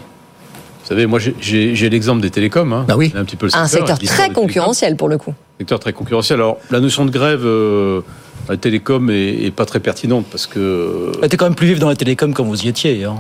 Vous 0.87 0.93
savez, 0.93 1.05
moi, 1.05 1.19
j'ai 1.19 1.89
l'exemple 1.89 2.21
des 2.21 2.29
télécoms. 2.29 2.71
Hein. 2.71 2.85
Ah 2.87 2.95
oui. 2.95 3.11
Un 3.13 3.25
petit 3.25 3.35
peu 3.35 3.47
le 3.47 3.49
secteur, 3.49 3.65
un 3.65 3.67
secteur 3.67 3.99
très 3.99 4.29
concurrentiel 4.29 4.95
pour 4.95 5.09
le 5.09 5.17
coup. 5.17 5.33
Secteur 5.57 5.81
très 5.81 5.91
concurrentiel. 5.91 6.39
Alors, 6.39 6.59
la 6.71 6.79
notion 6.79 7.03
de 7.03 7.11
grève. 7.11 7.41
Euh, 7.43 7.99
la 8.47 8.55
télécom 8.55 9.09
est, 9.09 9.53
pas 9.53 9.65
très 9.65 9.81
pertinente 9.81 10.25
parce 10.31 10.47
que. 10.47 11.11
Elle 11.17 11.25
était 11.25 11.35
quand 11.35 11.43
même 11.43 11.55
plus 11.55 11.67
vive 11.67 11.79
dans 11.79 11.89
la 11.89 11.97
télécom 11.97 12.33
quand 12.33 12.45
vous 12.45 12.63
y 12.63 12.69
étiez. 12.69 13.03
Hein. 13.03 13.17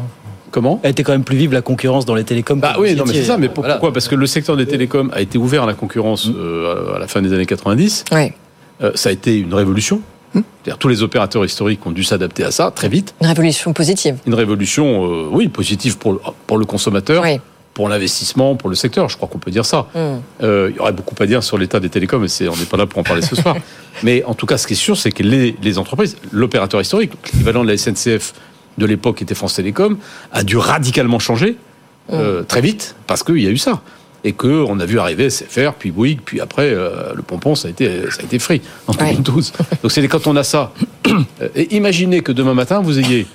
Comment? 0.51 0.79
Elle 0.81 0.91
était 0.91 1.03
quand 1.03 1.11
même 1.11 1.25
plus 1.25 1.35
vive 1.35 1.51
la 1.51 1.61
concurrence 1.61 2.05
dans 2.05 2.15
les 2.15 2.23
télécoms. 2.23 2.61
Bah 2.61 2.77
oui, 2.79 2.95
non, 2.95 3.03
mais 3.05 3.13
c'est 3.13 3.23
ça. 3.23 3.37
Mais 3.37 3.49
pourquoi? 3.49 3.91
Parce 3.91 4.07
que 4.07 4.15
le 4.15 4.27
secteur 4.27 4.55
des 4.55 4.65
télécoms 4.65 5.09
a 5.11 5.19
été 5.19 5.37
ouvert 5.37 5.63
à 5.63 5.65
la 5.65 5.73
concurrence 5.73 6.29
euh, 6.33 6.95
à 6.95 6.99
la 6.99 7.07
fin 7.09 7.21
des 7.21 7.33
années 7.33 7.45
90. 7.45 8.05
Ouais. 8.13 8.33
Euh, 8.81 8.91
ça 8.95 9.09
a 9.09 9.11
été 9.11 9.37
une 9.37 9.53
révolution. 9.53 9.99
Hum. 10.35 10.43
Tous 10.79 10.87
les 10.87 11.03
opérateurs 11.03 11.43
historiques 11.43 11.85
ont 11.85 11.91
dû 11.91 12.05
s'adapter 12.05 12.45
à 12.45 12.51
ça 12.51 12.71
très 12.71 12.87
vite. 12.87 13.13
Une 13.19 13.27
révolution 13.27 13.73
positive. 13.73 14.15
Une 14.25 14.35
révolution, 14.35 15.05
euh, 15.05 15.27
oui, 15.29 15.49
positive 15.49 15.97
pour, 15.97 16.21
pour 16.45 16.57
le 16.57 16.63
consommateur. 16.63 17.23
Oui 17.23 17.41
pour 17.77 17.89
l'investissement, 17.89 18.55
pour 18.55 18.71
le 18.71 18.75
secteur. 18.75 19.07
Je 19.07 19.17
crois 19.17 19.29
qu'on 19.29 19.37
peut 19.37 19.51
dire 19.51 19.63
ça. 19.63 19.85
Mm. 19.93 19.99
Euh, 20.41 20.71
il 20.71 20.77
y 20.77 20.79
aurait 20.79 20.93
beaucoup 20.93 21.13
à 21.19 21.27
dire 21.27 21.43
sur 21.43 21.59
l'état 21.59 21.79
des 21.79 21.89
télécoms, 21.89 22.19
mais 22.19 22.47
on 22.49 22.55
n'est 22.55 22.65
pas 22.65 22.75
là 22.75 22.87
pour 22.87 22.97
en 22.97 23.03
parler 23.03 23.21
ce 23.21 23.35
soir. 23.35 23.55
Mais 24.03 24.23
en 24.23 24.33
tout 24.33 24.47
cas, 24.47 24.57
ce 24.57 24.65
qui 24.65 24.73
est 24.73 24.75
sûr, 24.75 24.97
c'est 24.97 25.11
que 25.11 25.21
les, 25.21 25.55
les 25.61 25.77
entreprises, 25.77 26.17
l'opérateur 26.31 26.81
historique, 26.81 27.11
l'équivalent 27.23 27.63
de 27.63 27.69
la 27.69 27.77
SNCF 27.77 28.33
de 28.79 28.85
l'époque 28.87 29.17
qui 29.17 29.25
était 29.25 29.35
France 29.35 29.53
Télécom, 29.53 29.99
a 30.31 30.43
dû 30.43 30.57
radicalement 30.57 31.19
changer 31.19 31.51
mm. 31.51 32.13
euh, 32.13 32.41
très 32.41 32.61
vite 32.61 32.95
parce 33.05 33.21
qu'il 33.21 33.41
y 33.43 33.47
a 33.47 33.51
eu 33.51 33.59
ça. 33.59 33.83
Et 34.23 34.33
qu'on 34.33 34.79
a 34.79 34.85
vu 34.87 34.97
arriver 34.97 35.29
SFR, 35.29 35.73
puis 35.77 35.91
Bouygues, 35.91 36.21
puis 36.25 36.41
après, 36.41 36.71
euh, 36.73 37.13
le 37.13 37.21
pompon, 37.21 37.53
ça 37.53 37.67
a 37.67 37.71
été, 37.71 38.09
ça 38.09 38.21
a 38.21 38.23
été 38.23 38.39
free 38.39 38.63
en 38.87 38.93
2012. 38.93 39.53
Donc 39.83 39.91
c'est 39.91 40.07
quand 40.07 40.25
on 40.25 40.35
a 40.35 40.43
ça. 40.43 40.73
et 41.55 41.75
imaginez 41.75 42.21
que 42.21 42.31
demain 42.31 42.55
matin, 42.55 42.81
vous 42.81 42.97
ayez 42.97 43.27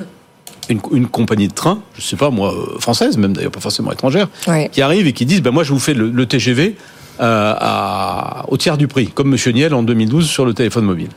une, 0.68 1.06
compagnie 1.06 1.48
de 1.48 1.52
train, 1.52 1.80
je 1.96 2.02
sais 2.02 2.16
pas 2.16 2.30
moi, 2.30 2.54
euh, 2.54 2.78
française 2.78 3.16
même 3.16 3.32
d'ailleurs, 3.32 3.52
pas 3.52 3.60
forcément 3.60 3.92
étrangère, 3.92 4.28
qui 4.70 4.82
arrive 4.82 5.06
et 5.06 5.12
qui 5.12 5.26
disent, 5.26 5.42
ben 5.42 5.50
moi 5.50 5.64
je 5.64 5.72
vous 5.72 5.78
fais 5.78 5.94
le, 5.94 6.26
TGV 6.26 6.76
euh, 7.20 7.54
à, 7.58 8.44
au 8.48 8.56
tiers 8.56 8.76
du 8.76 8.88
prix, 8.88 9.08
comme 9.08 9.28
Monsieur 9.28 9.52
Niel 9.52 9.74
en 9.74 9.82
2012 9.82 10.28
sur 10.28 10.44
le 10.44 10.54
téléphone 10.54 10.84
mobile. 10.84 11.10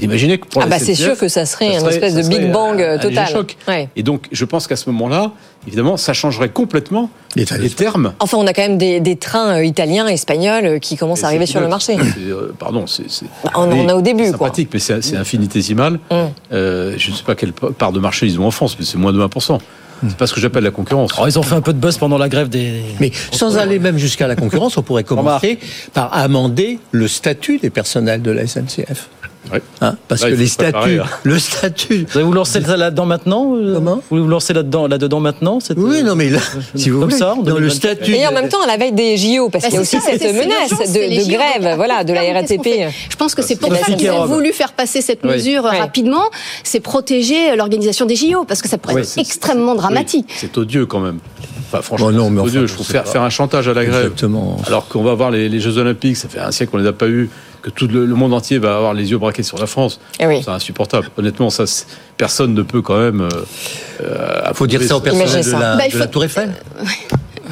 Imaginez 0.00 0.38
que 0.38 0.46
pour 0.46 0.62
ah 0.62 0.66
bah 0.66 0.78
c'est 0.78 0.94
sûr 0.94 1.16
que 1.16 1.28
ça 1.28 1.46
serait, 1.46 1.78
une 1.78 1.86
espèce 1.86 2.14
de 2.14 2.22
Big 2.22 2.50
Bang 2.50 2.80
euh, 2.80 2.98
total. 2.98 3.28
Choc. 3.28 3.56
Et 3.96 4.02
donc, 4.02 4.26
je 4.32 4.44
pense 4.44 4.66
qu'à 4.66 4.76
ce 4.76 4.88
moment-là, 4.90 5.32
évidemment, 5.66 5.96
ça 5.96 6.12
changerait 6.12 6.48
complètement 6.48 7.10
les, 7.36 7.44
termes. 7.70 8.14
Enfin, 8.18 8.38
on 8.38 8.46
a 8.46 8.52
quand 8.52 8.62
même 8.62 8.78
des, 8.78 9.00
des 9.00 9.16
trains 9.16 9.58
euh, 9.58 9.64
italiens, 9.64 10.06
espagnols 10.08 10.66
euh, 10.66 10.78
qui 10.78 10.96
commencent 10.96 11.24
à 11.24 11.28
arriver 11.28 11.46
sur 11.46 11.60
le 11.60 11.68
marché. 11.68 11.96
pardon, 12.58 12.86
c'est. 12.86 13.04
Bah, 13.44 13.52
on, 13.54 13.70
on, 13.70 13.88
a 13.88 13.94
au 13.94 14.02
début, 14.02 14.26
sympathique, 14.26 14.70
mais 14.72 14.80
c'est 14.80 15.16
infinitésimal. 15.16 16.00
Mm. 16.10 16.26
je 16.50 17.10
ne 17.10 17.16
sais 17.16 17.24
pas 17.24 17.34
quelle 17.34 17.52
part 17.52 17.92
de 17.92 18.00
marché 18.00 18.26
ils 18.26 18.40
ont 18.40 18.46
en 18.46 18.50
France, 18.50 18.76
mais 18.78 18.84
c'est 18.84 18.98
moins 18.98 19.12
de 19.12 19.20
1%. 19.20 19.58
C'est 20.08 20.16
pas 20.16 20.26
ce 20.26 20.32
que 20.32 20.40
j'appelle 20.40 20.64
la 20.64 20.70
concurrence. 20.70 21.12
ils 21.26 21.38
ont 21.38 21.42
fait 21.42 21.54
un 21.54 21.60
peu 21.60 21.72
de 21.72 21.78
buzz 21.78 21.98
pendant 21.98 22.18
la 22.18 22.28
grève 22.28 22.48
des. 22.48 22.82
Mais 23.00 23.12
sans 23.32 23.58
aller 23.58 23.78
même 23.78 23.98
jusqu'à 23.98 24.26
la 24.26 24.36
concurrence, 24.36 24.76
on 24.76 24.82
pourrait 24.82 25.04
commencer 25.04 25.58
par 25.92 26.14
amender 26.16 26.78
le 26.90 27.08
statut 27.08 27.58
des 27.58 27.70
personnels 27.70 28.22
de 28.22 28.30
la 28.30 28.46
SNCF. 28.46 29.08
Hein, 29.80 29.96
parce 30.06 30.22
que 30.22 30.28
les 30.28 30.46
statuts, 30.46 31.00
hein. 31.00 31.06
le 31.24 31.38
statut. 31.38 32.06
Vous 32.08 32.18
allez 32.18 32.26
vous 32.26 32.32
lancer 32.32 32.60
là-dedans 32.60 33.06
maintenant 33.06 33.56
euh, 33.56 33.74
Comment 33.74 33.96
Vous 33.96 34.02
voulez 34.10 34.22
vous 34.22 34.28
lancer 34.28 34.52
là-dedans, 34.52 34.86
là-dedans 34.86 35.20
maintenant 35.20 35.58
Oui, 35.76 36.02
non, 36.02 36.14
mais 36.14 36.30
là, 36.30 36.40
si 36.74 36.90
vous 36.90 37.00
comme 37.00 37.10
ça, 37.10 37.34
dans 37.42 37.58
le 37.58 37.70
statut. 37.70 38.14
Et 38.14 38.26
en 38.26 38.32
même 38.32 38.48
temps, 38.48 38.62
à 38.62 38.66
la 38.66 38.76
veille 38.76 38.92
des 38.92 39.16
JO, 39.16 39.48
parce 39.48 39.64
bah, 39.64 39.68
qu'il 39.68 39.76
y 39.76 39.78
a 39.78 39.82
aussi 39.82 40.00
cette 40.00 40.22
menace 40.22 40.92
de, 40.92 41.30
grève, 41.30 41.76
voilà, 41.76 42.04
de 42.04 42.12
la 42.12 42.20
RATP. 42.32 42.92
Je 43.08 43.16
pense 43.16 43.34
que 43.34 43.42
c'est 43.42 43.56
pour 43.56 43.74
ça 43.74 43.92
qu'ils 43.92 44.10
ont 44.10 44.26
voulu 44.26 44.52
faire 44.52 44.72
passer 44.72 45.00
cette 45.00 45.24
mesure 45.24 45.64
rapidement, 45.64 46.24
c'est 46.62 46.80
protéger 46.80 47.56
l'organisation 47.56 48.06
des 48.06 48.16
JO, 48.16 48.44
parce 48.44 48.62
que 48.62 48.68
ça 48.68 48.78
pourrait 48.78 49.02
être 49.02 49.18
extrêmement 49.18 49.74
dramatique. 49.74 50.30
C'est 50.36 50.56
odieux 50.58 50.86
quand 50.86 51.00
même. 51.00 51.18
Enfin, 51.72 51.82
franchement, 51.82 52.10
non, 52.10 52.30
mais 52.30 52.40
odieux. 52.40 52.66
je 52.66 52.74
trouve 52.74 52.86
faire, 52.86 53.06
faire 53.06 53.22
un 53.22 53.30
chantage 53.30 53.68
à 53.68 53.74
la 53.74 53.84
grève. 53.84 54.06
Exactement. 54.06 54.56
Alors 54.66 54.88
qu'on 54.88 55.04
va 55.04 55.14
voir 55.14 55.30
les, 55.30 55.48
les 55.48 55.60
Jeux 55.60 55.78
Olympiques, 55.78 56.16
ça 56.16 56.28
fait 56.28 56.40
un 56.40 56.50
siècle 56.50 56.72
qu'on 56.72 56.78
les 56.78 56.86
a 56.86 56.92
pas 56.92 57.08
eu 57.08 57.30
que 57.62 57.70
tout 57.70 57.86
le, 57.86 58.06
monde 58.06 58.32
entier 58.32 58.58
va 58.58 58.76
avoir 58.76 58.94
les 58.94 59.10
yeux 59.10 59.18
braqués 59.18 59.42
sur 59.42 59.58
la 59.58 59.66
France. 59.66 60.00
Eh 60.18 60.42
c'est 60.42 60.50
insupportable. 60.50 61.08
Honnêtement, 61.16 61.50
ça, 61.50 61.64
personne 62.16 62.54
ne 62.54 62.62
peut 62.62 62.82
quand 62.82 62.98
même. 62.98 63.28
Il 64.00 64.06
euh, 64.06 64.54
faut 64.54 64.66
dire 64.66 64.82
ça 64.82 64.96
au 64.96 65.00
personnel 65.00 65.44
de 65.44 65.50
la, 65.52 65.76
bah, 65.76 65.88
de 65.88 65.98
la 65.98 66.06
Tour 66.06 66.24
Eiffel. 66.24 66.54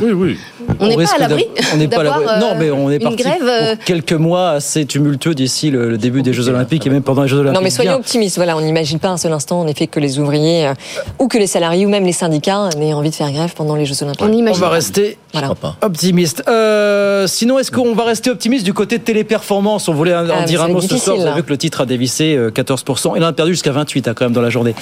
Oui, 0.00 0.12
oui. 0.12 0.38
On 0.80 0.86
n'est 0.86 0.96
pas 0.96 1.14
à 1.14 1.18
l'abri. 1.18 1.46
On 1.72 1.76
n'est 1.76 1.88
pas 1.88 2.00
à 2.00 2.04
l'abri. 2.04 2.24
Non, 2.40 2.54
mais 2.58 2.70
on 2.70 2.90
est 2.90 2.98
parti 2.98 3.22
grève, 3.22 3.38
pour 3.38 3.48
euh, 3.48 3.74
quelques 3.84 4.12
mois 4.12 4.50
assez 4.50 4.84
tumultueux 4.86 5.34
d'ici 5.34 5.70
le, 5.70 5.98
début 5.98 6.22
des 6.22 6.32
Jeux 6.32 6.48
Olympiques 6.48 6.86
et 6.86 6.90
même 6.90 7.02
pendant 7.02 7.22
les 7.22 7.28
Jeux 7.28 7.38
Olympiques. 7.38 7.56
Non, 7.56 7.62
mais 7.62 7.70
soyons 7.70 7.94
optimistes. 7.94 8.36
Voilà, 8.36 8.56
on 8.56 8.60
n'imagine 8.60 8.98
pas 8.98 9.08
un 9.08 9.16
seul 9.16 9.32
instant, 9.32 9.60
en 9.60 9.66
effet, 9.66 9.86
que 9.86 10.00
les 10.00 10.18
ouvriers 10.18 10.66
euh, 10.66 10.74
ou 11.18 11.28
que 11.28 11.38
les 11.38 11.46
salariés 11.46 11.86
ou 11.86 11.88
même 11.88 12.04
les 12.04 12.12
syndicats 12.12 12.68
n'aient 12.76 12.92
envie 12.92 13.10
de 13.10 13.14
faire 13.14 13.30
grève 13.32 13.54
pendant 13.54 13.76
les 13.76 13.86
Jeux 13.86 14.02
Olympiques. 14.02 14.22
On, 14.22 14.52
va 14.52 14.68
rester 14.68 15.18
voilà. 15.32 15.52
optimiste. 15.82 16.42
Euh, 16.48 17.26
sinon, 17.26 17.58
est-ce 17.58 17.70
qu'on 17.70 17.94
va 17.94 18.04
rester 18.04 18.30
optimiste 18.30 18.64
du 18.64 18.74
côté 18.74 18.98
de 18.98 19.02
téléperformance? 19.02 19.88
On 19.88 19.94
voulait 19.94 20.14
en 20.14 20.26
ah, 20.30 20.44
dire 20.44 20.62
un 20.62 20.68
mot 20.68 20.80
ce 20.80 20.96
soir. 20.96 21.16
Vous 21.16 21.26
avez 21.26 21.36
vu 21.36 21.42
que 21.42 21.50
le 21.50 21.58
titre 21.58 21.82
a 21.82 21.86
dévissé 21.86 22.38
14%. 22.54 23.12
Il 23.16 23.24
en 23.24 23.28
a 23.28 23.32
perdu 23.32 23.52
jusqu'à 23.52 23.72
28 23.72 24.08
hein, 24.08 24.14
quand 24.14 24.24
même 24.24 24.34
dans 24.34 24.42
la 24.42 24.50
journée. 24.50 24.74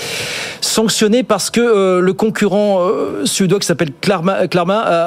Sanctionné 0.60 1.22
parce 1.22 1.50
que 1.50 2.00
le 2.00 2.12
concurrent 2.12 2.80
suédois 3.24 3.58
qui 3.58 3.66
s'appelle 3.66 3.90
Klarma, 4.00 4.46
Klarma 4.48 5.05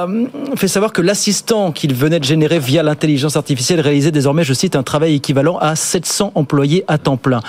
fait 0.55 0.67
savoir 0.67 0.93
que 0.93 1.01
l'assistant 1.01 1.71
qu'il 1.71 1.93
venait 1.93 2.19
de 2.19 2.23
générer 2.23 2.59
via 2.59 2.83
l'intelligence 2.83 3.35
artificielle 3.35 3.79
réalisait 3.79 4.11
désormais, 4.11 4.43
je 4.43 4.53
cite, 4.53 4.75
un 4.75 4.83
travail 4.83 5.15
équivalent 5.15 5.57
à 5.57 5.75
700 5.75 6.31
employés 6.35 6.83
à 6.87 6.97
temps 6.97 7.17
plein. 7.17 7.41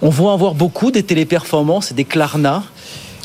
On 0.00 0.08
va 0.08 0.24
en 0.24 0.36
voir 0.36 0.54
beaucoup 0.54 0.90
des 0.90 1.02
téléperformances 1.02 1.92
des 1.92 2.04
Klarna 2.04 2.62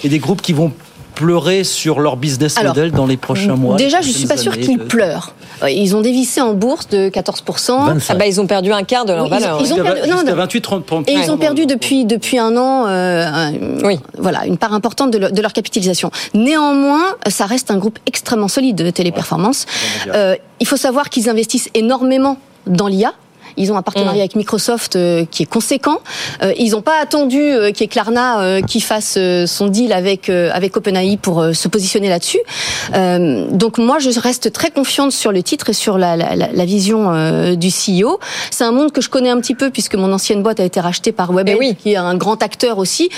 et 0.04 0.10
des 0.10 0.20
groupes 0.20 0.42
qui 0.42 0.54
vont 0.54 0.72
pleurer 1.18 1.64
sur 1.64 2.00
leur 2.00 2.16
business 2.16 2.62
model 2.62 2.92
dans 2.92 3.08
les 3.08 3.18
prochains 3.18 3.56
mois 3.56 3.76
Déjà, 3.76 4.02
je 4.02 4.10
ne 4.10 4.14
suis 4.14 4.28
pas 4.28 4.38
sûr 4.38 4.56
qu'ils 4.56 4.78
pleurent. 4.78 5.34
Euh, 5.64 5.70
ils 5.70 5.96
ont 5.96 6.02
dévissé 6.02 6.42
en 6.42 6.54
bourse 6.54 6.88
de 6.90 7.10
14%. 7.10 8.00
Ah 8.10 8.16
bah, 8.16 8.28
ils 8.28 8.40
ont 8.40 8.46
perdu 8.46 8.72
un 8.72 8.84
quart 8.84 9.06
de 9.06 9.14
leur 9.14 9.28
valeur. 9.28 9.60
Ils, 9.60 9.74
ont 9.74 9.82
perdu, 9.82 10.08
non, 10.08 10.24
28, 10.24 10.62
30, 10.62 11.10
Et 11.10 11.14
ils 11.14 11.32
ont 11.32 11.38
perdu 11.38 11.66
depuis, 11.66 12.06
depuis 12.06 12.38
un 12.38 12.56
an 12.56 12.86
euh, 12.88 13.52
oui. 13.84 14.00
voilà, 14.20 14.46
une 14.46 14.60
part 14.60 14.74
importante 14.74 15.12
de, 15.12 15.42
leur, 15.42 15.54
capitalisation. 15.54 16.12
Néanmoins, 16.36 17.16
ça 17.28 17.48
reste 17.48 17.72
un 17.72 17.78
groupe 17.78 17.98
extrêmement 18.06 18.48
solide 18.48 18.76
de 18.76 18.90
téléperformance. 18.92 19.66
Euh, 20.14 20.36
il 20.60 20.68
faut 20.68 20.78
savoir 20.78 21.10
qu'ils 21.10 21.30
investissent 21.30 21.70
énormément 21.74 22.38
dans 22.68 22.88
l'IA. 22.88 23.14
Ils 23.58 23.72
ont 23.72 23.78
un 23.78 23.82
partenariat 23.82 24.20
mm. 24.20 24.20
avec 24.20 24.36
Microsoft 24.36 24.96
euh, 24.96 25.26
qui 25.30 25.44
est 25.44 25.48
conséquent. 25.48 26.00
Euh, 26.44 26.54
ils 26.58 26.72
n'ont 26.72 26.82
pas 26.82 27.00
attendu 27.02 27.42
euh, 27.42 27.72
qu'il 27.72 27.82
y 27.82 27.84
ait 27.86 27.88
Klarna 27.88 28.62
qui 28.62 28.82
fasse 28.82 29.18
son 29.46 29.68
deal 29.68 29.92
avec 29.92 30.30
avec 30.30 30.78
OpenAI 30.78 31.18
pour 31.18 31.44
se 31.54 31.68
positionner 31.68 32.10
là-dessus. 32.10 32.40
donc 32.94 33.78
moi, 33.78 34.00
je 34.00 34.20
reste 34.20 34.52
très 34.52 34.70
confiante 34.70 35.12
sur 35.12 35.32
le 35.32 35.42
titre 35.42 35.70
et 35.70 35.74
sur 35.74 35.98
la, 35.98 36.16
la, 36.16 36.36
la 36.36 36.66
vision 36.66 37.56
du 37.56 37.70
CEO. 37.70 38.20
C'est 38.52 38.64
un 38.64 38.72
monde 38.72 38.92
que 38.92 39.02
je 39.02 39.10
connais 39.10 39.30
un 39.30 39.40
petit 39.40 39.56
peu 39.56 39.70
puisque 39.70 39.96
mon 39.96 40.12
ancienne 40.12 40.44
boîte 40.44 40.60
a 40.60 40.64
été 40.64 40.80
rachetée 40.80 41.12
par 41.12 41.32
WebM, 41.32 41.54
eh 41.54 41.56
oui. 41.56 41.76
qui 41.76 41.94
est 41.94 41.98
un 41.98 42.16
grand 42.16 42.42
acteur 42.44 42.78
aussi. 42.78 43.10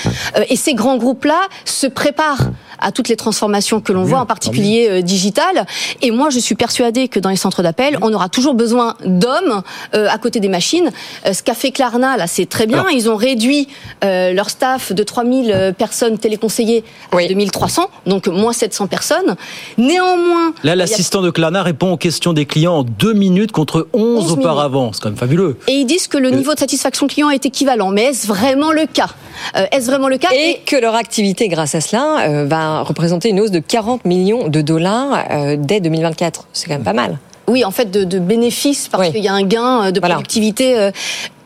et 0.49 0.55
ces 0.55 0.73
grands 0.73 0.97
groupes-là 0.97 1.41
se 1.65 1.87
préparent 1.87 2.49
à 2.81 2.91
toutes 2.91 3.09
les 3.09 3.15
transformations 3.15 3.81
que 3.81 3.91
l'on 3.93 4.03
voit, 4.03 4.19
en 4.19 4.25
particulier 4.25 4.87
euh, 4.89 5.01
digitales. 5.01 5.65
Et 6.01 6.11
moi, 6.11 6.29
je 6.29 6.39
suis 6.39 6.55
persuadée 6.55 7.07
que 7.07 7.19
dans 7.19 7.29
les 7.29 7.35
centres 7.35 7.61
d'appel, 7.63 7.97
on 8.01 8.13
aura 8.13 8.29
toujours 8.29 8.53
besoin 8.53 8.95
d'hommes 9.05 9.61
euh, 9.95 10.07
à 10.09 10.17
côté 10.17 10.39
des 10.39 10.49
machines. 10.49 10.91
Euh, 11.25 11.33
ce 11.33 11.43
qu'a 11.43 11.53
fait 11.53 11.71
Klarna, 11.71 12.17
là, 12.17 12.27
c'est 12.27 12.47
très 12.47 12.65
bien. 12.67 12.85
Ils 12.93 13.09
ont 13.09 13.15
réduit 13.15 13.67
euh, 14.03 14.33
leur 14.33 14.49
staff 14.49 14.91
de 14.93 15.03
3000 15.03 15.51
euh, 15.51 15.71
personnes 15.71 16.17
téléconseillées 16.17 16.83
à 17.11 17.17
2300, 17.27 17.89
donc 18.05 18.27
moins 18.27 18.53
700 18.53 18.87
personnes. 18.87 19.35
Néanmoins... 19.77 20.53
Là, 20.63 20.73
a- 20.73 20.75
l'assistant 20.75 21.21
de 21.21 21.29
Klarna 21.31 21.63
répond 21.63 21.93
aux 21.93 21.97
questions 21.97 22.33
des 22.33 22.45
clients 22.45 22.77
en 22.79 22.83
deux 22.83 23.13
minutes 23.13 23.51
contre 23.51 23.87
11, 23.93 24.25
11 24.25 24.31
auparavant. 24.33 24.91
C'est 24.93 25.01
quand 25.01 25.09
même 25.09 25.17
fabuleux. 25.17 25.57
Et 25.67 25.73
ils 25.73 25.85
disent 25.85 26.07
que 26.07 26.17
le 26.17 26.29
niveau 26.31 26.53
de 26.53 26.59
satisfaction 26.59 27.07
client 27.07 27.29
est 27.29 27.45
équivalent. 27.45 27.89
Mais 27.91 28.03
est-ce 28.05 28.27
vraiment 28.27 28.71
le 28.71 28.85
cas? 28.85 29.07
Euh, 29.55 29.65
Est-ce 29.71 29.85
vraiment 29.85 30.07
le 30.09 30.17
cas? 30.17 30.29
Et 30.33 30.59
que 30.65 30.75
leur 30.75 30.95
activité, 30.95 31.47
grâce 31.47 31.75
à 31.75 31.81
cela, 31.81 32.27
euh, 32.27 32.45
va 32.77 32.83
représenter 32.83 33.29
une 33.29 33.39
hausse 33.39 33.51
de 33.51 33.59
40 33.59 34.05
millions 34.05 34.47
de 34.47 34.61
dollars 34.61 35.25
euh, 35.31 35.55
dès 35.57 35.79
2024. 35.79 36.47
C'est 36.53 36.67
quand 36.67 36.73
même 36.75 36.83
pas 36.83 36.93
mal. 36.93 37.17
Oui, 37.47 37.65
en 37.65 37.71
fait, 37.71 37.89
de, 37.89 38.03
de 38.03 38.19
bénéfices, 38.19 38.87
parce 38.87 39.09
qu'il 39.09 39.23
y 39.23 39.27
a 39.27 39.33
un 39.33 39.43
gain 39.43 39.85
euh, 39.85 39.91
de 39.91 39.99
productivité. 39.99 40.77
euh, 40.77 40.91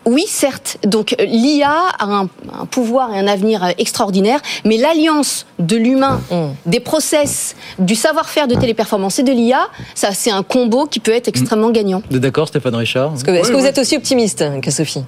oui, 0.05 0.25
certes. 0.27 0.79
Donc 0.85 1.15
l'IA 1.17 1.71
a 1.97 2.03
un, 2.05 2.27
un 2.59 2.65
pouvoir 2.65 3.13
et 3.15 3.19
un 3.19 3.27
avenir 3.27 3.65
extraordinaire, 3.77 4.41
mais 4.65 4.75
l'alliance 4.75 5.45
de 5.59 5.77
l'humain, 5.77 6.19
des 6.65 6.81
process, 6.81 7.55
du 7.79 7.95
savoir-faire 7.95 8.49
de 8.49 8.55
téléperformance 8.55 9.19
et 9.19 9.23
de 9.23 9.31
l'IA, 9.31 9.61
ça 9.95 10.11
c'est 10.11 10.29
un 10.29 10.43
combo 10.43 10.87
qui 10.87 10.99
peut 10.99 11.13
être 11.13 11.29
extrêmement 11.29 11.71
gagnant. 11.71 12.01
Vous 12.09 12.17
êtes 12.17 12.21
d'accord, 12.21 12.49
Stéphane 12.49 12.75
Richard 12.75 13.13
Est-ce 13.13 13.23
que, 13.23 13.31
est-ce 13.31 13.49
que 13.49 13.55
vous 13.55 13.65
êtes 13.65 13.77
aussi 13.77 13.95
optimiste 13.95 14.43
que 14.61 14.71
Sophie? 14.71 15.05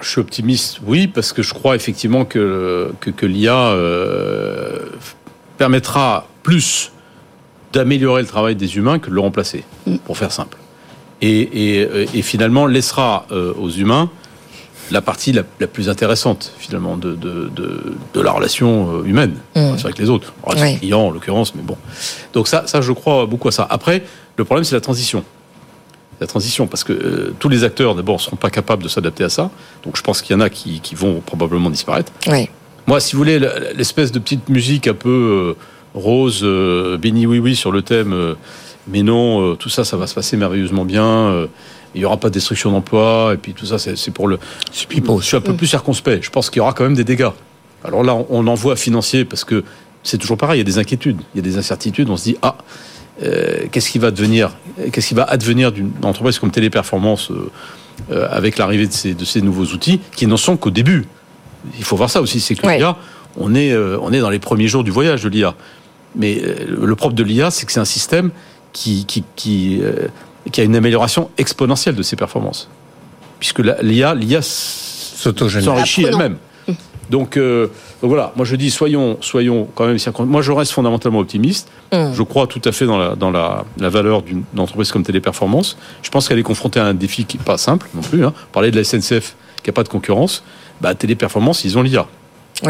Je 0.00 0.08
suis 0.08 0.20
optimiste, 0.22 0.78
oui, 0.86 1.06
parce 1.06 1.34
que 1.34 1.42
je 1.42 1.52
crois 1.52 1.76
effectivement 1.76 2.24
que, 2.24 2.94
que, 3.00 3.10
que 3.10 3.26
l'IA 3.26 3.54
euh, 3.54 4.78
permettra 5.58 6.26
plus 6.42 6.92
d'améliorer 7.72 8.22
le 8.22 8.28
travail 8.28 8.54
des 8.56 8.76
humains 8.76 8.98
que 8.98 9.10
de 9.10 9.14
le 9.14 9.20
remplacer, 9.20 9.64
pour 10.04 10.16
faire 10.16 10.32
simple. 10.32 10.56
Et, 11.22 11.40
et, 11.80 12.08
et 12.18 12.22
finalement 12.22 12.66
laissera 12.66 13.26
euh, 13.32 13.52
aux 13.58 13.70
humains 13.70 14.10
la 14.90 15.00
partie 15.00 15.32
la, 15.32 15.42
la 15.60 15.66
plus 15.66 15.88
intéressante 15.88 16.52
finalement 16.58 16.96
de, 16.98 17.14
de, 17.14 17.50
de, 17.56 17.94
de 18.12 18.20
la 18.20 18.32
relation 18.32 18.98
euh, 19.00 19.04
humaine. 19.04 19.34
Mm. 19.56 19.76
Que 19.76 20.02
les 20.02 20.10
autres, 20.10 20.34
la 20.44 20.50
relation 20.50 20.72
Oui. 20.74 20.78
client 20.78 21.00
en 21.00 21.10
l'occurrence, 21.10 21.54
mais 21.54 21.62
bon. 21.62 21.76
Donc 22.34 22.48
ça, 22.48 22.64
ça, 22.66 22.80
je 22.82 22.92
crois 22.92 23.24
beaucoup 23.26 23.48
à 23.48 23.52
ça. 23.52 23.66
Après, 23.70 24.02
le 24.36 24.44
problème 24.44 24.64
c'est 24.64 24.74
la 24.74 24.80
transition 24.80 25.24
la 26.20 26.28
transition, 26.28 26.68
parce 26.68 26.84
que 26.84 26.92
euh, 26.92 27.34
tous 27.40 27.48
les 27.48 27.64
acteurs, 27.64 27.96
d'abord, 27.96 28.14
ne 28.16 28.20
seront 28.20 28.36
pas 28.36 28.48
capables 28.48 28.84
de 28.84 28.88
s'adapter 28.88 29.24
à 29.24 29.28
ça. 29.28 29.50
Donc 29.82 29.96
je 29.96 30.02
pense 30.02 30.22
qu'il 30.22 30.36
y 30.36 30.36
en 30.36 30.40
a 30.40 30.48
qui, 30.48 30.78
qui 30.80 30.94
vont 30.94 31.20
probablement 31.20 31.70
disparaître. 31.70 32.12
Oui. 32.28 32.48
Moi, 32.86 33.00
si 33.00 33.12
vous 33.12 33.18
voulez, 33.18 33.40
l'espèce 33.74 34.12
de 34.12 34.18
petite 34.18 34.48
musique 34.48 34.86
un 34.86 34.94
peu 34.94 35.54
euh, 35.56 35.98
rose, 35.98 36.40
euh, 36.42 36.98
béni 36.98 37.26
oui 37.26 37.38
oui 37.38 37.56
sur 37.56 37.72
le 37.72 37.82
thème, 37.82 38.12
euh, 38.12 38.34
mais 38.88 39.02
non, 39.02 39.56
tout 39.56 39.70
ça, 39.70 39.84
ça 39.84 39.96
va 39.96 40.06
se 40.06 40.14
passer 40.14 40.36
merveilleusement 40.36 40.84
bien. 40.84 41.48
il 41.94 42.00
n'y 42.00 42.04
aura 42.04 42.18
pas 42.18 42.28
de 42.28 42.34
destruction 42.34 42.70
d'emplois, 42.70 43.30
et 43.32 43.38
puis 43.38 43.54
tout 43.54 43.64
ça, 43.64 43.78
c'est 43.78 44.10
pour 44.10 44.28
le. 44.28 44.38
Je 44.72 44.78
suis 45.22 45.36
un 45.36 45.40
peu 45.40 45.54
plus 45.54 45.66
circonspect. 45.66 46.22
Je 46.22 46.30
pense 46.30 46.50
qu'il 46.50 46.58
y 46.58 46.60
aura 46.60 46.74
quand 46.74 46.84
même 46.84 46.94
des 46.94 47.04
dégâts. 47.04 47.30
Alors 47.82 48.02
là, 48.02 48.14
on, 48.14 48.26
on 48.28 48.46
en 48.46 48.54
voit 48.54 48.76
financier 48.76 49.24
parce 49.24 49.44
que 49.44 49.64
c'est 50.02 50.18
toujours 50.18 50.36
pareil. 50.36 50.56
Il 50.56 50.60
y 50.60 50.68
a 50.68 50.70
des 50.70 50.78
inquiétudes, 50.78 51.16
il 51.34 51.38
y 51.38 51.40
a 51.40 51.42
des 51.42 51.56
incertitudes. 51.56 52.10
On 52.10 52.18
se 52.18 52.24
dit 52.24 52.36
ah, 52.42 52.58
euh, 53.22 53.66
qu'est-ce 53.70 53.90
qui 53.90 53.98
va 53.98 54.10
devenir, 54.10 54.56
qu'est-ce 54.92 55.08
qui 55.08 55.14
va 55.14 55.24
advenir 55.24 55.70
d'une 55.70 55.92
entreprise 56.02 56.38
comme 56.38 56.50
Téléperformance 56.50 57.30
euh, 57.30 57.50
euh, 58.10 58.28
avec 58.30 58.58
l'arrivée 58.58 58.88
de 58.88 58.92
ces, 58.92 59.14
de 59.14 59.24
ces 59.24 59.40
nouveaux 59.40 59.66
outils 59.66 60.00
qui 60.16 60.26
n'en 60.26 60.36
sont 60.36 60.56
qu'au 60.56 60.70
début? 60.70 61.06
Il 61.78 61.84
faut 61.84 61.96
voir 61.96 62.10
ça 62.10 62.20
aussi, 62.20 62.40
c'est 62.40 62.54
que 62.54 62.66
l'IA, 62.66 62.96
on 63.36 63.54
est, 63.54 63.72
euh, 63.72 63.98
on 64.00 64.12
est 64.12 64.20
dans 64.20 64.30
les 64.30 64.38
premiers 64.38 64.68
jours 64.68 64.84
du 64.84 64.90
voyage 64.90 65.22
de 65.22 65.28
l'IA. 65.28 65.54
Mais 66.16 66.40
euh, 66.42 66.54
le 66.68 66.94
propre 66.94 67.14
de 67.14 67.22
l'IA, 67.22 67.50
c'est 67.50 67.66
que 67.66 67.72
c'est 67.72 67.80
un 67.80 67.84
système 67.84 68.30
qui, 68.72 69.04
qui, 69.06 69.24
qui, 69.36 69.80
euh, 69.82 70.08
qui 70.50 70.60
a 70.60 70.64
une 70.64 70.76
amélioration 70.76 71.30
exponentielle 71.38 71.94
de 71.94 72.02
ses 72.02 72.16
performances. 72.16 72.68
Puisque 73.38 73.60
l'IA, 73.60 74.14
l'IA 74.14 74.40
s'enrichit 74.42 76.04
elle-même. 76.04 76.36
Donc, 77.10 77.36
euh, 77.36 77.68
donc 78.00 78.08
voilà, 78.08 78.32
moi 78.36 78.44
je 78.44 78.56
dis 78.56 78.70
soyons, 78.70 79.18
soyons 79.20 79.68
quand 79.74 79.86
même 79.86 79.98
Moi 80.20 80.42
je 80.42 80.52
reste 80.52 80.72
fondamentalement 80.72 81.18
optimiste. 81.18 81.68
Je 81.92 82.22
crois 82.22 82.46
tout 82.46 82.62
à 82.64 82.72
fait 82.72 82.86
dans 82.86 82.98
la, 82.98 83.14
dans 83.14 83.30
la, 83.30 83.64
la 83.78 83.88
valeur 83.88 84.22
d'une 84.22 84.44
entreprise 84.56 84.90
comme 84.90 85.04
Téléperformance. 85.04 85.76
Je 86.02 86.10
pense 86.10 86.28
qu'elle 86.28 86.38
est 86.38 86.44
confrontée 86.44 86.80
à 86.80 86.86
un 86.86 86.94
défi 86.94 87.24
qui 87.24 87.38
n'est 87.38 87.44
pas 87.44 87.58
simple 87.58 87.88
non 87.94 88.00
plus. 88.00 88.24
Hein. 88.24 88.32
Parler 88.52 88.70
de 88.70 88.76
la 88.76 88.84
SNCF 88.84 89.36
qui 89.62 89.70
n'a 89.70 89.72
pas 89.72 89.84
de 89.84 89.88
concurrence, 89.88 90.42
bah, 90.80 90.94
Téléperformance, 90.94 91.64
ils 91.64 91.76
ont 91.78 91.82
l'IA. 91.82 92.06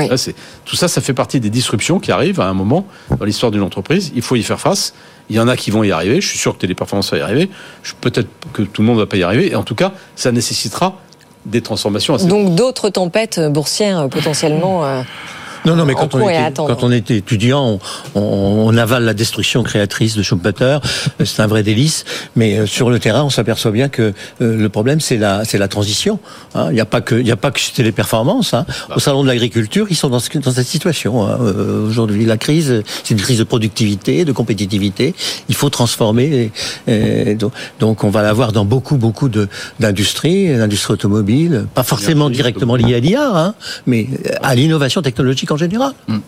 Là, 0.08 0.16
c'est- 0.16 0.34
tout 0.64 0.76
ça, 0.76 0.88
ça 0.88 1.00
fait 1.00 1.12
partie 1.12 1.40
des 1.40 1.50
disruptions 1.50 2.00
qui 2.00 2.10
arrivent 2.10 2.40
à 2.40 2.46
un 2.46 2.54
moment 2.54 2.86
dans 3.18 3.24
l'histoire 3.24 3.52
d'une 3.52 3.62
entreprise. 3.62 4.12
Il 4.16 4.22
faut 4.22 4.34
y 4.34 4.42
faire 4.42 4.58
face. 4.60 4.94
Il 5.30 5.36
y 5.36 5.40
en 5.40 5.46
a 5.48 5.56
qui 5.56 5.70
vont 5.70 5.84
y 5.84 5.92
arriver. 5.92 6.20
Je 6.20 6.26
suis 6.28 6.38
sûr 6.38 6.54
que 6.54 6.58
Téléperformance 6.58 7.10
va 7.12 7.18
y 7.18 7.20
arriver. 7.20 7.50
Peut-être 8.00 8.28
que 8.52 8.62
tout 8.62 8.82
le 8.82 8.86
monde 8.88 8.96
ne 8.96 9.02
va 9.02 9.06
pas 9.06 9.16
y 9.18 9.22
arriver. 9.22 9.52
Et 9.52 9.56
en 9.56 9.62
tout 9.62 9.74
cas, 9.74 9.92
ça 10.16 10.32
nécessitera 10.32 10.98
des 11.46 11.60
transformations 11.60 12.14
assez 12.14 12.26
Donc 12.26 12.54
d'autres 12.54 12.88
tempêtes 12.88 13.38
boursières 13.50 14.00
euh, 14.00 14.08
potentiellement. 14.08 14.84
Euh, 15.66 15.70
Non, 15.70 15.76
non, 15.76 15.84
mais 15.84 15.94
quand 15.94 16.14
on, 16.14 16.28
était, 16.28 16.36
attendre. 16.38 16.74
quand 16.76 16.84
on 16.86 16.92
était 16.92 17.16
étudiant, 17.16 17.78
on, 18.14 18.20
on- 18.20 18.54
on 18.66 18.76
avale 18.76 19.04
la 19.04 19.14
destruction 19.14 19.62
créatrice 19.62 20.16
de 20.16 20.22
Schumpeter. 20.22 20.78
C'est 21.24 21.40
un 21.42 21.46
vrai 21.46 21.62
délice. 21.62 22.04
Mais 22.36 22.58
euh, 22.58 22.66
sur 22.66 22.90
le 22.90 22.98
terrain, 22.98 23.22
on 23.24 23.30
s'aperçoit 23.30 23.70
bien 23.70 23.88
que 23.88 24.02
euh, 24.02 24.56
le 24.56 24.68
problème, 24.68 25.00
c'est 25.00 25.16
la, 25.16 25.44
c'est 25.44 25.58
la 25.58 25.68
transition. 25.68 26.18
hein. 26.54 26.66
Il 26.70 26.74
n'y 26.74 26.80
a 26.80 26.84
pas 26.86 27.00
que, 27.00 27.14
il 27.14 27.24
n'y 27.24 27.30
a 27.30 27.36
pas 27.36 27.50
que 27.50 27.58
chez 27.60 27.82
les 27.82 27.92
performances. 27.92 28.54
hein. 28.54 28.66
Au 28.94 29.00
salon 29.00 29.22
de 29.22 29.28
l'agriculture, 29.28 29.86
ils 29.90 29.96
sont 29.96 30.08
dans, 30.08 30.18
ce- 30.20 30.38
dans 30.38 30.50
cette 30.52 30.66
situation 30.66 31.24
hein. 31.26 31.38
Euh, 31.40 31.86
aujourd'hui. 31.88 32.24
La 32.24 32.36
crise, 32.36 32.82
c'est 33.02 33.14
une 33.14 33.20
crise 33.20 33.38
de 33.38 33.44
productivité, 33.44 34.24
de 34.24 34.32
compétitivité. 34.32 35.14
Il 35.48 35.54
faut 35.54 35.70
transformer. 35.70 36.50
et- 36.86 37.30
et 37.30 37.34
donc, 37.34 37.52
donc, 37.80 38.04
on 38.04 38.10
va 38.10 38.22
l'avoir 38.22 38.52
dans 38.52 38.64
beaucoup, 38.64 38.96
beaucoup 38.96 39.28
de 39.28 39.48
d'industries, 39.80 40.48
l'industrie 40.56 40.94
automobile, 40.94 41.66
pas 41.74 41.82
forcément 41.82 42.30
directement 42.30 42.76
liée 42.76 42.94
à 42.94 43.00
l'IA, 43.00 43.30
hein, 43.34 43.54
mais 43.86 44.08
à 44.42 44.54
l'innovation 44.54 45.02
technologique 45.02 45.50
en 45.54 45.56
général. 45.56 45.92
Euh, 46.10 46.18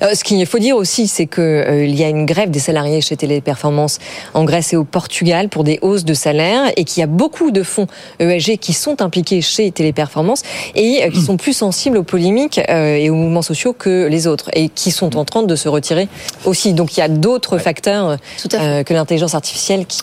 ce 0.00 0.24
qu'il 0.24 0.44
faut 0.46 0.58
dire 0.58 0.76
aussi, 0.76 1.06
c'est 1.06 1.26
que 1.26 1.40
euh, 1.40 1.84
il 1.84 1.94
y 1.94 2.04
a 2.04 2.08
une 2.08 2.26
grève 2.26 2.50
des 2.50 2.58
salariés 2.58 3.00
chez 3.00 3.16
Téléperformance 3.16 3.98
en 4.34 4.44
Grèce 4.44 4.72
et 4.72 4.76
au 4.76 4.84
Portugal 4.84 5.48
pour 5.48 5.64
des 5.64 5.78
hausses 5.82 6.04
de 6.04 6.14
salaire 6.14 6.70
et 6.76 6.84
qu'il 6.84 7.00
y 7.00 7.04
a 7.04 7.06
beaucoup 7.06 7.50
de 7.50 7.62
fonds 7.62 7.86
ESG 8.18 8.58
qui 8.58 8.72
sont 8.72 9.02
impliqués 9.02 9.40
chez 9.40 9.70
Téléperformance 9.70 10.42
et 10.74 11.04
euh, 11.04 11.10
qui 11.10 11.20
sont 11.20 11.36
plus 11.36 11.52
sensibles 11.52 11.96
aux 11.98 12.02
polémiques 12.02 12.60
euh, 12.68 12.96
et 12.96 13.10
aux 13.10 13.14
mouvements 13.14 13.42
sociaux 13.42 13.72
que 13.72 14.06
les 14.08 14.26
autres 14.26 14.50
et 14.54 14.68
qui 14.68 14.90
sont 14.90 15.16
en 15.16 15.24
train 15.24 15.42
de 15.42 15.56
se 15.56 15.68
retirer 15.68 16.08
aussi. 16.44 16.72
Donc 16.72 16.96
il 16.96 17.00
y 17.00 17.02
a 17.02 17.08
d'autres 17.08 17.58
facteurs 17.58 18.16
euh, 18.54 18.82
que 18.82 18.94
l'intelligence 18.94 19.34
artificielle 19.34 19.86
qui, 19.86 20.00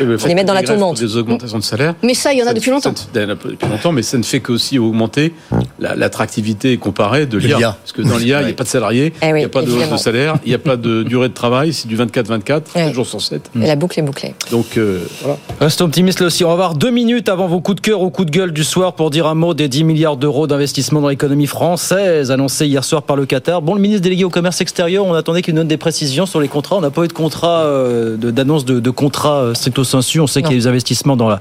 les 0.00 0.34
mettent 0.34 0.46
dans 0.46 0.54
la 0.54 0.62
tourmente. 0.62 0.98
Des 1.00 1.16
augmentations 1.16 1.58
de 1.58 1.64
salaire. 1.64 1.94
Mais 2.02 2.14
ça, 2.14 2.32
il 2.32 2.38
y 2.38 2.42
en 2.42 2.46
a 2.46 2.54
depuis 2.54 2.70
longtemps. 2.70 2.92
ça 2.94 3.26
Depuis 3.26 3.68
longtemps, 3.68 3.92
mais 3.92 4.02
ça 4.02 4.18
ne 4.18 4.22
fait 4.22 4.40
qu'aussi 4.40 4.78
augmenter 4.78 5.32
la- 5.78 5.94
l'attractivité 5.94 6.76
comparée 6.76 7.26
de 7.26 7.38
l'IA. 7.38 7.58
l'IA. 7.58 7.76
Parce 7.80 7.92
que 7.92 8.02
dans 8.02 8.18
l'IA, 8.18 8.40
il 8.40 8.46
n'y 8.46 8.50
a 8.52 8.54
pas 8.54 8.64
de 8.64 8.68
salariés, 8.68 9.12
Eh 9.36 9.40
il 9.40 9.42
n'y 9.42 9.44
a 9.44 9.48
pas 9.48 9.62
de 9.62 9.70
hausse 9.70 9.90
de 9.90 9.96
salaire, 9.96 10.36
il 10.44 10.48
n'y 10.48 10.54
a 10.54 10.58
pas 10.58 10.76
de 10.76 11.02
durée 11.08 11.28
de 11.28 11.34
travail, 11.34 11.72
c'est 11.72 11.88
du 11.88 11.96
24-24, 11.96 12.62
7 12.72 12.94
jours 12.94 13.06
sur 13.06 13.20
7. 13.20 13.50
Et 13.56 13.66
la 13.66 13.76
boucle 13.76 13.98
est 13.98 14.02
bouclée. 14.02 14.34
Donc 14.50 14.76
euh, 14.76 15.00
voilà. 15.22 15.38
Restons 15.60 15.84
optimistes 15.86 16.20
là 16.20 16.26
aussi. 16.26 16.44
On 16.44 16.48
va 16.48 16.54
avoir 16.54 16.74
deux 16.74 16.90
minutes 16.90 17.28
avant 17.28 17.46
vos 17.46 17.60
coups 17.60 17.76
de 17.76 17.80
cœur 17.80 18.00
ou 18.02 18.10
coups 18.10 18.30
de 18.30 18.36
gueule 18.36 18.52
du 18.52 18.64
soir 18.64 18.94
pour 18.94 19.10
dire 19.10 19.26
un 19.26 19.34
mot 19.34 19.54
des 19.54 19.68
10 19.68 19.84
milliards 19.84 20.16
d'euros 20.16 20.46
d'investissement 20.46 21.00
dans 21.00 21.08
l'économie 21.08 21.46
française 21.46 22.30
annoncés 22.30 22.66
hier 22.66 22.84
soir 22.84 23.02
par 23.02 23.16
le 23.16 23.26
Qatar. 23.26 23.62
Bon, 23.62 23.74
le 23.74 23.80
ministre 23.80 24.02
délégué 24.02 24.24
au 24.24 24.30
commerce 24.30 24.60
extérieur, 24.60 25.04
on 25.04 25.14
attendait 25.14 25.42
qu'il 25.42 25.54
nous 25.54 25.60
donne 25.60 25.68
des 25.68 25.76
précisions 25.76 26.26
sur 26.26 26.40
les 26.40 26.48
contrats. 26.48 26.76
On 26.76 26.80
n'a 26.80 26.90
pas 26.90 27.04
eu 27.04 27.08
de 27.08 27.12
contrat, 27.12 27.64
euh, 27.64 28.16
d'annonce 28.16 28.64
de, 28.64 28.80
de 28.80 28.90
contrat 28.90 29.40
euh, 29.42 29.54
stricto 29.54 29.84
sensu. 29.84 30.20
On 30.20 30.26
sait 30.26 30.42
qu'il 30.42 30.52
y 30.52 30.54
a 30.54 30.58
des 30.58 30.66
investissements 30.66 31.16
dans 31.16 31.28
la, 31.28 31.40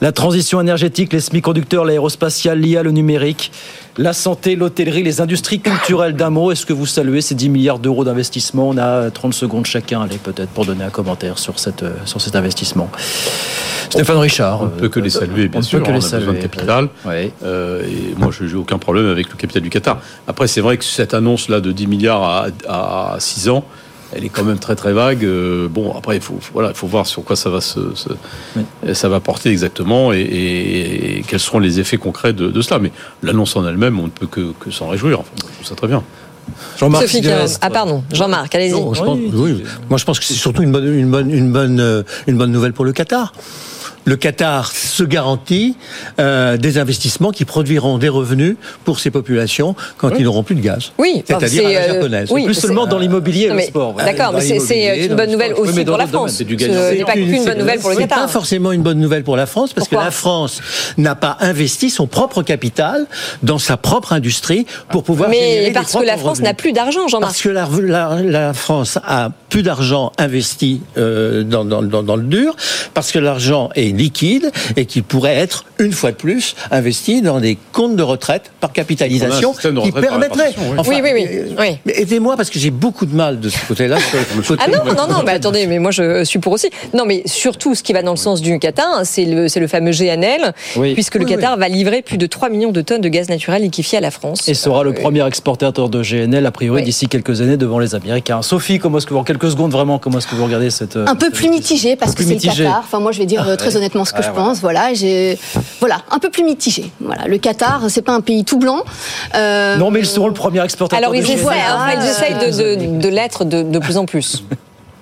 la 0.00 0.12
transition 0.12 0.60
énergétique, 0.60 1.12
les 1.12 1.20
semi-conducteurs, 1.20 1.84
l'aérospatial, 1.84 2.58
l'IA, 2.60 2.82
le 2.82 2.90
numérique, 2.90 3.50
la 3.98 4.12
santé, 4.12 4.54
l'hôtellerie, 4.54 5.02
les 5.02 5.20
industries 5.20 5.60
culturelles. 5.60 6.14
D'un 6.14 6.30
mot, 6.30 6.52
est-ce 6.52 6.64
que 6.64 6.72
vous 6.72 6.86
saluez 6.86 7.20
ces 7.20 7.34
10 7.34 7.48
milliards 7.48 7.78
d'euros 7.80 8.04
d'investissement? 8.04 8.68
On 8.68 8.78
a 8.78 9.10
30 9.10 9.34
secondes 9.34 9.66
chacun, 9.66 10.02
allez, 10.02 10.18
peut-être, 10.18 10.50
pour 10.50 10.64
donner 10.64 10.84
un 10.84 10.90
commentaire 10.90 11.38
sur, 11.38 11.58
cette, 11.58 11.82
euh, 11.82 11.92
sur 12.04 12.20
cet 12.20 12.36
investissement. 12.36 12.88
Stéphane 13.90 14.18
Richard. 14.18 14.62
On 14.62 14.66
ne 14.66 14.70
peut 14.70 14.88
que 14.88 15.00
les 15.00 15.10
saluer, 15.10 15.48
bien 15.48 15.58
on 15.58 15.58
ne 15.58 15.64
sûr. 15.64 15.78
peut 15.80 15.86
que 15.86 15.90
les 15.90 16.04
on 16.04 16.14
a 16.14 16.18
besoin 16.18 16.34
de 16.34 16.38
capital. 16.38 16.88
Euh, 17.42 17.82
et 17.82 18.14
moi, 18.16 18.30
je 18.30 18.44
n'ai 18.44 18.54
aucun 18.54 18.78
problème 18.78 19.06
avec 19.06 19.28
le 19.30 19.36
capital 19.36 19.62
du 19.62 19.70
Qatar. 19.70 20.00
Après, 20.28 20.46
c'est 20.46 20.60
vrai 20.60 20.76
que 20.76 20.84
cette 20.84 21.14
annonce-là 21.14 21.60
de 21.60 21.72
10 21.72 21.86
milliards 21.88 22.22
à, 22.22 23.14
à 23.14 23.16
6 23.18 23.48
ans, 23.48 23.64
elle 24.14 24.24
est 24.24 24.28
quand 24.28 24.44
même 24.44 24.58
très 24.58 24.74
très 24.76 24.92
vague. 24.92 25.24
Euh, 25.24 25.68
bon, 25.68 25.94
après, 25.96 26.16
il 26.16 26.22
faut, 26.22 26.38
voilà, 26.52 26.70
il 26.70 26.74
faut 26.74 26.86
voir 26.86 27.06
sur 27.06 27.22
quoi 27.24 27.36
ça 27.36 27.50
va 27.50 27.60
se, 27.60 27.80
se- 27.94 28.94
ça 28.94 29.08
va 29.08 29.20
porter 29.20 29.50
exactement 29.50 30.12
et, 30.12 30.20
et- 30.20 31.18
et 31.18 31.22
quels 31.22 31.40
seront 31.40 31.58
les 31.58 31.78
effets 31.80 31.98
concrets 31.98 32.32
de, 32.32 32.48
de 32.48 32.62
cela. 32.62 32.78
Mais 32.80 32.92
l'annonce 33.22 33.54
en 33.56 33.66
elle-même, 33.66 33.98
on 34.00 34.04
ne 34.04 34.08
peut 34.10 34.26
que, 34.26 34.52
que 34.60 34.70
s'en 34.70 34.88
réjouir. 34.88 35.20
Enfin, 35.20 35.30
je 35.36 35.42
trouve 35.54 35.66
ça 35.66 35.74
très 35.74 35.88
bien. 35.88 36.02
Sophie 37.02 37.20
Caron. 37.28 37.44
Ah 37.60 37.70
pardon, 37.70 38.02
Jean-Marc, 38.10 38.54
allez-y. 38.54 38.72
Non, 38.72 38.94
je 38.94 39.02
pense- 39.02 39.18
oui. 39.34 39.62
Moi, 39.90 39.98
je 39.98 40.04
pense 40.06 40.18
que 40.18 40.24
c'est 40.24 40.32
surtout 40.34 40.62
une 40.62 40.72
bonne, 40.72 40.86
une 40.98 41.10
bonne, 41.10 41.30
une 41.30 41.52
bonne, 41.52 41.78
euh, 41.80 42.02
une 42.26 42.38
bonne 42.38 42.50
nouvelle 42.52 42.72
pour 42.72 42.86
le 42.86 42.92
Qatar. 42.92 43.32
Le 44.08 44.16
Qatar 44.16 44.72
se 44.72 45.02
garantit 45.02 45.76
euh, 46.18 46.56
des 46.56 46.78
investissements 46.78 47.30
qui 47.30 47.44
produiront 47.44 47.98
des 47.98 48.08
revenus 48.08 48.56
pour 48.86 49.00
ces 49.00 49.10
populations 49.10 49.76
quand 49.98 50.12
ils 50.18 50.24
n'auront 50.24 50.42
plus 50.42 50.54
de 50.54 50.62
gaz. 50.62 50.92
Oui, 50.96 51.22
c'est-à-dire 51.26 51.66
à 51.66 51.72
la 51.72 51.78
euh, 51.78 51.94
japonaise. 51.94 52.28
Oui, 52.32 52.44
plus 52.46 52.54
seulement 52.54 52.86
dans 52.86 52.98
l'immobilier 52.98 53.44
et 53.44 53.48
le 53.50 53.60
sport. 53.60 53.94
D'accord, 53.94 54.32
mais 54.32 54.40
c'est 54.40 55.06
une 55.06 55.14
bonne 55.14 55.30
nouvelle 55.30 55.52
aussi 55.52 55.84
pour 55.84 55.98
la 55.98 56.06
France. 56.06 56.38
Ce 56.38 56.42
n'est 56.44 57.04
pas 57.04 57.12
qu'une 57.12 57.44
bonne 57.44 57.58
nouvelle 57.58 57.80
pour 57.80 57.90
le 57.90 57.96
Qatar. 57.96 58.18
C'est 58.18 58.24
pas 58.24 58.28
forcément 58.28 58.72
une 58.72 58.82
bonne 58.82 58.98
nouvelle 58.98 59.24
pour 59.24 59.36
la 59.36 59.44
France 59.44 59.74
parce 59.74 59.88
que 59.88 59.96
la 59.96 60.10
France 60.10 60.62
n'a 60.96 61.14
pas 61.14 61.36
investi 61.40 61.90
son 61.90 62.06
propre 62.06 62.42
capital 62.42 63.06
dans 63.42 63.58
sa 63.58 63.76
propre 63.76 64.14
industrie 64.14 64.64
pour 64.88 65.02
pouvoir. 65.04 65.28
Mais 65.28 65.70
parce 65.74 65.92
que 65.92 66.04
la 66.04 66.16
France 66.16 66.40
n'a 66.40 66.54
plus 66.54 66.72
d'argent, 66.72 67.08
Jean-Marc. 67.08 67.32
Parce 67.32 67.42
que 67.42 67.50
la, 67.50 68.54
France 68.54 68.98
a 69.04 69.30
plus 69.48 69.62
d'argent 69.62 70.12
investi 70.18 70.80
euh, 70.96 71.42
dans, 71.42 71.64
dans, 71.64 71.82
dans, 71.82 72.02
dans, 72.02 72.16
le 72.16 72.24
dur, 72.24 72.54
parce 72.94 73.12
que 73.12 73.18
l'argent 73.18 73.70
est 73.74 73.96
liquide 73.96 74.50
et 74.76 74.86
qu'il 74.86 75.02
pourrait 75.02 75.36
être 75.36 75.64
une 75.78 75.92
fois 75.92 76.10
de 76.10 76.16
plus 76.16 76.54
investi 76.70 77.22
dans 77.22 77.40
des 77.40 77.58
comptes 77.72 77.96
de 77.96 78.02
retraite 78.02 78.50
par 78.60 78.72
capitalisation 78.72 79.52
qui 79.52 79.92
permettrait. 79.92 80.54
Oui. 80.58 80.64
Enfin, 80.76 80.90
oui, 80.90 81.00
oui, 81.02 81.10
oui. 81.14 81.54
oui. 81.58 81.78
Mais 81.86 82.00
aidez-moi 82.00 82.36
parce 82.36 82.50
que 82.50 82.58
j'ai 82.58 82.70
beaucoup 82.70 83.06
de 83.06 83.14
mal 83.14 83.40
de 83.40 83.48
ce 83.48 83.58
côté-là. 83.66 83.98
ah 84.58 84.68
non, 84.68 84.84
non, 84.84 85.08
non, 85.08 85.22
mais 85.24 85.32
attendez, 85.32 85.66
mais 85.66 85.78
moi 85.78 85.90
je 85.90 86.24
suis 86.24 86.38
pour 86.38 86.52
aussi. 86.52 86.70
Non, 86.94 87.04
mais 87.06 87.22
surtout 87.26 87.74
ce 87.74 87.82
qui 87.82 87.92
va 87.92 88.02
dans 88.02 88.12
le 88.12 88.16
sens 88.16 88.40
du 88.40 88.58
Qatar, 88.58 89.02
c'est 89.04 89.24
le, 89.24 89.66
fameux 89.66 89.92
GNL, 89.92 90.52
oui. 90.76 90.94
puisque 90.94 91.16
le 91.16 91.24
Qatar 91.24 91.56
va 91.56 91.68
livrer 91.68 92.02
plus 92.02 92.18
de 92.18 92.26
3 92.26 92.48
millions 92.48 92.72
de 92.72 92.80
tonnes 92.80 93.00
de 93.00 93.08
gaz 93.08 93.28
naturel 93.28 93.62
liquéfié 93.62 93.98
à 93.98 94.00
la 94.00 94.10
France. 94.10 94.48
Et 94.48 94.54
sera 94.54 94.82
le 94.82 94.92
premier 94.92 95.26
exportateur 95.26 95.88
de 95.88 96.02
GNL, 96.02 96.44
a 96.44 96.50
priori, 96.50 96.82
d'ici 96.82 97.08
quelques 97.08 97.40
années 97.40 97.56
devant 97.56 97.78
les 97.78 97.94
Américains. 97.94 98.42
Sophie, 98.42 98.78
comment 98.78 98.98
est-ce 98.98 99.06
que 99.06 99.14
vous, 99.14 99.20
en 99.20 99.24
quelques 99.24 99.37
secondes 99.50 99.72
vraiment, 99.72 99.98
comment 99.98 100.18
est-ce 100.18 100.26
que 100.26 100.34
vous 100.34 100.44
regardez 100.44 100.70
cette. 100.70 100.96
Un 100.96 101.14
peu 101.14 101.30
plus 101.30 101.48
mitigé 101.48 101.96
parce 101.96 102.14
que 102.14 102.22
c'est 102.22 102.34
le 102.34 102.40
Qatar. 102.40 102.80
Enfin, 102.80 103.00
moi 103.00 103.12
je 103.12 103.18
vais 103.18 103.26
dire 103.26 103.44
ah, 103.48 103.56
très 103.56 103.76
honnêtement 103.76 104.04
ce 104.04 104.12
que 104.12 104.18
ah, 104.20 104.22
je 104.22 104.30
pense. 104.30 104.60
Voilà, 104.60 104.94
j'ai. 104.94 105.38
Voilà, 105.80 106.02
un 106.10 106.18
peu 106.18 106.30
plus 106.30 106.44
mitigé. 106.44 106.90
Voilà, 107.00 107.26
le 107.26 107.38
Qatar, 107.38 107.82
c'est 107.88 108.02
pas 108.02 108.12
un 108.12 108.20
pays 108.20 108.44
tout 108.44 108.58
blanc. 108.58 108.82
Euh... 109.34 109.76
Non, 109.76 109.90
mais 109.90 110.00
ils 110.00 110.06
seront 110.06 110.28
le 110.28 110.34
premier 110.34 110.62
exportateur 110.64 110.98
Alors, 110.98 111.12
de 111.12 111.16
ils 111.24 111.30
essaient, 111.30 111.44
ils 111.96 112.06
essayent 112.06 112.34
de, 112.34 112.96
de, 112.96 113.00
de 113.00 113.08
l'être 113.08 113.44
de, 113.44 113.62
de 113.62 113.78
plus 113.78 113.96
en 113.96 114.06
plus. 114.06 114.42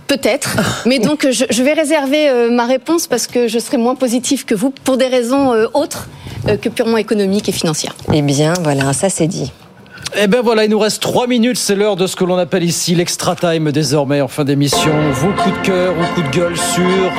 Peut-être, 0.07 0.57
mais 0.87 1.01
donc 1.01 1.26
je, 1.28 1.47
je 1.51 1.62
vais 1.64 1.72
réserver 1.72 2.28
euh, 2.28 2.49
ma 2.49 2.64
réponse 2.64 3.09
parce 3.09 3.26
que 3.26 3.49
je 3.49 3.59
serai 3.59 3.76
moins 3.76 3.97
positive 3.97 4.45
que 4.45 4.55
vous 4.55 4.70
pour 4.70 4.97
des 4.97 5.09
raisons 5.09 5.53
euh, 5.53 5.66
autres 5.74 6.07
euh, 6.47 6.57
que 6.57 6.68
purement 6.68 6.97
économiques 6.97 7.49
et 7.49 7.53
financières. 7.53 7.97
Eh 8.12 8.22
bien, 8.22 8.53
voilà, 8.62 8.93
ça 8.93 9.09
c'est 9.09 9.26
dit. 9.26 9.51
Eh 10.14 10.26
ben 10.28 10.40
voilà, 10.42 10.64
il 10.64 10.70
nous 10.70 10.78
reste 10.78 11.02
trois 11.02 11.26
minutes, 11.26 11.59
c'est 11.59 11.74
l'heure 11.74 11.96
de 11.96 12.07
ce 12.07 12.16
que 12.16 12.24
l'on 12.24 12.38
appelle 12.38 12.62
ici 12.62 12.94
l'extra 12.94 13.34
time 13.34 13.72
désormais 13.72 14.20
en 14.20 14.28
fin 14.28 14.44
d'émission. 14.44 14.92
Vos 15.12 15.32
coups 15.32 15.59
de 15.59 15.66
cœur 15.66 15.94
ou 15.98 16.14
coups 16.14 16.30
de 16.30 16.36
gueule 16.36 16.57
sur 16.57 17.12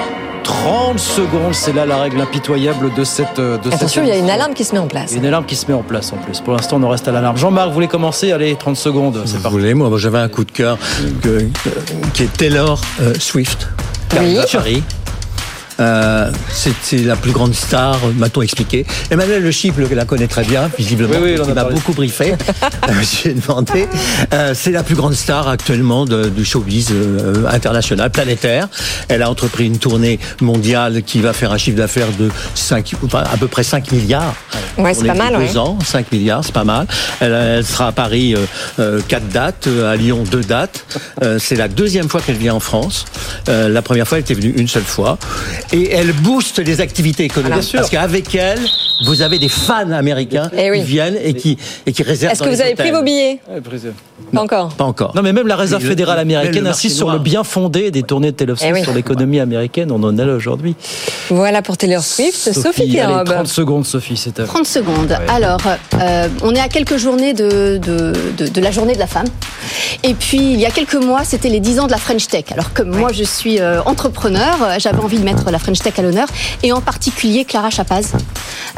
30 0.44 0.98
secondes, 0.98 1.54
c'est 1.54 1.74
là 1.74 1.86
la 1.86 1.98
règle 1.98 2.22
impitoyable 2.22 2.94
de 2.94 3.04
cette. 3.04 3.38
De 3.38 3.60
Attention, 3.72 4.04
il 4.04 4.10
y 4.10 4.12
a 4.12 4.18
une 4.18 4.30
alarme 4.30 4.54
qui 4.54 4.64
se 4.64 4.74
met 4.74 4.80
en 4.80 4.88
place. 4.88 5.14
Une 5.14 5.26
alarme 5.26 5.46
qui 5.46 5.56
se 5.56 5.68
met 5.68 5.74
en 5.74 5.84
place 5.84 6.14
en 6.14 6.18
plus. 6.18 6.40
Pour 6.40 6.54
l'instant, 6.54 6.78
on 6.80 6.84
en 6.84 6.90
reste 6.90 7.08
à 7.08 7.12
l'alarme. 7.12 7.38
Jean-Marc, 7.38 7.68
vous 7.68 7.74
voulez 7.74 7.88
commencer? 7.88 8.32
Allez, 8.32 8.56
30 8.56 8.78
secondes, 8.78 9.22
c'est 9.26 9.34
parti. 9.34 9.48
Vous 9.48 9.60
voulez, 9.60 9.74
moi, 9.74 9.92
j'avais 9.98 10.20
un 10.20 10.30
coup 10.30 10.46
de 10.46 10.52
cœur 10.52 10.78
que, 11.22 11.46
qui 12.14 12.24
est 12.24 12.38
Taylor 12.38 12.80
euh, 13.02 13.14
Swift. 13.20 13.68
Oui. 14.18 14.38
Paris. 14.52 14.84
Euh, 15.80 16.32
c'est 16.52 16.98
la 16.98 17.16
plus 17.16 17.32
grande 17.32 17.54
star, 17.54 18.00
m'a-t-on 18.18 18.42
expliqué. 18.42 18.86
Emmanuel 19.12 19.44
Le 19.44 19.52
Chip 19.52 19.76
la 19.78 20.06
connaît 20.06 20.28
très 20.28 20.44
bien, 20.44 20.70
visiblement. 20.78 21.14
Oui, 21.22 21.36
oui, 21.38 21.42
il 21.48 21.54
m'a 21.54 21.64
beaucoup 21.66 21.94
briefé. 21.94 22.36
J'ai 23.24 23.34
demandé. 23.34 23.88
Euh, 24.34 24.54
c'est 24.56 24.72
la 24.72 24.84
plus 24.84 24.96
grande 24.96 25.14
star 25.14 25.48
actuellement 25.48 26.06
de, 26.06 26.30
du 26.30 26.46
showbiz 26.46 26.90
euh, 26.92 27.46
international, 27.50 28.10
planétaire. 28.10 28.68
Elle 29.08 29.22
a 29.22 29.30
entrepris 29.30 29.66
une 29.66 29.78
tournée 29.78 30.20
mondiale 30.42 31.04
qui 31.04 31.20
va 31.20 31.34
faire 31.34 31.52
un 31.52 31.58
chiffre 31.58 31.78
d'affaires 31.78 32.12
de 32.18 32.30
5, 32.56 32.94
enfin, 33.06 33.24
à 33.32 33.38
peu 33.38 33.48
près 33.48 33.64
5 33.64 33.92
milliards. 33.92 34.36
Ouais, 34.78 34.94
c'est 34.94 35.06
pas 35.06 35.14
mal. 35.14 35.34
Deux 35.34 35.54
ouais. 35.54 35.58
ans, 35.58 35.78
5 35.84 36.12
milliards, 36.12 36.44
c'est 36.44 36.54
pas 36.54 36.64
mal. 36.64 36.88
Elle, 37.20 37.34
elle, 37.34 37.66
sera 37.66 37.88
à 37.88 37.92
Paris 37.92 38.36
euh, 38.80 39.02
4 39.08 39.28
dates, 39.30 39.68
à 39.68 39.96
Lyon 39.96 40.24
2 40.30 40.42
dates. 40.42 40.86
Euh, 41.24 41.40
c'est 41.40 41.56
la 41.56 41.68
deuxième 41.68 42.10
fois 42.10 42.22
qu'elle 42.22 42.38
vient 42.38 42.56
en 42.56 42.60
France. 42.60 43.06
Euh, 43.50 43.70
la 43.70 43.82
première 43.82 44.08
fois, 44.08 44.18
elle 44.18 44.24
était 44.24 44.34
venue 44.34 44.54
une 44.56 44.68
seule 44.68 44.84
fois 44.84 45.18
et 45.74 45.92
elle 45.92 46.14
booste 46.14 46.60
les 46.60 46.82
activités 46.82 47.24
économiques. 47.24 47.70
Ah, 47.74 47.78
parce 47.78 47.90
qu'avec 47.90 48.34
elle, 48.36 48.66
vous 49.06 49.22
avez 49.22 49.38
des 49.40 49.50
fans 49.50 49.92
américains 49.92 50.50
Eh 50.58 50.72
oui. 50.72 50.80
qui 50.80 50.86
viennent 50.86 51.18
et 51.22 51.34
qui, 51.34 51.58
et 51.86 51.92
qui 51.94 52.04
réservent. 52.04 52.34
Est-ce 52.34 52.44
que 52.44 52.50
vous 52.50 52.62
avez 52.62 52.76
pris 52.76 52.92
vos 52.92 53.04
billets 53.04 53.40
Pas 54.34 54.42
encore. 54.42 54.70
Pas 54.70 54.84
encore. 54.86 55.16
Non, 55.16 55.22
mais 55.22 55.34
même 55.34 55.48
la 55.48 55.56
réserve 55.56 55.84
Mais 55.84 55.90
fédérale 55.90 56.20
américaine 56.20 56.66
insiste 56.68 56.98
sur 56.98 57.12
le 57.12 57.20
bien 57.20 57.44
fondé 57.44 57.92
des 57.92 58.04
tournées 58.04 58.32
de 58.32 58.36
Taylor 58.38 58.58
Swift 58.58 58.72
Eh 58.72 58.80
oui. 58.80 58.84
sur 58.84 58.94
l'économie 58.94 59.40
américaine. 59.40 59.92
On 59.92 60.02
en 60.04 60.18
est 60.18 60.26
là 60.26 60.34
aujourd'hui. 60.34 60.76
Voilà 61.30 61.62
pour 61.62 61.78
Taylor 61.78 62.02
Swift. 62.04 62.52
Sophie, 62.54 63.00
allez, 63.00 63.14
Kérob. 63.14 63.26
30 63.26 63.48
secondes, 63.48 63.86
Sophie, 63.86 64.18
c'est 64.18 64.40
à 64.40 64.44
vous. 64.44 64.50
30 64.54 64.66
secondes. 64.66 65.18
Alors, 65.30 65.62
euh, 66.02 66.28
on 66.42 66.56
est 66.56 66.60
à 66.60 66.68
quelques 66.70 66.98
journées 66.98 67.34
de, 67.34 67.78
de, 67.78 68.14
de, 68.38 68.48
de 68.48 68.62
la 68.62 68.72
journée 68.72 68.94
de 68.94 69.00
la 69.00 69.08
femme. 69.08 69.28
Et 70.04 70.14
puis, 70.14 70.38
il 70.38 70.60
y 70.60 70.66
a 70.66 70.70
quelques 70.72 70.96
mois, 70.96 71.24
c'était 71.24 71.50
les 71.50 71.60
10 71.60 71.80
ans 71.82 71.86
de 71.88 71.92
la 71.92 71.98
French 71.98 72.28
Tech. 72.28 72.46
Alors, 72.52 72.74
comme 72.74 72.90
moi, 72.96 73.12
je 73.14 73.24
suis 73.24 73.60
euh, 73.60 73.82
entrepreneur, 73.84 74.58
euh, 74.62 74.76
j'avais 74.80 75.00
envie 75.00 75.20
de 75.20 75.24
mettre 75.26 75.50
la 75.52 75.60
French 75.60 75.80
Tech 75.80 75.94
à 75.98 76.02
l'honneur, 76.02 76.28
et 76.64 76.72
en 76.72 76.82
particulier 76.82 77.46
Clara 77.46 77.70
Chapaz. 77.70 78.14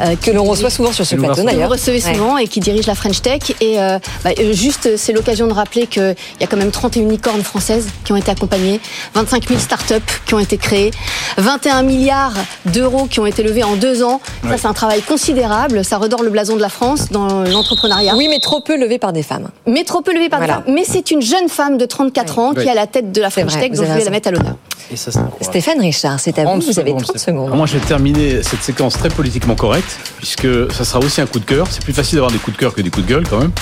euh, 0.00 0.09
Que 0.16 0.30
l'on 0.30 0.44
reçoit 0.44 0.70
souvent 0.70 0.92
sur 0.92 1.06
ce 1.06 1.14
plateau 1.14 1.30
reçoit. 1.30 1.44
que 1.44 1.50
vous 1.50 1.56
d'ailleurs. 1.56 1.70
recevez 1.70 2.00
souvent 2.00 2.38
et 2.38 2.46
qui 2.48 2.60
dirige 2.60 2.86
la 2.86 2.94
French 2.94 3.20
Tech. 3.22 3.40
Et 3.60 3.80
euh, 3.80 3.98
bah, 4.24 4.30
euh, 4.38 4.52
juste, 4.52 4.96
c'est 4.96 5.12
l'occasion 5.12 5.46
de 5.46 5.52
rappeler 5.52 5.86
qu'il 5.86 6.14
y 6.40 6.44
a 6.44 6.46
quand 6.46 6.56
même 6.56 6.70
31 6.70 7.08
licornes 7.08 7.42
françaises 7.42 7.88
qui 8.04 8.12
ont 8.12 8.16
été 8.16 8.30
accompagnées, 8.30 8.80
25 9.14 9.48
000 9.48 9.60
startups 9.60 9.94
qui 10.26 10.34
ont 10.34 10.38
été 10.38 10.56
créées, 10.56 10.90
21 11.38 11.82
milliards 11.82 12.34
d'euros 12.66 13.06
qui 13.06 13.20
ont 13.20 13.26
été 13.26 13.42
levés 13.42 13.64
en 13.64 13.76
deux 13.76 14.02
ans. 14.02 14.20
Ça, 14.48 14.56
c'est 14.56 14.66
un 14.66 14.72
travail 14.72 15.02
considérable. 15.02 15.84
Ça 15.84 15.98
redore 15.98 16.22
le 16.22 16.30
blason 16.30 16.56
de 16.56 16.62
la 16.62 16.68
France 16.68 17.10
dans 17.10 17.44
l'entrepreneuriat. 17.44 18.14
Oui, 18.16 18.28
mais 18.28 18.40
trop 18.40 18.60
peu 18.60 18.78
levé 18.78 18.98
par 18.98 19.12
des 19.12 19.22
femmes. 19.22 19.48
Mais 19.66 19.84
trop 19.84 20.00
peu 20.00 20.14
levé 20.14 20.28
par 20.28 20.40
des 20.40 20.46
femmes. 20.46 20.64
Mais 20.68 20.84
c'est 20.86 21.10
une 21.10 21.22
jeune 21.22 21.48
femme 21.48 21.78
de 21.78 21.86
34 21.86 22.38
ans 22.38 22.54
qui 22.54 22.66
est 22.66 22.70
à 22.70 22.74
la 22.74 22.86
tête 22.86 23.12
de 23.12 23.20
la 23.20 23.30
French 23.30 23.52
vrai, 23.52 23.60
Tech, 23.60 23.70
vous 23.72 23.78
donc 23.78 23.86
je 23.86 23.92
vais 23.92 24.04
la 24.04 24.10
mettre 24.10 24.28
à 24.28 24.30
l'honneur. 24.32 24.56
Et 24.92 24.96
ça. 24.96 25.10
Stéphane 25.40 25.80
Richard, 25.80 26.18
c'est 26.20 26.38
à 26.38 26.42
vous. 26.42 26.48
30 26.50 26.62
Vous 26.64 26.78
avez 26.78 26.90
secondes, 26.90 27.02
30 27.04 27.16
Stéphane. 27.18 27.34
secondes. 27.36 27.56
Moi, 27.56 27.66
je 27.66 27.74
vais 27.78 27.86
terminer 27.86 28.42
cette 28.42 28.62
séquence 28.62 28.94
très 28.94 29.08
politiquement 29.08 29.54
correcte, 29.54 29.98
puisque 30.18 30.46
ça 30.72 30.84
sera 30.84 30.98
aussi 31.00 31.20
un 31.20 31.26
coup 31.26 31.38
de 31.38 31.44
cœur. 31.44 31.66
C'est 31.70 31.82
plus 31.84 31.92
facile 31.92 32.16
d'avoir 32.16 32.32
des 32.32 32.38
coups 32.38 32.56
de 32.56 32.60
cœur 32.60 32.74
que 32.74 32.80
des 32.82 32.90
coups 32.90 33.06
de 33.06 33.12
gueule, 33.12 33.24
quand 33.28 33.38
même. 33.38 33.52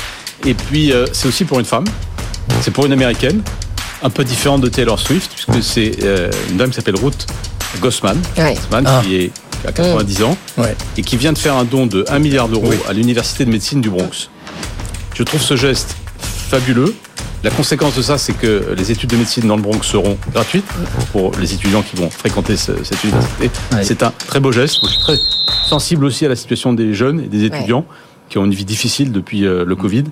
Et 0.46 0.54
puis, 0.54 0.92
euh, 0.92 1.06
c'est 1.12 1.28
aussi 1.28 1.44
pour 1.44 1.58
une 1.58 1.64
femme. 1.66 1.84
C'est 2.62 2.70
pour 2.70 2.86
une 2.86 2.92
américaine, 2.92 3.42
un 4.02 4.10
peu 4.10 4.24
différente 4.24 4.60
de 4.62 4.68
Taylor 4.68 4.98
Swift, 4.98 5.30
puisque 5.34 5.62
c'est 5.62 5.92
euh, 6.02 6.30
une 6.50 6.56
dame 6.56 6.70
qui 6.70 6.76
s'appelle 6.76 6.96
Ruth 6.96 7.26
Gossman, 7.80 8.18
Ouais. 8.38 8.54
Gossman, 8.54 8.84
Ah. 8.86 9.02
qui 9.04 9.16
est 9.16 9.32
qui 9.60 9.66
a 9.66 9.72
90 9.72 10.22
ans, 10.22 10.36
Ouais. 10.56 10.76
et 10.96 11.02
qui 11.02 11.16
vient 11.16 11.32
de 11.32 11.38
faire 11.38 11.56
un 11.56 11.64
don 11.64 11.86
de 11.86 12.04
1 12.08 12.20
milliard 12.20 12.48
d'euros 12.48 12.70
à 12.88 12.92
l'université 12.92 13.44
de 13.44 13.50
médecine 13.50 13.80
du 13.80 13.90
Bronx. 13.90 14.30
Je 15.14 15.22
trouve 15.24 15.42
ce 15.42 15.56
geste 15.56 15.96
fabuleux. 16.48 16.94
La 17.44 17.50
conséquence 17.50 17.94
de 17.94 18.02
ça, 18.02 18.18
c'est 18.18 18.32
que 18.32 18.74
les 18.76 18.90
études 18.90 19.10
de 19.10 19.16
médecine 19.16 19.46
dans 19.46 19.54
le 19.56 19.62
Bronx 19.62 19.82
seront 19.84 20.18
gratuites 20.32 20.64
pour 21.12 21.30
les 21.40 21.54
étudiants 21.54 21.82
qui 21.82 21.94
vont 21.96 22.10
fréquenter 22.10 22.56
ce- 22.56 22.82
cette 22.82 23.02
université. 23.04 23.50
Ouais. 23.72 23.84
C'est 23.84 24.02
un 24.02 24.10
très 24.26 24.40
beau 24.40 24.50
geste. 24.50 24.78
Je 24.82 24.88
suis 24.88 24.98
très 25.00 25.16
sensible 25.68 26.04
aussi 26.04 26.26
à 26.26 26.28
la 26.28 26.36
situation 26.36 26.72
des 26.72 26.94
jeunes 26.94 27.20
et 27.20 27.26
des 27.28 27.44
étudiants 27.44 27.84
qui 28.28 28.38
ont 28.38 28.44
une 28.44 28.54
vie 28.54 28.64
difficile 28.64 29.12
depuis 29.12 29.46
euh, 29.46 29.64
le 29.64 29.76
Covid. 29.76 30.04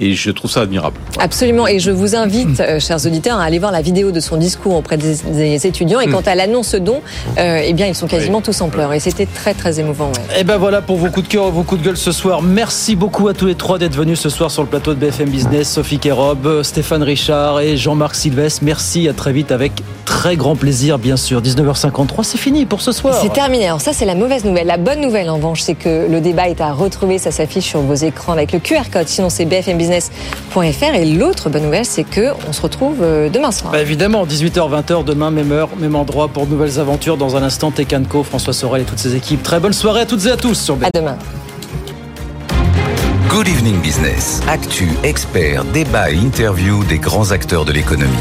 Et 0.00 0.14
je 0.14 0.30
trouve 0.30 0.50
ça 0.50 0.62
admirable. 0.62 0.96
Absolument. 1.18 1.66
Et 1.68 1.78
je 1.78 1.90
vous 1.90 2.16
invite, 2.16 2.60
euh, 2.60 2.80
chers 2.80 3.04
auditeurs, 3.06 3.38
à 3.38 3.44
aller 3.44 3.58
voir 3.58 3.72
la 3.72 3.82
vidéo 3.82 4.10
de 4.10 4.20
son 4.20 4.36
discours 4.36 4.74
auprès 4.76 4.96
des, 4.96 5.16
des 5.32 5.66
étudiants. 5.66 6.00
Et 6.00 6.08
quant 6.08 6.22
à 6.24 6.34
l'annonce 6.34 6.68
ce 6.68 6.76
don, 6.78 7.02
euh, 7.38 7.60
eh 7.62 7.72
bien, 7.74 7.86
ils 7.86 7.94
sont 7.94 8.06
quasiment 8.06 8.40
tous 8.40 8.60
en 8.62 8.68
pleurs. 8.70 8.92
Et 8.94 9.00
c'était 9.00 9.26
très, 9.26 9.52
très 9.54 9.80
émouvant. 9.80 10.06
ouais. 10.06 10.40
Et 10.40 10.44
ben 10.44 10.56
voilà 10.56 10.80
pour 10.80 10.96
vos 10.96 11.08
coups 11.08 11.28
de 11.28 11.32
cœur 11.32 11.48
et 11.48 11.50
vos 11.50 11.62
coups 11.62 11.82
de 11.82 11.86
gueule 11.86 11.96
ce 11.98 12.12
soir. 12.12 12.40
Merci 12.40 12.96
beaucoup 12.96 13.28
à 13.28 13.34
tous 13.34 13.46
les 13.46 13.54
trois 13.54 13.78
d'être 13.78 13.94
venus 13.94 14.18
ce 14.18 14.30
soir 14.30 14.50
sur 14.50 14.62
le 14.62 14.68
plateau 14.68 14.94
de 14.94 14.98
BFM 14.98 15.28
Business. 15.28 15.70
Sophie 15.70 15.98
Kérob, 15.98 16.62
Stéphane 16.62 17.02
Richard 17.02 17.60
et 17.60 17.76
Jean-Marc 17.76 18.14
Sylvestre. 18.14 18.62
Merci, 18.64 19.08
à 19.08 19.12
très 19.12 19.32
vite 19.32 19.52
avec 19.52 19.72
très 20.06 20.36
grand 20.36 20.56
plaisir, 20.56 20.98
bien 20.98 21.16
sûr. 21.16 21.42
19h53, 21.42 22.22
c'est 22.22 22.38
fini 22.38 22.64
pour 22.64 22.80
ce 22.80 22.92
soir. 22.92 23.18
C'est 23.20 23.32
terminé. 23.32 23.66
Alors 23.66 23.80
ça, 23.80 23.92
c'est 23.92 24.04
la 24.06 24.14
mauvaise 24.14 24.44
nouvelle. 24.44 24.66
La 24.66 24.78
bonne 24.78 25.00
nouvelle, 25.00 25.28
en 25.28 25.36
revanche, 25.36 25.60
c'est 25.60 25.74
que 25.74 26.06
le 26.10 26.20
débat 26.20 26.48
est 26.48 26.60
à 26.60 26.72
retrouver. 26.72 27.18
Ça 27.18 27.30
s'affiche 27.30 27.66
sur 27.66 27.80
vos 27.80 27.94
écrans 27.94 28.32
avec 28.32 28.52
le 28.52 28.58
QR 28.58 28.88
code. 28.90 29.08
Sinon, 29.08 29.28
c'est 29.28 29.44
Et 30.94 31.04
l'autre 31.04 31.50
bonne 31.50 31.62
nouvelle, 31.62 31.84
c'est 31.84 32.04
que 32.04 32.32
on 32.48 32.52
se 32.52 32.60
retrouve 32.60 32.98
euh, 33.02 33.28
demain 33.28 33.50
soir. 33.50 33.72
Bah 33.72 33.80
évidemment, 33.80 34.26
18h, 34.26 34.82
20h, 34.82 35.04
demain, 35.04 35.30
même 35.30 35.52
heure, 35.52 35.70
même 35.78 35.96
endroit 35.96 36.28
pour 36.28 36.46
de 36.46 36.52
nouvelles 36.52 36.78
aventures. 36.78 37.16
Dans 37.16 37.36
un 37.36 37.42
instant, 37.42 37.70
Tekanko, 37.70 38.22
François 38.22 38.52
Sorel 38.52 38.82
et 38.82 38.84
toutes 38.84 38.98
ses 38.98 39.16
équipes. 39.16 39.42
Très 39.42 39.60
bonne 39.60 39.72
soirée 39.72 40.02
à 40.02 40.06
toutes 40.06 40.26
et 40.26 40.30
à 40.30 40.36
tous 40.36 40.54
sur 40.54 40.76
BFM. 40.76 40.90
À 40.94 40.98
demain. 40.98 41.18
Good 43.28 43.48
Evening 43.48 43.80
Business. 43.80 44.42
Actu, 44.46 44.90
experts, 45.02 45.64
débat 45.72 46.10
et 46.10 46.16
interview 46.16 46.84
des 46.84 46.98
grands 46.98 47.30
acteurs 47.30 47.64
de 47.64 47.72
l'économie. 47.72 48.12